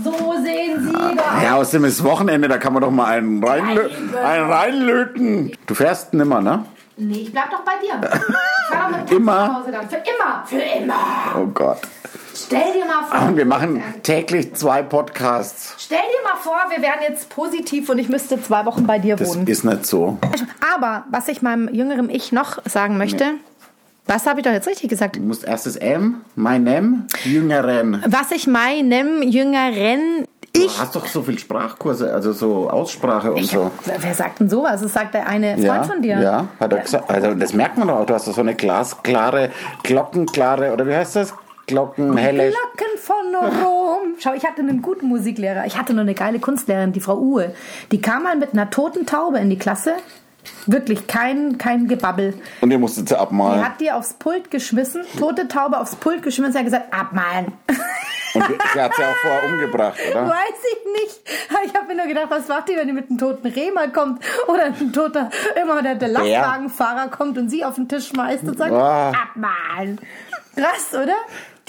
So 0.04 0.12
sehen 0.44 0.88
Sie 0.90 0.96
aus. 0.96 1.44
Ja, 1.44 1.56
außerdem 1.56 1.86
ist 1.86 2.04
Wochenende, 2.04 2.48
da 2.48 2.58
kann 2.58 2.74
man 2.74 2.82
doch 2.82 2.90
mal 2.92 3.06
einen, 3.06 3.44
reinlö 3.44 3.90
einen 4.26 4.52
reinlöten. 4.52 5.56
Du 5.68 5.76
fährst 5.76 6.14
nimmer, 6.16 6.42
ne? 6.42 6.66
Nee, 6.98 7.18
ich 7.22 7.32
bleib 7.32 7.52
doch 7.52 7.62
bei 7.64 7.74
dir. 7.82 8.02
Ich 8.02 8.76
fahr 8.76 8.90
doch 8.92 8.98
mit 8.98 9.10
dem 9.10 9.18
Immer? 9.18 9.48
Nach 9.48 9.56
Hause 9.60 9.72
dann. 9.72 9.88
Für 9.90 9.98
immer. 9.98 10.44
Für 10.46 10.82
immer. 10.84 10.96
Oh 11.40 11.46
Gott. 11.54 11.78
Stell 12.36 12.74
dir 12.74 12.86
mal 12.86 13.04
vor. 13.28 13.36
Wir 13.38 13.46
machen 13.46 13.84
täglich 14.02 14.54
zwei 14.56 14.82
Podcasts. 14.82 15.76
Stell 15.78 15.98
dir 16.00 16.28
mal 16.30 16.38
vor, 16.40 16.58
wir 16.76 16.82
wären 16.82 17.00
jetzt 17.08 17.30
positiv 17.30 17.90
und 17.90 18.00
ich 18.00 18.10
müsste 18.10 18.42
zwei 18.42 18.66
Wochen 18.66 18.86
bei 18.88 19.00
dir 19.00 19.16
Das 19.16 19.30
wohnen. 19.30 19.48
ist 19.48 19.64
nicht 19.64 19.86
so. 19.86 20.18
Aber 20.76 21.04
was 21.12 21.28
ich 21.28 21.42
meinem 21.42 21.68
jüngeren 21.74 22.10
Ich 22.10 22.32
noch 22.32 22.58
sagen 22.66 22.98
möchte, 22.98 23.26
was 24.08 24.26
habe 24.26 24.40
ich 24.40 24.46
doch 24.46 24.52
jetzt 24.52 24.68
richtig 24.68 24.90
gesagt? 24.90 25.16
Du 25.16 25.22
musst 25.22 25.44
erstes 25.46 25.76
M, 25.76 26.22
meinem 26.36 27.08
Jüngeren. 27.24 28.04
Was 28.08 28.32
ich 28.32 28.48
meinem 28.48 29.22
jüngeren 29.22 30.26
Du 30.56 30.62
Ich. 30.66 30.80
hast 30.80 30.96
doch 30.96 31.08
so 31.08 31.24
viel 31.24 31.40
Sprachkurse, 31.40 32.14
also 32.14 32.32
so 32.32 32.70
Aussprache 32.70 33.32
und 33.34 33.44
so. 33.46 33.72
Wer, 33.86 34.04
wer 34.04 34.14
sagt 34.14 34.40
denn 34.40 34.50
sowas? 34.50 34.82
Das 34.82 34.94
sagt 34.94 35.16
der 35.16 35.26
eine 35.28 35.54
Freund 35.54 35.64
Ja, 35.66 35.84
von 35.84 36.02
dir. 36.04 36.20
ja, 36.20 36.48
hat 36.60 36.74
er 36.74 36.80
gesagt. 36.80 37.10
Also 37.10 37.34
das 37.34 37.54
merkt 37.54 37.78
man 37.78 37.88
doch 37.88 38.00
auch. 38.02 38.06
Du 38.06 38.14
hast 38.14 38.28
doch 38.28 38.34
so 38.36 38.42
eine 38.42 38.54
glasklare, 38.54 39.50
glockenklare, 39.82 40.72
oder 40.74 40.86
wie 40.88 40.96
heißt 40.96 41.16
das? 41.16 41.34
Glockenhelle. 41.68 42.52
Glocken 42.52 42.98
von 43.00 43.36
Rom. 43.64 44.16
Schau, 44.20 44.34
ich 44.34 44.46
hatte 44.46 44.62
einen 44.62 44.82
guten 44.82 45.08
Musiklehrer. 45.08 45.66
Ich 45.66 45.78
hatte 45.78 45.94
nur 45.94 46.02
eine 46.02 46.14
geile 46.14 46.40
Kunstlehrerin, 46.40 46.92
die 46.94 47.00
Frau 47.00 47.18
Uhe. 47.18 47.54
Die 47.92 48.02
kam 48.02 48.24
mal 48.24 48.36
mit 48.36 48.54
einer 48.54 48.70
toten 48.70 49.06
Taube 49.06 49.40
in 49.40 49.50
die 49.50 49.58
Klasse. 49.58 49.94
Wirklich 50.66 51.08
kein, 51.08 51.58
kein 51.58 51.88
Gebabbel. 51.88 52.34
Und 52.60 52.70
ihr 52.72 52.78
musstet 52.80 53.08
sie 53.08 53.16
Die 53.16 53.20
abmalen. 53.22 53.64
hat 53.66 53.80
die 53.80 53.92
aufs 53.92 54.14
Pult 54.16 54.52
geschmissen, 54.52 55.04
tote 55.18 55.48
Taube 55.48 55.80
aufs 55.80 55.96
Pult 55.96 56.22
geschmissen 56.22 56.48
und 56.48 56.52
sie 56.52 56.58
hat 56.58 56.66
gesagt, 56.66 56.94
abmalen. 56.94 57.54
Und 58.34 58.44
sie 58.74 58.82
hat 58.82 58.94
sie 58.96 59.04
auch 59.04 59.16
vorher 59.22 59.46
umgebracht, 59.46 59.98
oder? 60.12 60.28
Weiß 60.28 60.60
ich 60.74 61.02
nicht. 61.02 61.22
Ich 61.66 61.74
habe 61.76 61.88
mir 61.88 61.96
nur 61.96 62.08
gedacht, 62.08 62.28
was 62.30 62.48
macht 62.50 62.68
die, 62.68 62.76
wenn 62.76 62.88
die 62.88 62.94
mit 62.94 63.10
einem 63.10 63.20
toten 63.20 63.48
Reh 63.48 63.72
mal 63.72 63.90
kommt 63.92 64.22
oder 64.48 64.64
ein 64.66 64.92
toter, 64.92 65.30
immer 65.62 65.82
der, 65.82 65.96
der 65.96 66.10
Lastwagenfahrer 66.10 67.08
kommt 67.10 67.38
und 67.38 67.48
sie 67.50 67.64
auf 67.64 67.76
den 67.76 67.88
Tisch 67.88 68.08
schmeißt 68.10 68.44
und 68.44 68.58
sagt, 68.58 68.74
Ah. 68.74 69.12
abmalen. 69.12 69.98
Krass, 70.56 70.94
oder? 70.94 71.16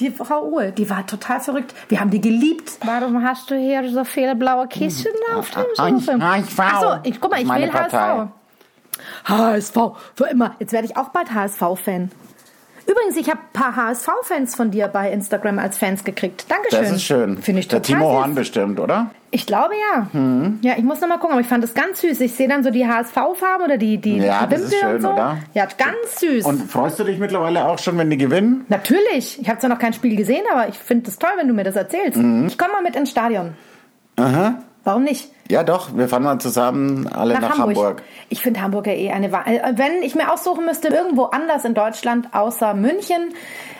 Die 0.01 0.11
Frau 0.11 0.45
Uhl, 0.45 0.73
die 0.73 0.91
war 0.91 1.07
total 1.07 1.41
verrückt. 1.41 1.73
Wir 1.89 2.01
haben 2.01 2.11
die 2.11 2.21
geliebt. 2.21 2.79
Warum 2.85 3.23
hast 3.23 3.51
du 3.51 3.57
hier 3.57 3.89
so 3.91 4.03
viele 4.05 4.35
blaue 4.35 4.67
Kissen 4.67 5.13
auf 5.35 5.51
dem 5.51 5.65
Sofa? 5.75 6.19
HSV. 6.21 6.59
Achso, 6.59 6.99
ich, 7.05 7.21
guck 7.21 7.31
mal, 7.31 7.41
ich 7.41 7.47
Meine 7.47 7.67
will 7.67 7.73
Partei. 7.73 8.29
HSV. 9.29 9.71
HSV, 9.77 9.79
für 10.17 10.25
immer. 10.25 10.57
Jetzt 10.59 10.73
werde 10.73 10.87
ich 10.89 10.97
auch 10.97 11.11
bald 11.11 11.33
HSV-Fan. 11.33 12.11
Übrigens, 12.87 13.17
ich 13.17 13.29
habe 13.31 13.41
ein 13.41 13.53
paar 13.53 13.75
HSV-Fans 13.77 14.55
von 14.55 14.71
dir 14.71 14.89
bei 14.89 15.11
Instagram 15.11 15.59
als 15.59 15.79
Fans 15.79 16.05
gekriegt. 16.05 16.47
Dankeschön. 16.51 16.81
Das 16.83 16.91
ist 16.93 17.03
schön. 17.03 17.39
Finde 17.39 17.61
ich 17.61 17.69
Der 17.69 17.81
total 17.83 17.99
Timo 18.01 18.11
süß. 18.11 18.19
Horn 18.21 18.35
bestimmt, 18.35 18.81
oder? 18.81 19.11
Ich 19.31 19.47
glaube 19.47 19.73
ja. 19.75 20.07
Ja, 20.61 20.75
ich 20.77 20.85
muss 20.85 21.01
noch 21.01 21.09
mal 21.09 21.17
gucken, 21.19 21.33
aber 21.33 21.41
ich 21.41 21.47
fand 21.49 21.65
das 21.65 21.75
ganz 21.75 22.01
süß. 22.03 22.21
Ich 22.21 22.35
sehe 22.35 22.47
dann 22.47 22.63
so 22.63 22.71
die 22.71 22.87
HSV-Farben 22.87 23.65
oder 23.65 23.79
die, 23.79 23.99
die, 23.99 24.19
Ja, 24.19 24.47
die 24.47 24.55
das 24.55 24.63
ist 24.65 24.73
Wimpel 24.73 24.79
schön, 24.89 24.97
und 24.97 25.03
so. 25.03 25.11
oder? 25.13 25.39
Ja, 25.55 25.65
ganz 25.67 26.21
süß. 26.21 26.45
Und 26.45 26.71
freust 26.71 26.99
du 27.01 27.05
dich 27.05 27.19
mittlerweile 27.19 27.65
auch 27.67 27.79
schon, 27.79 27.99
wenn 27.99 28.11
die 28.11 28.17
gewinnen? 28.19 28.65
Natürlich. 28.69 29.41
Ich 29.41 29.49
habe 29.49 29.59
zwar 29.59 29.71
noch 29.71 29.79
kein 29.79 29.93
Spiel 29.93 30.15
gesehen, 30.17 30.45
aber 30.53 30.69
ich 30.69 30.79
finde 30.79 31.09
es 31.11 31.19
toll, 31.19 31.31
wenn 31.37 31.49
du 31.49 31.55
mir 31.55 31.65
das 31.65 31.77
erzählst. 31.77 32.17
Mhm. 32.19 32.47
Ich 32.47 32.59
komme 32.59 32.73
mal 32.75 32.83
mit 32.83 32.95
ins 32.97 33.11
Stadion. 33.11 33.55
Aha. 34.17 34.57
Warum 34.85 35.03
nicht? 35.03 35.31
Ja, 35.49 35.63
doch. 35.63 35.97
Wir 35.97 36.09
fahren 36.09 36.23
mal 36.23 36.39
zusammen 36.39 37.09
alle 37.09 37.41
nach, 37.41 37.59
Hamburg. 37.59 38.03
Ich 38.29 38.43
finde 38.43 38.63
Hamburg 38.63 38.87
ja 38.87 38.93
eh 38.93 39.11
eine 39.11 39.33
Wahl. 39.33 39.45
Wenn 39.77 40.03
ich 40.03 40.15
mir 40.15 40.33
aussuchen 40.33 40.65
müsste, 40.67 40.89
irgendwo 40.89 41.25
anders 41.25 41.65
in 41.65 41.75
Deutschland 41.75 42.29
außer 42.33 42.75
München, 42.75 43.35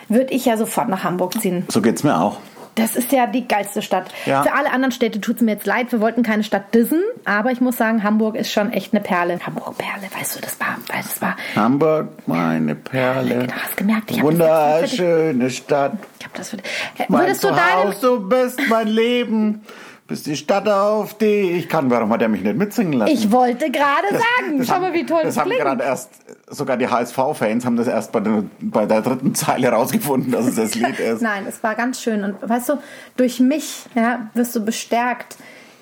würde 0.09 0.33
ich 0.33 0.45
ja 0.45 0.57
sofort 0.57 0.89
nach 0.89 1.03
Hamburg 1.03 1.39
ziehen. 1.39 1.65
So 1.69 1.81
geht's 1.81 2.03
mir 2.03 2.19
auch. 2.19 2.37
Das 2.75 2.97
ist 2.97 3.13
ja 3.13 3.25
die 3.25 3.47
geilste 3.47 3.81
Stadt. 3.81 4.13
Ja. 4.25 4.43
Für 4.43 4.53
alle 4.53 4.71
anderen 4.71 4.91
Städte 4.91 5.21
tut 5.21 5.37
es 5.37 5.41
mir 5.41 5.51
jetzt 5.51 5.65
leid. 5.65 5.93
Wir 5.93 6.01
wollten 6.01 6.23
keine 6.23 6.43
Stadt 6.43 6.73
dissen, 6.75 7.01
aber 7.23 7.51
ich 7.51 7.61
muss 7.61 7.77
sagen, 7.77 8.03
Hamburg 8.03 8.35
ist 8.35 8.51
schon 8.51 8.73
echt 8.73 8.93
eine 8.93 9.01
Perle. 9.01 9.39
Hamburg 9.45 9.77
Perle, 9.77 10.07
weißt 10.13 10.35
du, 10.35 10.41
das 10.41 10.59
war, 10.59 10.75
weil 10.87 11.01
das 11.01 11.21
war. 11.21 11.37
Hamburg, 11.55 12.09
meine 12.27 12.75
Perle. 12.75 13.39
Genau, 13.39 13.53
hast 13.63 13.77
gemerkt. 13.77 14.11
Ich 14.11 14.21
Wunderschöne 14.21 15.49
Stadt. 15.49 15.93
Ich 16.19 16.25
hab 16.25 16.33
das 16.33 16.49
für 16.49 16.57
dich. 16.57 16.65
Äh, 16.97 17.05
Mein 17.07 17.21
Würdest 17.21 17.45
du 17.45 17.47
deine, 17.47 17.91
Zuhause, 17.91 17.99
du 18.01 18.27
bist 18.27 18.59
mein 18.67 18.87
Leben. 18.87 19.61
Bist 20.07 20.27
die 20.27 20.35
Stadt, 20.35 20.69
auf 20.69 21.17
die 21.17 21.25
ich 21.53 21.67
kann. 21.67 21.89
Warum 21.89 22.11
hat 22.11 22.21
er 22.21 22.27
mich 22.27 22.41
nicht 22.41 22.55
mitsingen 22.55 22.93
lassen? 22.93 23.11
ich 23.11 23.31
wollte 23.31 23.71
gerade 23.71 24.07
sagen, 24.11 24.63
schau 24.63 24.79
mal, 24.79 24.93
wie 24.93 25.03
toll 25.03 25.21
das, 25.23 25.33
das 25.33 25.41
haben 25.41 25.49
klingt. 25.49 25.63
gerade 25.63 25.83
erst, 25.83 26.11
sogar 26.47 26.77
die 26.77 26.87
HSV-Fans 26.87 27.65
haben 27.65 27.75
das 27.75 27.87
erst 27.87 28.11
bei 28.11 28.19
der, 28.19 28.43
bei 28.59 28.85
der 28.85 29.01
dritten 29.01 29.33
Zeile 29.33 29.69
rausgefunden, 29.69 30.31
dass 30.31 30.45
es 30.45 30.55
das 30.57 30.75
Lied 30.75 30.99
ist. 30.99 31.23
Nein, 31.23 31.45
es 31.49 31.63
war 31.63 31.73
ganz 31.73 32.01
schön. 32.03 32.23
Und 32.23 32.35
weißt 32.47 32.69
du, 32.69 32.73
durch 33.17 33.39
mich 33.39 33.85
ja, 33.95 34.29
wirst 34.35 34.55
du 34.55 34.63
bestärkt, 34.63 35.37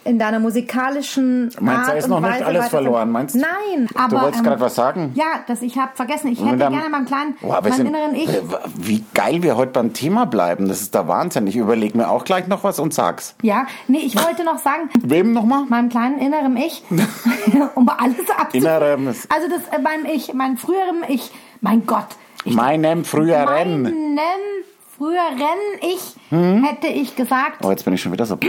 in 0.05 0.19
deiner 0.19 0.39
musikalischen 0.39 1.51
Meinst 1.59 1.87
du, 1.87 1.91
Art 1.91 1.97
ist 1.99 2.03
und 2.05 2.09
noch 2.11 2.19
nicht 2.21 2.31
Weise 2.33 2.45
alles 2.45 2.59
weiter- 2.61 2.69
verloren? 2.69 3.11
Meinst 3.11 3.35
du? 3.35 3.39
Nein, 3.39 3.87
aber 3.95 4.15
Du 4.17 4.21
wolltest 4.23 4.39
ähm, 4.39 4.45
gerade 4.49 4.61
was 4.61 4.75
sagen? 4.75 5.11
Ja, 5.15 5.25
dass 5.47 5.61
ich 5.61 5.77
habe 5.77 5.91
vergessen. 5.95 6.27
Ich 6.31 6.43
hätte 6.43 6.57
dann- 6.57 6.73
gerne 6.73 6.89
meinem 6.89 7.05
kleinen, 7.05 7.35
Boah, 7.41 7.63
wir 7.63 7.69
meinem 7.69 7.73
sind- 7.73 7.87
inneren 7.87 8.15
Ich. 8.15 8.29
äh, 8.29 8.41
Wie 8.75 9.03
geil 9.13 9.43
wir 9.43 9.55
heute 9.57 9.71
beim 9.71 9.93
Thema 9.93 10.25
bleiben. 10.25 10.67
Das 10.67 10.81
ist 10.81 10.93
der 10.93 11.07
Wahnsinn. 11.07 11.47
Ich 11.47 11.55
überlege 11.55 11.97
mir 11.97 12.09
auch 12.09 12.23
gleich 12.25 12.47
noch 12.47 12.63
was 12.63 12.79
und 12.79 12.93
sag's. 12.93 13.35
Ja, 13.41 13.65
nee, 13.87 13.99
ich 13.99 14.15
wollte 14.23 14.43
noch 14.43 14.57
sagen, 14.59 14.89
Wem 15.01 15.33
nochmal? 15.33 15.65
meinem 15.69 15.89
kleinen 15.89 16.19
inneren 16.19 16.57
Ich, 16.57 16.83
um 17.75 17.87
alles 17.89 18.15
abzu. 18.37 18.57
Innerem- 18.57 19.07
Also 19.07 19.47
das 19.49 19.67
äh, 19.77 19.81
mein 19.81 20.05
Ich, 20.05 20.33
mein 20.33 20.57
früherem 20.57 21.03
Ich, 21.07 21.31
mein 21.61 21.85
Gott. 21.85 22.07
Ich, 22.45 22.53
Meinem 22.55 23.05
früheren. 23.05 23.83
meinem 23.83 23.93
früheren 24.97 25.57
Ich 25.81 26.15
hätte 26.29 26.87
ich 26.87 27.15
gesagt, 27.15 27.63
Oh, 27.65 27.69
jetzt 27.71 27.85
bin 27.85 27.93
ich 27.93 28.01
schon 28.01 28.11
wieder 28.11 28.25
so. 28.25 28.37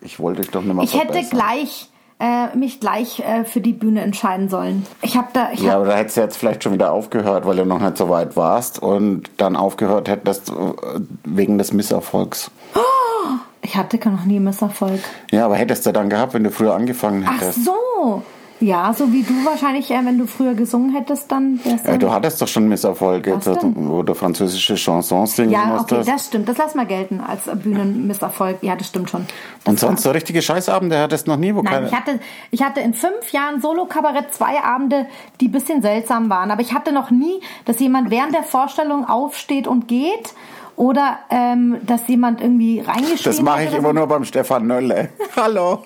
Ich 0.00 0.20
wollte 0.20 0.42
dich 0.42 0.50
doch 0.50 0.62
nicht 0.62 0.74
mal 0.74 0.84
ich 0.84 0.94
hätte 0.94 1.06
verbessern. 1.12 1.38
gleich 1.38 1.88
äh, 2.20 2.56
mich 2.56 2.80
gleich 2.80 3.20
äh, 3.20 3.44
für 3.44 3.60
die 3.60 3.72
Bühne 3.72 4.00
entscheiden 4.00 4.48
sollen. 4.48 4.84
Ich 5.02 5.16
habe 5.16 5.28
da, 5.32 5.50
ich 5.52 5.60
Ja, 5.60 5.70
hab, 5.72 5.76
aber 5.76 5.86
da 5.86 5.96
hättest 5.96 6.16
du 6.16 6.20
jetzt 6.22 6.36
vielleicht 6.36 6.64
schon 6.64 6.72
wieder 6.72 6.90
aufgehört, 6.92 7.46
weil 7.46 7.56
du 7.56 7.64
noch 7.64 7.78
nicht 7.80 7.96
so 7.96 8.08
weit 8.08 8.36
warst 8.36 8.80
und 8.82 9.30
dann 9.36 9.54
aufgehört 9.54 10.08
hättest 10.08 10.50
äh, 10.50 10.54
wegen 11.24 11.58
des 11.58 11.72
Misserfolgs. 11.72 12.50
ich 13.62 13.76
hatte 13.76 13.98
noch 14.10 14.24
nie 14.24 14.40
Misserfolg. 14.40 15.00
Ja, 15.30 15.44
aber 15.44 15.54
hättest 15.56 15.86
du 15.86 15.92
dann 15.92 16.10
gehabt, 16.10 16.34
wenn 16.34 16.42
du 16.42 16.50
früher 16.50 16.74
angefangen 16.74 17.24
Ach 17.28 17.40
hättest. 17.40 17.64
so. 17.64 18.22
Ja, 18.60 18.92
so 18.92 19.12
wie 19.12 19.22
du 19.22 19.32
wahrscheinlich, 19.44 19.88
äh, 19.90 20.04
wenn 20.04 20.18
du 20.18 20.26
früher 20.26 20.54
gesungen 20.54 20.92
hättest, 20.92 21.30
dann 21.30 21.60
wärst 21.64 21.86
Äh, 21.86 21.98
du 21.98 22.10
hattest 22.10 22.42
doch 22.42 22.48
schon 22.48 22.68
Misserfolge, 22.68 23.38
wo 23.76 24.02
du 24.02 24.14
französische 24.14 24.74
Chansons 24.76 25.36
singen 25.36 25.52
Ja, 25.52 25.60
okay, 25.64 25.94
musstest. 25.94 26.08
das 26.08 26.26
stimmt. 26.26 26.48
Das 26.48 26.58
lass 26.58 26.74
mal 26.74 26.86
gelten 26.86 27.20
als 27.20 27.42
Bühnenmisserfolg. 27.44 28.58
Ja, 28.62 28.74
das 28.74 28.88
stimmt 28.88 29.10
schon. 29.10 29.26
Das 29.64 29.70
und 29.70 29.78
sonst 29.80 30.02
so 30.02 30.10
richtige 30.10 30.42
Scheißabende 30.42 30.98
hattest 30.98 31.26
du 31.26 31.30
noch 31.30 31.38
nie, 31.38 31.54
wo 31.54 31.62
Nein, 31.62 31.72
keine... 31.72 31.86
ich 31.86 31.92
hatte, 31.94 32.20
ich 32.50 32.62
hatte 32.62 32.80
in 32.80 32.94
fünf 32.94 33.30
Jahren 33.30 33.60
Solo-Kabarett 33.60 34.34
zwei 34.34 34.60
Abende, 34.62 35.06
die 35.40 35.46
ein 35.48 35.52
bisschen 35.52 35.80
seltsam 35.80 36.28
waren. 36.28 36.50
Aber 36.50 36.60
ich 36.60 36.74
hatte 36.74 36.90
noch 36.92 37.10
nie, 37.12 37.40
dass 37.64 37.78
jemand 37.78 38.10
während 38.10 38.34
der 38.34 38.42
Vorstellung 38.42 39.08
aufsteht 39.08 39.68
und 39.68 39.86
geht 39.86 40.34
oder 40.74 41.18
ähm, 41.30 41.76
dass 41.86 42.06
jemand 42.08 42.40
irgendwie 42.40 42.80
reingeschrieben 42.80 43.22
Das 43.24 43.40
mache 43.40 43.64
ich 43.64 43.72
immer 43.72 43.88
so. 43.90 43.94
nur 43.94 44.06
beim 44.08 44.24
Stefan 44.24 44.66
Nölle. 44.66 45.10
Hallo. 45.36 45.84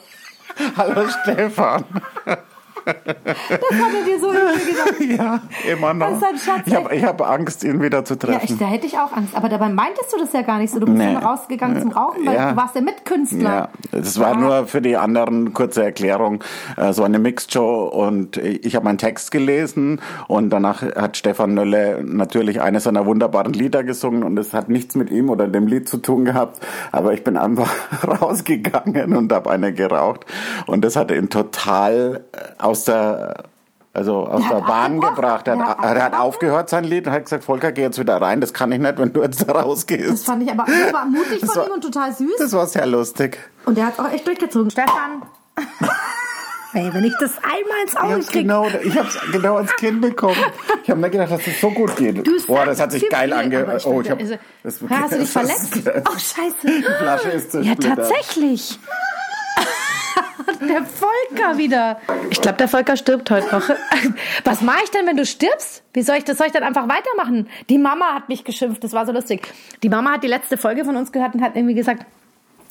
Hallo 0.76 1.02
Stefan. 1.22 1.84
Das 2.84 2.96
hat 2.96 3.94
er 3.94 4.04
dir 4.04 4.20
so 4.20 4.28
gesagt. 4.28 5.00
Ja, 5.12 5.40
immer 5.70 5.92
noch. 5.94 6.08
Das 6.08 6.16
ist 6.18 6.24
ein 6.24 6.38
Schatz, 6.38 6.66
ich 6.66 6.74
habe 6.74 7.02
hab 7.02 7.30
Angst, 7.30 7.64
ihn 7.64 7.82
wieder 7.82 8.04
zu 8.04 8.14
Ja, 8.14 8.18
treffen. 8.20 8.40
ich, 8.44 8.58
da 8.58 8.66
hätte 8.66 8.86
ich 8.86 8.98
auch 8.98 9.12
Angst. 9.12 9.34
Aber 9.34 9.48
dabei 9.48 9.68
meintest 9.68 10.12
du 10.12 10.18
das 10.18 10.32
ja 10.32 10.42
gar 10.42 10.58
nicht 10.58 10.72
so. 10.72 10.78
Du 10.78 10.86
bist 10.86 10.98
Nee. 10.98 11.04
ja 11.12 11.20
nur 11.20 11.22
rausgegangen 11.22 11.80
zum 11.82 11.90
Rauchen, 11.92 12.24
weil 12.26 12.34
Ja. 12.34 12.50
du 12.52 12.56
warst 12.56 12.74
ja 12.74 12.80
Mitkünstler. 12.80 13.42
Ja, 13.42 13.68
das 13.90 14.18
war 14.18 14.32
Ja. 14.32 14.36
nur 14.40 14.66
für 14.66 14.80
die 14.80 14.96
anderen 14.96 15.52
kurze 15.52 15.84
Erklärung, 15.84 16.42
äh, 16.76 16.92
so 16.92 17.02
eine 17.04 17.18
Mixed 17.18 17.52
Show 17.52 17.84
und 17.84 18.36
ich 18.38 18.74
habe 18.76 18.84
meinen 18.84 18.98
Text 18.98 19.30
gelesen 19.30 20.00
und 20.28 20.50
danach 20.50 20.82
hat 20.82 21.16
Stefan 21.16 21.54
Nölle 21.54 22.02
natürlich 22.04 22.60
eines 22.62 22.84
seiner 22.84 23.04
wunderbaren 23.06 23.52
Lieder 23.52 23.84
gesungen 23.84 24.22
und 24.22 24.38
es 24.38 24.52
hat 24.54 24.68
nichts 24.68 24.94
mit 24.94 25.10
ihm 25.10 25.28
oder 25.30 25.46
dem 25.48 25.66
Lied 25.66 25.88
zu 25.88 25.98
tun 25.98 26.24
gehabt, 26.24 26.60
aber 26.92 27.12
ich 27.12 27.22
bin 27.24 27.36
einfach 27.36 27.70
rausgegangen 28.22 29.14
und 29.14 29.32
habe 29.32 29.50
eine 29.50 29.72
geraucht 29.72 30.24
und 30.66 30.84
das 30.84 30.96
hat 30.96 31.10
ihn 31.10 31.28
total 31.28 32.24
äh, 32.32 32.38
aus 32.72 32.84
der 32.84 33.44
also 33.94 34.26
aus 34.26 34.42
Der 34.48 34.60
Bahn 34.62 35.00
gebracht. 35.00 35.46
Er 35.48 35.58
hat, 35.58 35.78
er 35.84 36.02
hat 36.04 36.14
aufgehört 36.18 36.70
sein 36.70 36.84
Lied 36.84 37.06
und 37.06 37.12
hat 37.12 37.24
gesagt, 37.24 37.44
Volker, 37.44 37.72
geh 37.72 37.82
jetzt 37.82 37.98
wieder 37.98 38.16
rein. 38.22 38.40
Das 38.40 38.54
kann 38.54 38.72
ich 38.72 38.78
nicht, 38.80 38.96
wenn 38.98 39.12
du 39.12 39.20
jetzt 39.22 39.46
da 39.46 39.52
rausgehst. 39.52 40.10
Das 40.10 40.24
fand 40.24 40.42
ich 40.42 40.50
aber 40.50 40.64
das 40.64 40.92
war 40.94 41.04
mutig 41.04 41.40
Das 41.42 41.50
von 41.52 41.60
war- 41.60 41.66
ihm 41.68 41.72
und 41.74 41.80
total 41.84 42.10
süß. 42.10 42.36
Das 42.38 42.52
war 42.54 42.66
sehr 42.66 42.86
lustig. 42.86 43.38
Und 43.66 43.76
der 43.76 43.86
hat 43.88 43.98
auch 43.98 44.10
echt 44.10 44.26
durchgezogen. 44.26 44.70
Stefan. 44.70 45.22
Ey, 46.74 46.88
wenn 46.94 47.04
ich 47.04 47.12
das 47.20 47.32
einmal 47.36 47.82
ins 47.84 47.94
Auge 47.96 48.20
kriege. 48.24 48.38
genau, 48.44 48.66
ich 48.82 48.98
hab's 48.98 49.18
genau 49.30 49.58
ins 49.58 49.76
Kinn 49.76 50.00
bekommen. 50.00 50.38
Ich 50.82 50.88
habe 50.88 50.98
mir 50.98 51.10
gedacht, 51.10 51.30
dass 51.30 51.44
das 51.44 51.60
so 51.60 51.70
gut 51.70 51.94
geht. 51.96 52.26
Du 52.26 52.32
Boah, 52.46 52.64
das 52.64 52.80
hat 52.80 52.92
sich 52.92 53.06
geil 53.10 53.24
viel, 53.28 53.32
ange... 53.34 53.58
aber 53.60 53.76
ich 53.76 53.84
Oh, 53.86 54.00
ich 54.00 54.08
hab... 54.10 54.16
finde, 54.18 54.38
das- 54.62 54.80
also- 54.82 54.88
Hast 54.88 55.12
du 55.12 55.18
dich 55.18 55.32
das- 55.34 55.68
verletzt? 55.68 55.90
Oh, 56.08 56.12
scheiße. 56.18 56.54
Die 56.66 56.82
Flasche 56.98 57.28
ist 57.28 57.52
Ja, 57.52 57.60
zersplittert. 57.62 57.98
tatsächlich. 57.98 58.78
Der 60.68 60.84
Volker 60.84 61.58
wieder. 61.58 62.00
Ich 62.30 62.40
glaube, 62.40 62.58
der 62.58 62.68
Volker 62.68 62.96
stirbt 62.96 63.30
heute 63.30 63.46
noch. 63.54 63.68
Was 64.44 64.60
mache 64.62 64.84
ich 64.84 64.90
denn, 64.90 65.06
wenn 65.06 65.16
du 65.16 65.26
stirbst? 65.26 65.82
Wie 65.92 66.02
soll 66.02 66.16
ich 66.16 66.24
das? 66.24 66.38
Soll 66.38 66.46
ich 66.46 66.52
dann 66.52 66.62
einfach 66.62 66.88
weitermachen? 66.88 67.48
Die 67.68 67.78
Mama 67.78 68.14
hat 68.14 68.28
mich 68.28 68.44
geschimpft. 68.44 68.84
Das 68.84 68.92
war 68.92 69.06
so 69.06 69.12
lustig. 69.12 69.48
Die 69.82 69.88
Mama 69.88 70.12
hat 70.12 70.22
die 70.22 70.28
letzte 70.28 70.56
Folge 70.56 70.84
von 70.84 70.96
uns 70.96 71.12
gehört 71.12 71.34
und 71.34 71.42
hat 71.42 71.56
irgendwie 71.56 71.74
gesagt, 71.74 72.06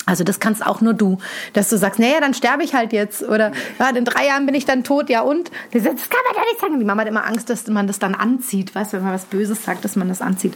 also 0.06 0.24
das 0.24 0.40
kannst 0.40 0.66
auch 0.66 0.82
nur 0.82 0.94
du, 0.94 1.20
dass 1.54 1.70
du 1.70 1.78
sagst, 1.78 2.00
naja, 2.00 2.20
dann 2.20 2.34
sterbe 2.34 2.64
ich 2.64 2.74
halt 2.74 2.92
jetzt 2.92 3.22
oder 3.22 3.52
ja, 3.80 3.90
in 3.90 4.04
drei 4.04 4.26
Jahren 4.26 4.46
bin 4.46 4.56
ich 4.56 4.66
dann 4.66 4.84
tot, 4.84 5.10
ja 5.10 5.22
und? 5.22 5.52
Das 5.72 5.84
kann 5.84 5.94
man 5.94 6.36
ja 6.36 6.42
nicht 6.50 6.60
sagen. 6.60 6.80
Die 6.80 6.86
Mama 6.86 7.02
hat 7.02 7.08
immer 7.08 7.26
Angst, 7.26 7.50
dass 7.50 7.68
man 7.68 7.86
das 7.86 8.00
dann 8.00 8.16
anzieht, 8.16 8.74
weißt 8.74 8.94
du, 8.94 8.98
wenn 8.98 9.04
man 9.04 9.14
was 9.14 9.26
Böses 9.26 9.64
sagt, 9.64 9.86
dass 9.86 9.96
man 9.96 10.10
das 10.10 10.22
anzieht. 10.22 10.54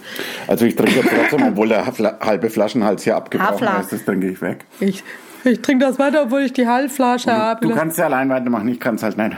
Also 0.48 0.66
ich 0.66 0.76
trinke 0.76 0.96
jetzt 0.96 1.10
trotzdem, 1.10 1.48
obwohl 1.48 1.70
der 1.70 1.86
halbe 1.86 2.50
Flaschenhals 2.50 3.04
hier 3.04 3.16
abgebrochen 3.16 3.54
Hafla. 3.54 3.80
ist, 3.82 3.94
das 3.94 4.04
trinke 4.04 4.30
ich 4.30 4.42
weg. 4.42 4.66
Ich, 4.80 5.04
ich 5.46 5.62
trinke 5.62 5.86
das 5.86 6.00
weiter, 6.00 6.24
obwohl 6.24 6.42
ich 6.42 6.54
die 6.54 6.68
Halbflasche 6.68 7.32
habe. 7.32 7.68
Du 7.68 7.74
kannst 7.74 7.98
ja 7.98 8.06
allein 8.06 8.30
weitermachen, 8.30 8.68
ich 8.68 8.80
kann 8.80 8.96
es 8.96 9.04
halt 9.04 9.18
nicht. 9.18 9.36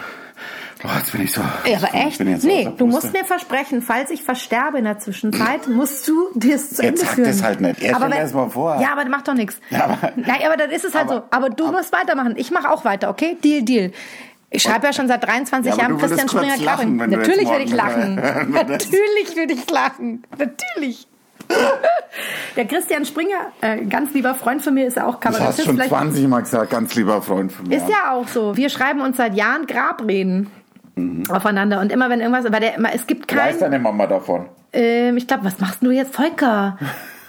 Boah, 0.82 0.92
jetzt 1.00 1.12
bin 1.12 1.22
ich 1.24 1.32
so... 1.32 1.42
Ja, 1.66 1.78
aber 1.78 1.88
ich 1.88 1.94
echt? 2.06 2.18
bin 2.20 2.30
jetzt 2.30 2.44
Nee, 2.44 2.68
außer 2.68 2.76
du 2.78 2.86
musst 2.86 3.12
mir 3.12 3.26
versprechen, 3.26 3.82
falls 3.82 4.12
ich 4.12 4.22
versterbe 4.22 4.78
in 4.78 4.84
der 4.84 5.00
Zwischenzeit, 5.00 5.68
musst 5.70 6.08
du 6.08 6.28
das 6.36 6.70
zu 6.70 6.84
Jetzt 6.84 6.84
Ende 6.84 7.00
sag 7.02 7.10
führen. 7.16 7.28
das 7.28 7.42
halt 7.44 7.62
nicht. 7.62 7.82
Erst 7.82 7.96
aber 7.96 8.12
wenn- 8.12 8.18
erst 8.20 8.36
mal 8.36 8.50
vor. 8.50 8.80
Ja, 8.80 8.92
aber 8.92 9.02
das 9.02 9.10
macht 9.10 9.28
doch 9.28 9.34
nichts. 9.34 9.60
Ja, 9.72 9.86
aber- 9.86 10.12
Nein, 10.16 10.38
aber 10.46 10.56
dann 10.56 10.70
ist 10.70 10.86
es 10.86 10.94
halt 10.94 11.06
Aber- 11.10 11.16
so. 11.16 11.24
Aber 11.32 11.50
du 11.50 11.72
musst 11.72 11.92
weitermachen. 11.92 12.36
Ich 12.38 12.52
mache 12.52 12.70
auch 12.70 12.86
weiter, 12.86 13.10
okay? 13.10 13.38
Deal, 13.44 13.64
Deal. 13.64 13.92
Ich 14.52 14.62
schreibe 14.62 14.86
ja 14.86 14.94
schon 14.94 15.08
seit 15.08 15.24
23 15.26 15.66
Ja, 15.66 15.74
aber 15.74 15.82
Jahren 15.82 15.98
Christian 15.98 16.30
Springer 16.30 16.58
lachen, 16.58 16.98
Klaring. 16.98 17.10
Natürlich 17.20 17.50
würde 17.50 17.64
ich 17.66 17.74
lachen. 17.74 18.16
Natürlich 18.16 19.36
würde 19.36 19.54
ich 19.54 19.70
lachen. 19.72 20.24
Natürlich. 20.38 21.08
Der 22.56 22.66
Christian 22.66 23.06
Springer, 23.06 23.52
äh, 23.62 23.86
ganz 23.86 24.14
lieber 24.14 24.34
Freund 24.34 24.64
von 24.64 24.74
mir, 24.74 24.88
ist 24.88 24.98
ja 24.98 25.06
auch 25.06 25.16
Das 25.20 25.26
hast 25.34 25.38
Kabarettist. 25.38 25.66
schon 25.66 25.76
Vielleicht- 25.76 25.90
20 25.92 26.28
Mal 26.28 26.42
gesagt, 26.42 26.72
ganz 26.72 26.96
lieber 26.96 27.22
Freund 27.22 27.52
von 27.52 27.68
mir. 27.68 27.78
Ist 27.78 27.88
ja 27.88 28.12
auch 28.14 28.28
so. 28.28 28.58
Wir 28.58 28.70
schreiben 28.70 29.02
uns 29.02 29.18
seit 29.18 29.36
Jahren 29.36 29.68
Grabreden 29.68 30.50
aufeinander. 31.30 31.80
Und 31.80 31.92
immer 31.92 32.10
wenn 32.10 32.20
irgendwas, 32.22 32.52
weil 32.52 32.60
der, 32.60 32.74
es 32.96 33.06
gibt 33.06 33.32
Weiß 33.36 33.52
kein, 33.52 33.60
deine 33.60 33.78
Mama 33.80 34.08
davon? 34.08 34.48
ähm, 34.74 35.16
ich 35.18 35.28
glaube, 35.28 35.46
was 35.46 35.60
machst 35.60 35.84
du 35.84 35.92
jetzt, 35.92 36.16
Volker? 36.16 36.78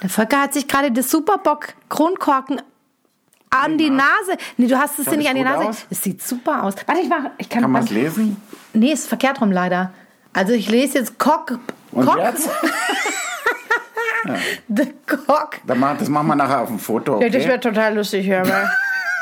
Der 0.01 0.09
Volker 0.09 0.41
hat 0.41 0.53
sich 0.53 0.67
gerade 0.67 0.91
das 0.91 1.11
Superbock 1.11 1.67
Kronkorken 1.89 2.59
an 3.51 3.77
die 3.77 3.91
Nase. 3.91 4.37
Nee, 4.57 4.65
du 4.67 4.77
hast 4.79 4.97
es 4.97 5.05
dir 5.05 5.17
nicht 5.17 5.29
an 5.29 5.35
die 5.35 5.43
Nase. 5.43 5.67
aus? 5.69 5.85
Es 5.91 6.01
sieht 6.01 6.23
super 6.23 6.63
aus. 6.63 6.73
Warte, 6.87 7.01
ich 7.01 7.09
mach, 7.09 7.29
ich 7.37 7.49
kann, 7.49 7.61
Kann 7.61 7.71
man 7.71 7.83
es 7.83 7.91
lesen? 7.91 8.37
Nee, 8.73 8.91
ist 8.93 9.07
verkehrt 9.07 9.39
rum 9.41 9.51
leider. 9.51 9.91
Also 10.33 10.53
ich 10.53 10.69
lese 10.69 10.97
jetzt 10.99 11.19
Cock. 11.19 11.59
Und 11.91 12.07
Cock. 12.07 12.17
jetzt? 12.17 12.49
The 14.67 14.87
Cock. 15.05 15.57
Das 15.65 16.09
machen 16.09 16.27
wir 16.27 16.35
nachher 16.35 16.61
auf 16.61 16.67
dem 16.69 16.79
Foto, 16.79 17.15
okay? 17.15 17.25
Ja, 17.25 17.29
das 17.29 17.45
wäre 17.47 17.59
total 17.59 17.95
lustig, 17.95 18.25
ja, 18.25 18.41
aber. 18.41 18.69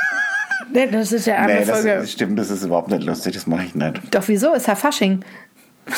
nee, 0.72 0.88
das 0.88 1.12
ist 1.12 1.28
ja 1.28 1.36
eine 1.36 1.56
Nee, 1.60 1.66
Folge. 1.66 1.96
das 1.98 2.12
stimmt, 2.12 2.38
das 2.40 2.50
ist 2.50 2.64
überhaupt 2.64 2.90
nicht 2.90 3.04
lustig, 3.04 3.34
das 3.34 3.48
mache 3.48 3.64
ich 3.64 3.76
nicht. 3.76 4.02
Doch 4.14 4.24
wieso? 4.28 4.54
Ist 4.54 4.68
ja 4.68 4.76
Fasching. 4.76 5.24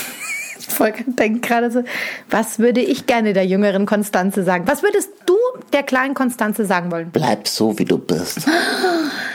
Volker 0.59 1.03
denkt 1.07 1.45
gerade 1.45 1.71
so, 1.71 1.83
was 2.29 2.59
würde 2.59 2.79
ich 2.79 3.05
gerne 3.05 3.33
der 3.33 3.45
jüngeren 3.45 3.85
Konstanze 3.85 4.43
sagen? 4.43 4.65
Was 4.67 4.83
würdest 4.83 5.09
du 5.25 5.35
der 5.73 5.83
kleinen 5.83 6.13
Konstanze 6.13 6.63
sagen 6.65 6.91
wollen? 6.91 7.09
Bleib 7.11 7.47
so, 7.47 7.77
wie 7.79 7.85
du 7.85 7.97
bist. 7.97 8.47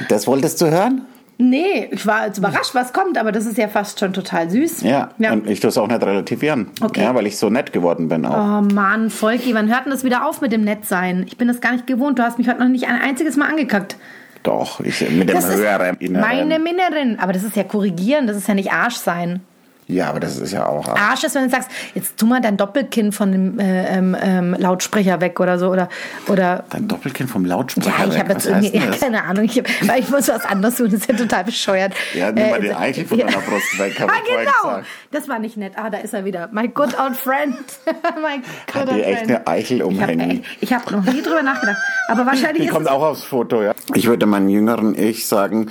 Das 0.08 0.26
wolltest 0.26 0.60
du 0.62 0.70
hören? 0.70 1.02
Nee, 1.38 1.88
ich 1.90 2.06
war 2.06 2.26
jetzt 2.26 2.38
überrascht, 2.38 2.74
was 2.74 2.92
kommt, 2.92 3.18
aber 3.18 3.32
das 3.32 3.44
ist 3.46 3.58
ja 3.58 3.66
fast 3.68 3.98
schon 3.98 4.12
total 4.12 4.50
süß. 4.50 4.82
Ja, 4.82 5.10
ja. 5.18 5.32
und 5.32 5.48
ich 5.50 5.60
tue 5.60 5.68
es 5.68 5.76
auch 5.78 5.88
nicht 5.88 6.00
relativieren. 6.02 6.70
Okay. 6.80 7.02
Ja, 7.02 7.14
weil 7.14 7.26
ich 7.26 7.36
so 7.36 7.50
nett 7.50 7.72
geworden 7.72 8.08
bin 8.08 8.24
auch. 8.24 8.60
Oh 8.60 8.60
Mann, 8.62 9.10
Volki, 9.10 9.54
wann 9.54 9.68
hört 9.68 9.84
denn 9.86 9.90
das 9.92 10.04
wieder 10.04 10.26
auf 10.26 10.40
mit 10.40 10.52
dem 10.52 10.62
Nettsein? 10.62 11.24
Ich 11.26 11.36
bin 11.36 11.48
das 11.48 11.60
gar 11.60 11.72
nicht 11.72 11.86
gewohnt. 11.86 12.18
Du 12.18 12.22
hast 12.22 12.38
mich 12.38 12.48
heute 12.48 12.60
noch 12.60 12.68
nicht 12.68 12.86
ein 12.86 13.00
einziges 13.00 13.36
Mal 13.36 13.48
angekackt. 13.48 13.96
Doch, 14.44 14.80
ich, 14.80 15.00
mit 15.10 15.28
dem 15.28 15.34
Das 15.34 15.50
höheren 15.50 15.96
Inneren. 15.96 16.20
meine 16.20 16.58
Minnerin. 16.58 17.18
Aber 17.18 17.32
das 17.32 17.42
ist 17.42 17.56
ja 17.56 17.64
korrigieren, 17.64 18.26
das 18.26 18.36
ist 18.36 18.46
ja 18.46 18.54
nicht 18.54 18.72
Arsch 18.72 18.96
sein. 18.96 19.40
Ja, 19.86 20.08
aber 20.08 20.18
das 20.20 20.38
ist 20.38 20.52
ja 20.52 20.66
auch... 20.66 20.88
Arsch 20.88 21.24
ist, 21.24 21.34
wenn 21.34 21.44
du 21.44 21.50
sagst, 21.50 21.68
jetzt 21.94 22.16
tu 22.16 22.24
mal 22.26 22.40
dein 22.40 22.56
Doppelkinn 22.56 23.12
von 23.12 23.30
dem 23.32 23.58
äh, 23.58 23.86
ähm, 23.98 24.16
ähm, 24.18 24.56
Lautsprecher 24.58 25.20
weg 25.20 25.38
oder 25.40 25.58
so. 25.58 25.68
Oder, 25.70 25.90
oder 26.28 26.64
Dein 26.70 26.88
Doppelkind 26.88 27.28
vom 27.30 27.44
Lautsprecher 27.44 27.90
Ja, 27.98 28.04
ich 28.06 28.12
weg. 28.14 28.18
habe 28.20 28.32
jetzt 28.32 28.46
Was 28.46 28.54
heißt 28.54 28.74
ja, 28.74 28.86
das? 28.86 29.00
keine 29.00 29.22
Ahnung, 29.24 29.44
ich, 29.44 29.58
hab, 29.58 29.66
weil 29.88 30.00
ich 30.00 30.08
muss 30.08 30.28
was 30.28 30.44
anderes 30.46 30.76
tun, 30.76 30.86
das 30.90 31.00
ist 31.00 31.08
ja 31.10 31.14
total 31.16 31.44
bescheuert. 31.44 31.92
Ja, 32.14 32.32
nimm 32.32 32.48
mal 32.50 32.58
Äh, 32.60 32.68
die 32.68 32.74
Eichel 32.74 33.04
von 33.04 33.18
ja. 33.18 33.26
deiner 33.26 33.38
Brust 33.42 33.78
weg, 33.78 33.94
Ah, 34.00 34.06
genau, 34.26 34.82
das 35.10 35.28
war 35.28 35.38
nicht 35.38 35.56
nett. 35.58 35.74
Ah, 35.76 35.90
da 35.90 35.98
ist 35.98 36.14
er 36.14 36.24
wieder. 36.24 36.48
My 36.52 36.66
good 36.68 36.98
old 36.98 37.14
friend. 37.16 37.54
My 37.86 38.38
good 38.66 38.74
Hat 38.74 38.88
old 38.88 38.96
die 38.96 39.02
echt 39.02 39.18
friend. 39.26 39.30
eine 39.32 39.46
Eichel 39.46 39.76
Ich 39.76 39.82
habe 39.82 40.12
umhängen? 40.12 40.44
hab 40.70 40.90
noch 40.90 41.04
nie 41.12 41.20
drüber 41.22 41.42
nachgedacht. 41.42 41.76
Aber 42.08 42.24
wahrscheinlich 42.24 42.62
Die 42.62 42.68
ist 42.68 42.72
kommt 42.72 42.86
es, 42.86 42.90
auch 42.92 43.02
aufs 43.02 43.24
Foto, 43.24 43.62
ja. 43.62 43.74
Ich 43.94 44.06
würde 44.06 44.24
meinem 44.24 44.48
jüngeren 44.48 44.98
Ich 44.98 45.26
sagen, 45.26 45.68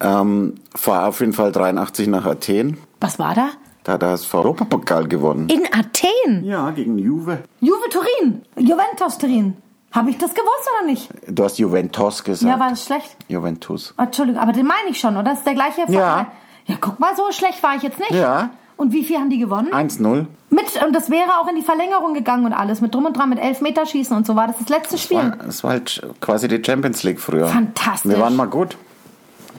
ähm, 0.00 0.54
fahr 0.76 1.08
auf 1.08 1.18
jeden 1.20 1.32
Fall 1.32 1.50
83 1.50 2.06
nach 2.06 2.24
Athen. 2.24 2.78
Was 3.00 3.18
war 3.18 3.34
da? 3.34 3.50
Da 3.84 3.92
hat 3.92 4.02
er 4.02 4.10
das 4.10 4.32
Europapokal 4.34 5.08
gewonnen. 5.08 5.48
In 5.48 5.62
Athen. 5.72 6.44
Ja, 6.44 6.70
gegen 6.70 6.98
Juve. 6.98 7.44
Juve 7.60 7.88
Turin. 7.90 8.42
Juventus 8.56 9.18
Turin. 9.18 9.56
Habe 9.92 10.10
ich 10.10 10.18
das 10.18 10.34
gewusst 10.34 10.68
oder 10.76 10.86
nicht? 10.86 11.08
Du 11.28 11.44
hast 11.44 11.58
Juventus 11.58 12.22
gesagt. 12.22 12.52
Ja, 12.52 12.60
war 12.60 12.70
das 12.70 12.84
schlecht? 12.84 13.16
Juventus. 13.28 13.94
Entschuldigung, 13.96 14.40
aber 14.40 14.52
den 14.52 14.66
meine 14.66 14.90
ich 14.90 15.00
schon, 15.00 15.14
oder? 15.14 15.24
Das 15.24 15.38
ist 15.38 15.46
der 15.46 15.54
gleiche 15.54 15.86
Verein. 15.86 15.92
Ja. 15.94 16.32
Ja, 16.66 16.74
guck 16.78 17.00
mal, 17.00 17.16
so 17.16 17.32
schlecht 17.32 17.62
war 17.62 17.76
ich 17.76 17.82
jetzt 17.82 17.98
nicht. 17.98 18.10
Ja. 18.10 18.50
Und 18.76 18.92
wie 18.92 19.02
viel 19.02 19.16
haben 19.16 19.30
die 19.30 19.38
gewonnen? 19.38 19.72
1-0. 19.72 20.26
Mit, 20.50 20.82
und 20.86 20.94
das 20.94 21.10
wäre 21.10 21.38
auch 21.40 21.48
in 21.48 21.56
die 21.56 21.62
Verlängerung 21.62 22.12
gegangen 22.12 22.44
und 22.44 22.52
alles. 22.52 22.80
Mit 22.80 22.94
drum 22.94 23.06
und 23.06 23.16
dran, 23.16 23.30
mit 23.30 23.38
Elfmeterschießen 23.38 24.14
und 24.16 24.26
so 24.26 24.36
war 24.36 24.48
das 24.48 24.58
das 24.58 24.68
letzte 24.68 24.98
Spiel. 24.98 25.32
Das 25.44 25.64
war 25.64 25.70
halt 25.70 26.06
quasi 26.20 26.46
die 26.46 26.62
Champions 26.64 27.02
League 27.02 27.20
früher. 27.20 27.48
Fantastisch. 27.48 28.10
Wir 28.12 28.20
waren 28.20 28.36
mal 28.36 28.46
gut. 28.46 28.76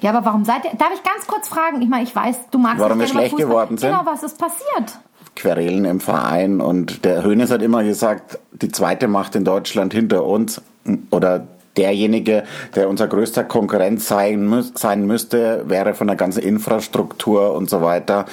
Ja, 0.02 0.12
aber 0.12 0.26
warum 0.26 0.46
seid 0.46 0.66
ihr. 0.66 0.72
Darf 0.78 0.92
ich 0.94 1.04
ganz 1.04 1.28
kurz 1.28 1.48
fragen? 1.48 1.82
Ich 1.82 1.90
meine, 1.90 2.04
ich 2.04 2.16
weiß, 2.16 2.50
du 2.52 2.58
magst 2.58 2.80
Warum 2.80 3.00
wir 3.00 3.08
schlecht 3.08 3.32
Fußball. 3.32 3.48
geworden 3.48 3.78
sind? 3.78 3.92
Genau, 3.92 4.06
was 4.06 4.24
ist 4.24 4.38
passiert? 4.38 5.00
Querelen 5.36 5.86
im 5.86 6.00
Verein 6.00 6.60
und 6.62 7.06
der 7.06 7.24
Hönes 7.24 7.52
hat 7.52 7.62
immer 7.62 7.84
gesagt, 7.84 8.40
die 8.52 8.70
zweite 8.70 9.08
Macht 9.08 9.36
in 9.36 9.46
Deutschland 9.46 9.94
hinter 9.94 10.26
uns 10.26 10.62
oder 11.12 11.48
derjenige, 11.78 12.44
der 12.76 12.90
unser 12.90 13.08
größter 13.08 13.44
Konkurrent 13.46 14.02
sein, 14.02 14.48
müß, 14.48 14.74
sein 14.76 15.06
müsste, 15.06 15.64
wäre 15.68 15.94
von 15.94 16.08
der 16.08 16.16
ganzen 16.16 16.44
Infrastruktur 16.44 17.54
und 17.54 17.70
so 17.70 17.82
weiter 17.82 18.26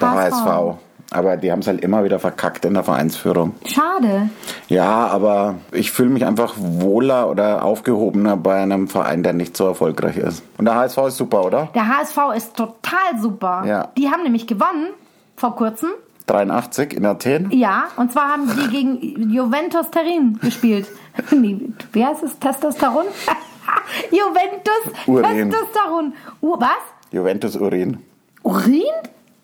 der 0.00 0.10
HSV. 0.10 0.34
HSV. 0.34 0.76
Aber 1.12 1.36
die 1.36 1.52
haben 1.52 1.60
es 1.60 1.66
halt 1.66 1.80
immer 1.80 2.04
wieder 2.04 2.18
verkackt 2.18 2.64
in 2.64 2.74
der 2.74 2.84
Vereinsführung. 2.84 3.54
Schade. 3.66 4.30
Ja, 4.68 5.06
aber 5.08 5.56
ich 5.72 5.92
fühle 5.92 6.10
mich 6.10 6.24
einfach 6.24 6.54
wohler 6.56 7.28
oder 7.30 7.64
aufgehobener 7.64 8.36
bei 8.36 8.62
einem 8.62 8.88
Verein, 8.88 9.22
der 9.22 9.32
nicht 9.32 9.56
so 9.56 9.66
erfolgreich 9.66 10.16
ist. 10.16 10.42
Und 10.58 10.64
der 10.64 10.74
HSV 10.74 10.98
ist 11.08 11.16
super, 11.16 11.44
oder? 11.44 11.68
Der 11.74 11.86
HSV 11.88 12.18
ist 12.36 12.56
total 12.56 13.20
super. 13.20 13.64
Ja. 13.66 13.88
Die 13.96 14.10
haben 14.10 14.22
nämlich 14.22 14.46
gewonnen 14.46 14.88
vor 15.36 15.54
kurzem. 15.56 15.90
83 16.26 16.94
in 16.94 17.04
Athen. 17.04 17.50
Ja, 17.50 17.88
und 17.96 18.12
zwar 18.12 18.32
haben 18.32 18.48
die 18.48 18.68
gegen 18.70 19.30
Juventus 19.30 19.90
Turin 19.90 20.38
gespielt. 20.40 20.86
nee, 21.30 21.60
wie 21.92 22.04
heißt 22.04 22.22
es? 22.22 22.38
Testosteron? 22.38 23.06
Juventus 24.10 25.06
Urin. 25.06 25.50
Testosteron. 25.50 26.12
U 26.40 26.56
was? 26.58 26.68
Juventus 27.10 27.56
Urin. 27.56 27.98
Urin? 28.42 28.82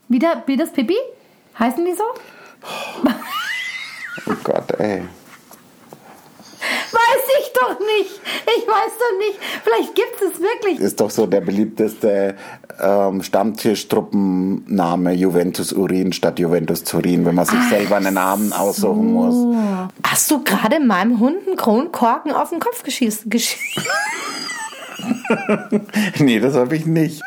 Wie, 0.08 0.18
der, 0.18 0.42
wie 0.46 0.56
das 0.56 0.70
Pipi? 0.70 0.96
Heißen 1.58 1.84
die 1.84 1.94
so? 1.94 2.04
Oh 4.26 4.34
Gott, 4.44 4.70
ey. 4.78 5.02
Weiß 6.90 7.24
ich 7.40 7.52
doch 7.52 7.78
nicht. 7.78 8.20
Ich 8.56 8.66
weiß 8.66 8.92
doch 8.98 9.18
nicht. 9.18 9.38
Vielleicht 9.62 9.94
gibt 9.94 10.22
es 10.22 10.40
wirklich. 10.40 10.80
Ist 10.80 11.00
doch 11.00 11.10
so 11.10 11.26
der 11.26 11.40
beliebteste 11.40 12.36
ähm, 12.80 13.22
Stammtischtruppenname 13.22 15.12
Juventus 15.12 15.72
Urin 15.72 16.12
statt 16.12 16.38
Juventus 16.38 16.84
Turin, 16.84 17.24
wenn 17.24 17.34
man 17.34 17.46
sich 17.46 17.60
selber 17.68 17.96
einen 17.96 18.14
Namen 18.14 18.52
aussuchen 18.52 19.12
muss. 19.12 19.56
Hast 20.04 20.30
du 20.30 20.42
gerade 20.42 20.80
meinem 20.80 21.18
Hund 21.20 21.46
einen 21.46 21.56
Kronkorken 21.56 22.32
auf 22.32 22.50
den 22.50 22.60
Kopf 22.60 22.82
geschießt? 22.82 23.24
Gesch 23.26 23.56
Nee, 26.18 26.40
das 26.40 26.54
habe 26.54 26.76
ich 26.76 26.86
nicht. 26.86 27.22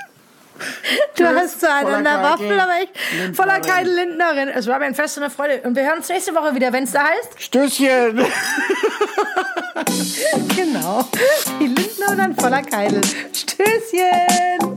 Du 1.16 1.26
hast 1.26 1.59
zu 1.59 1.72
einander 1.72 2.22
Waffel, 2.24 2.59
aber 2.59 2.74
ich 2.82 2.89
voller 3.36 3.59
kein 3.59 3.86
Lindnerin. 3.86 4.49
Es 4.49 4.68
war 4.68 4.80
mir 4.80 4.86
ein 4.86 4.95
Fest 4.95 5.18
und 5.18 5.24
eine 5.24 5.32
Freude. 5.32 5.62
Und 5.64 5.76
wir 5.76 5.84
hören 5.84 5.97
uns 5.97 6.09
nächste 6.09 6.34
Woche 6.34 6.55
wieder, 6.55 6.74
wenn 6.74 6.86
es 6.86 6.91
da 6.91 7.03
heißt. 7.03 7.41
Stößchen! 7.41 8.18
genau. 10.55 11.05
Die 11.59 11.68
Lindner 11.68 12.12
und 12.12 12.18
dann 12.18 12.36
voller 12.36 12.62
Keidel. 12.64 13.01
Stößchen! 13.34 14.72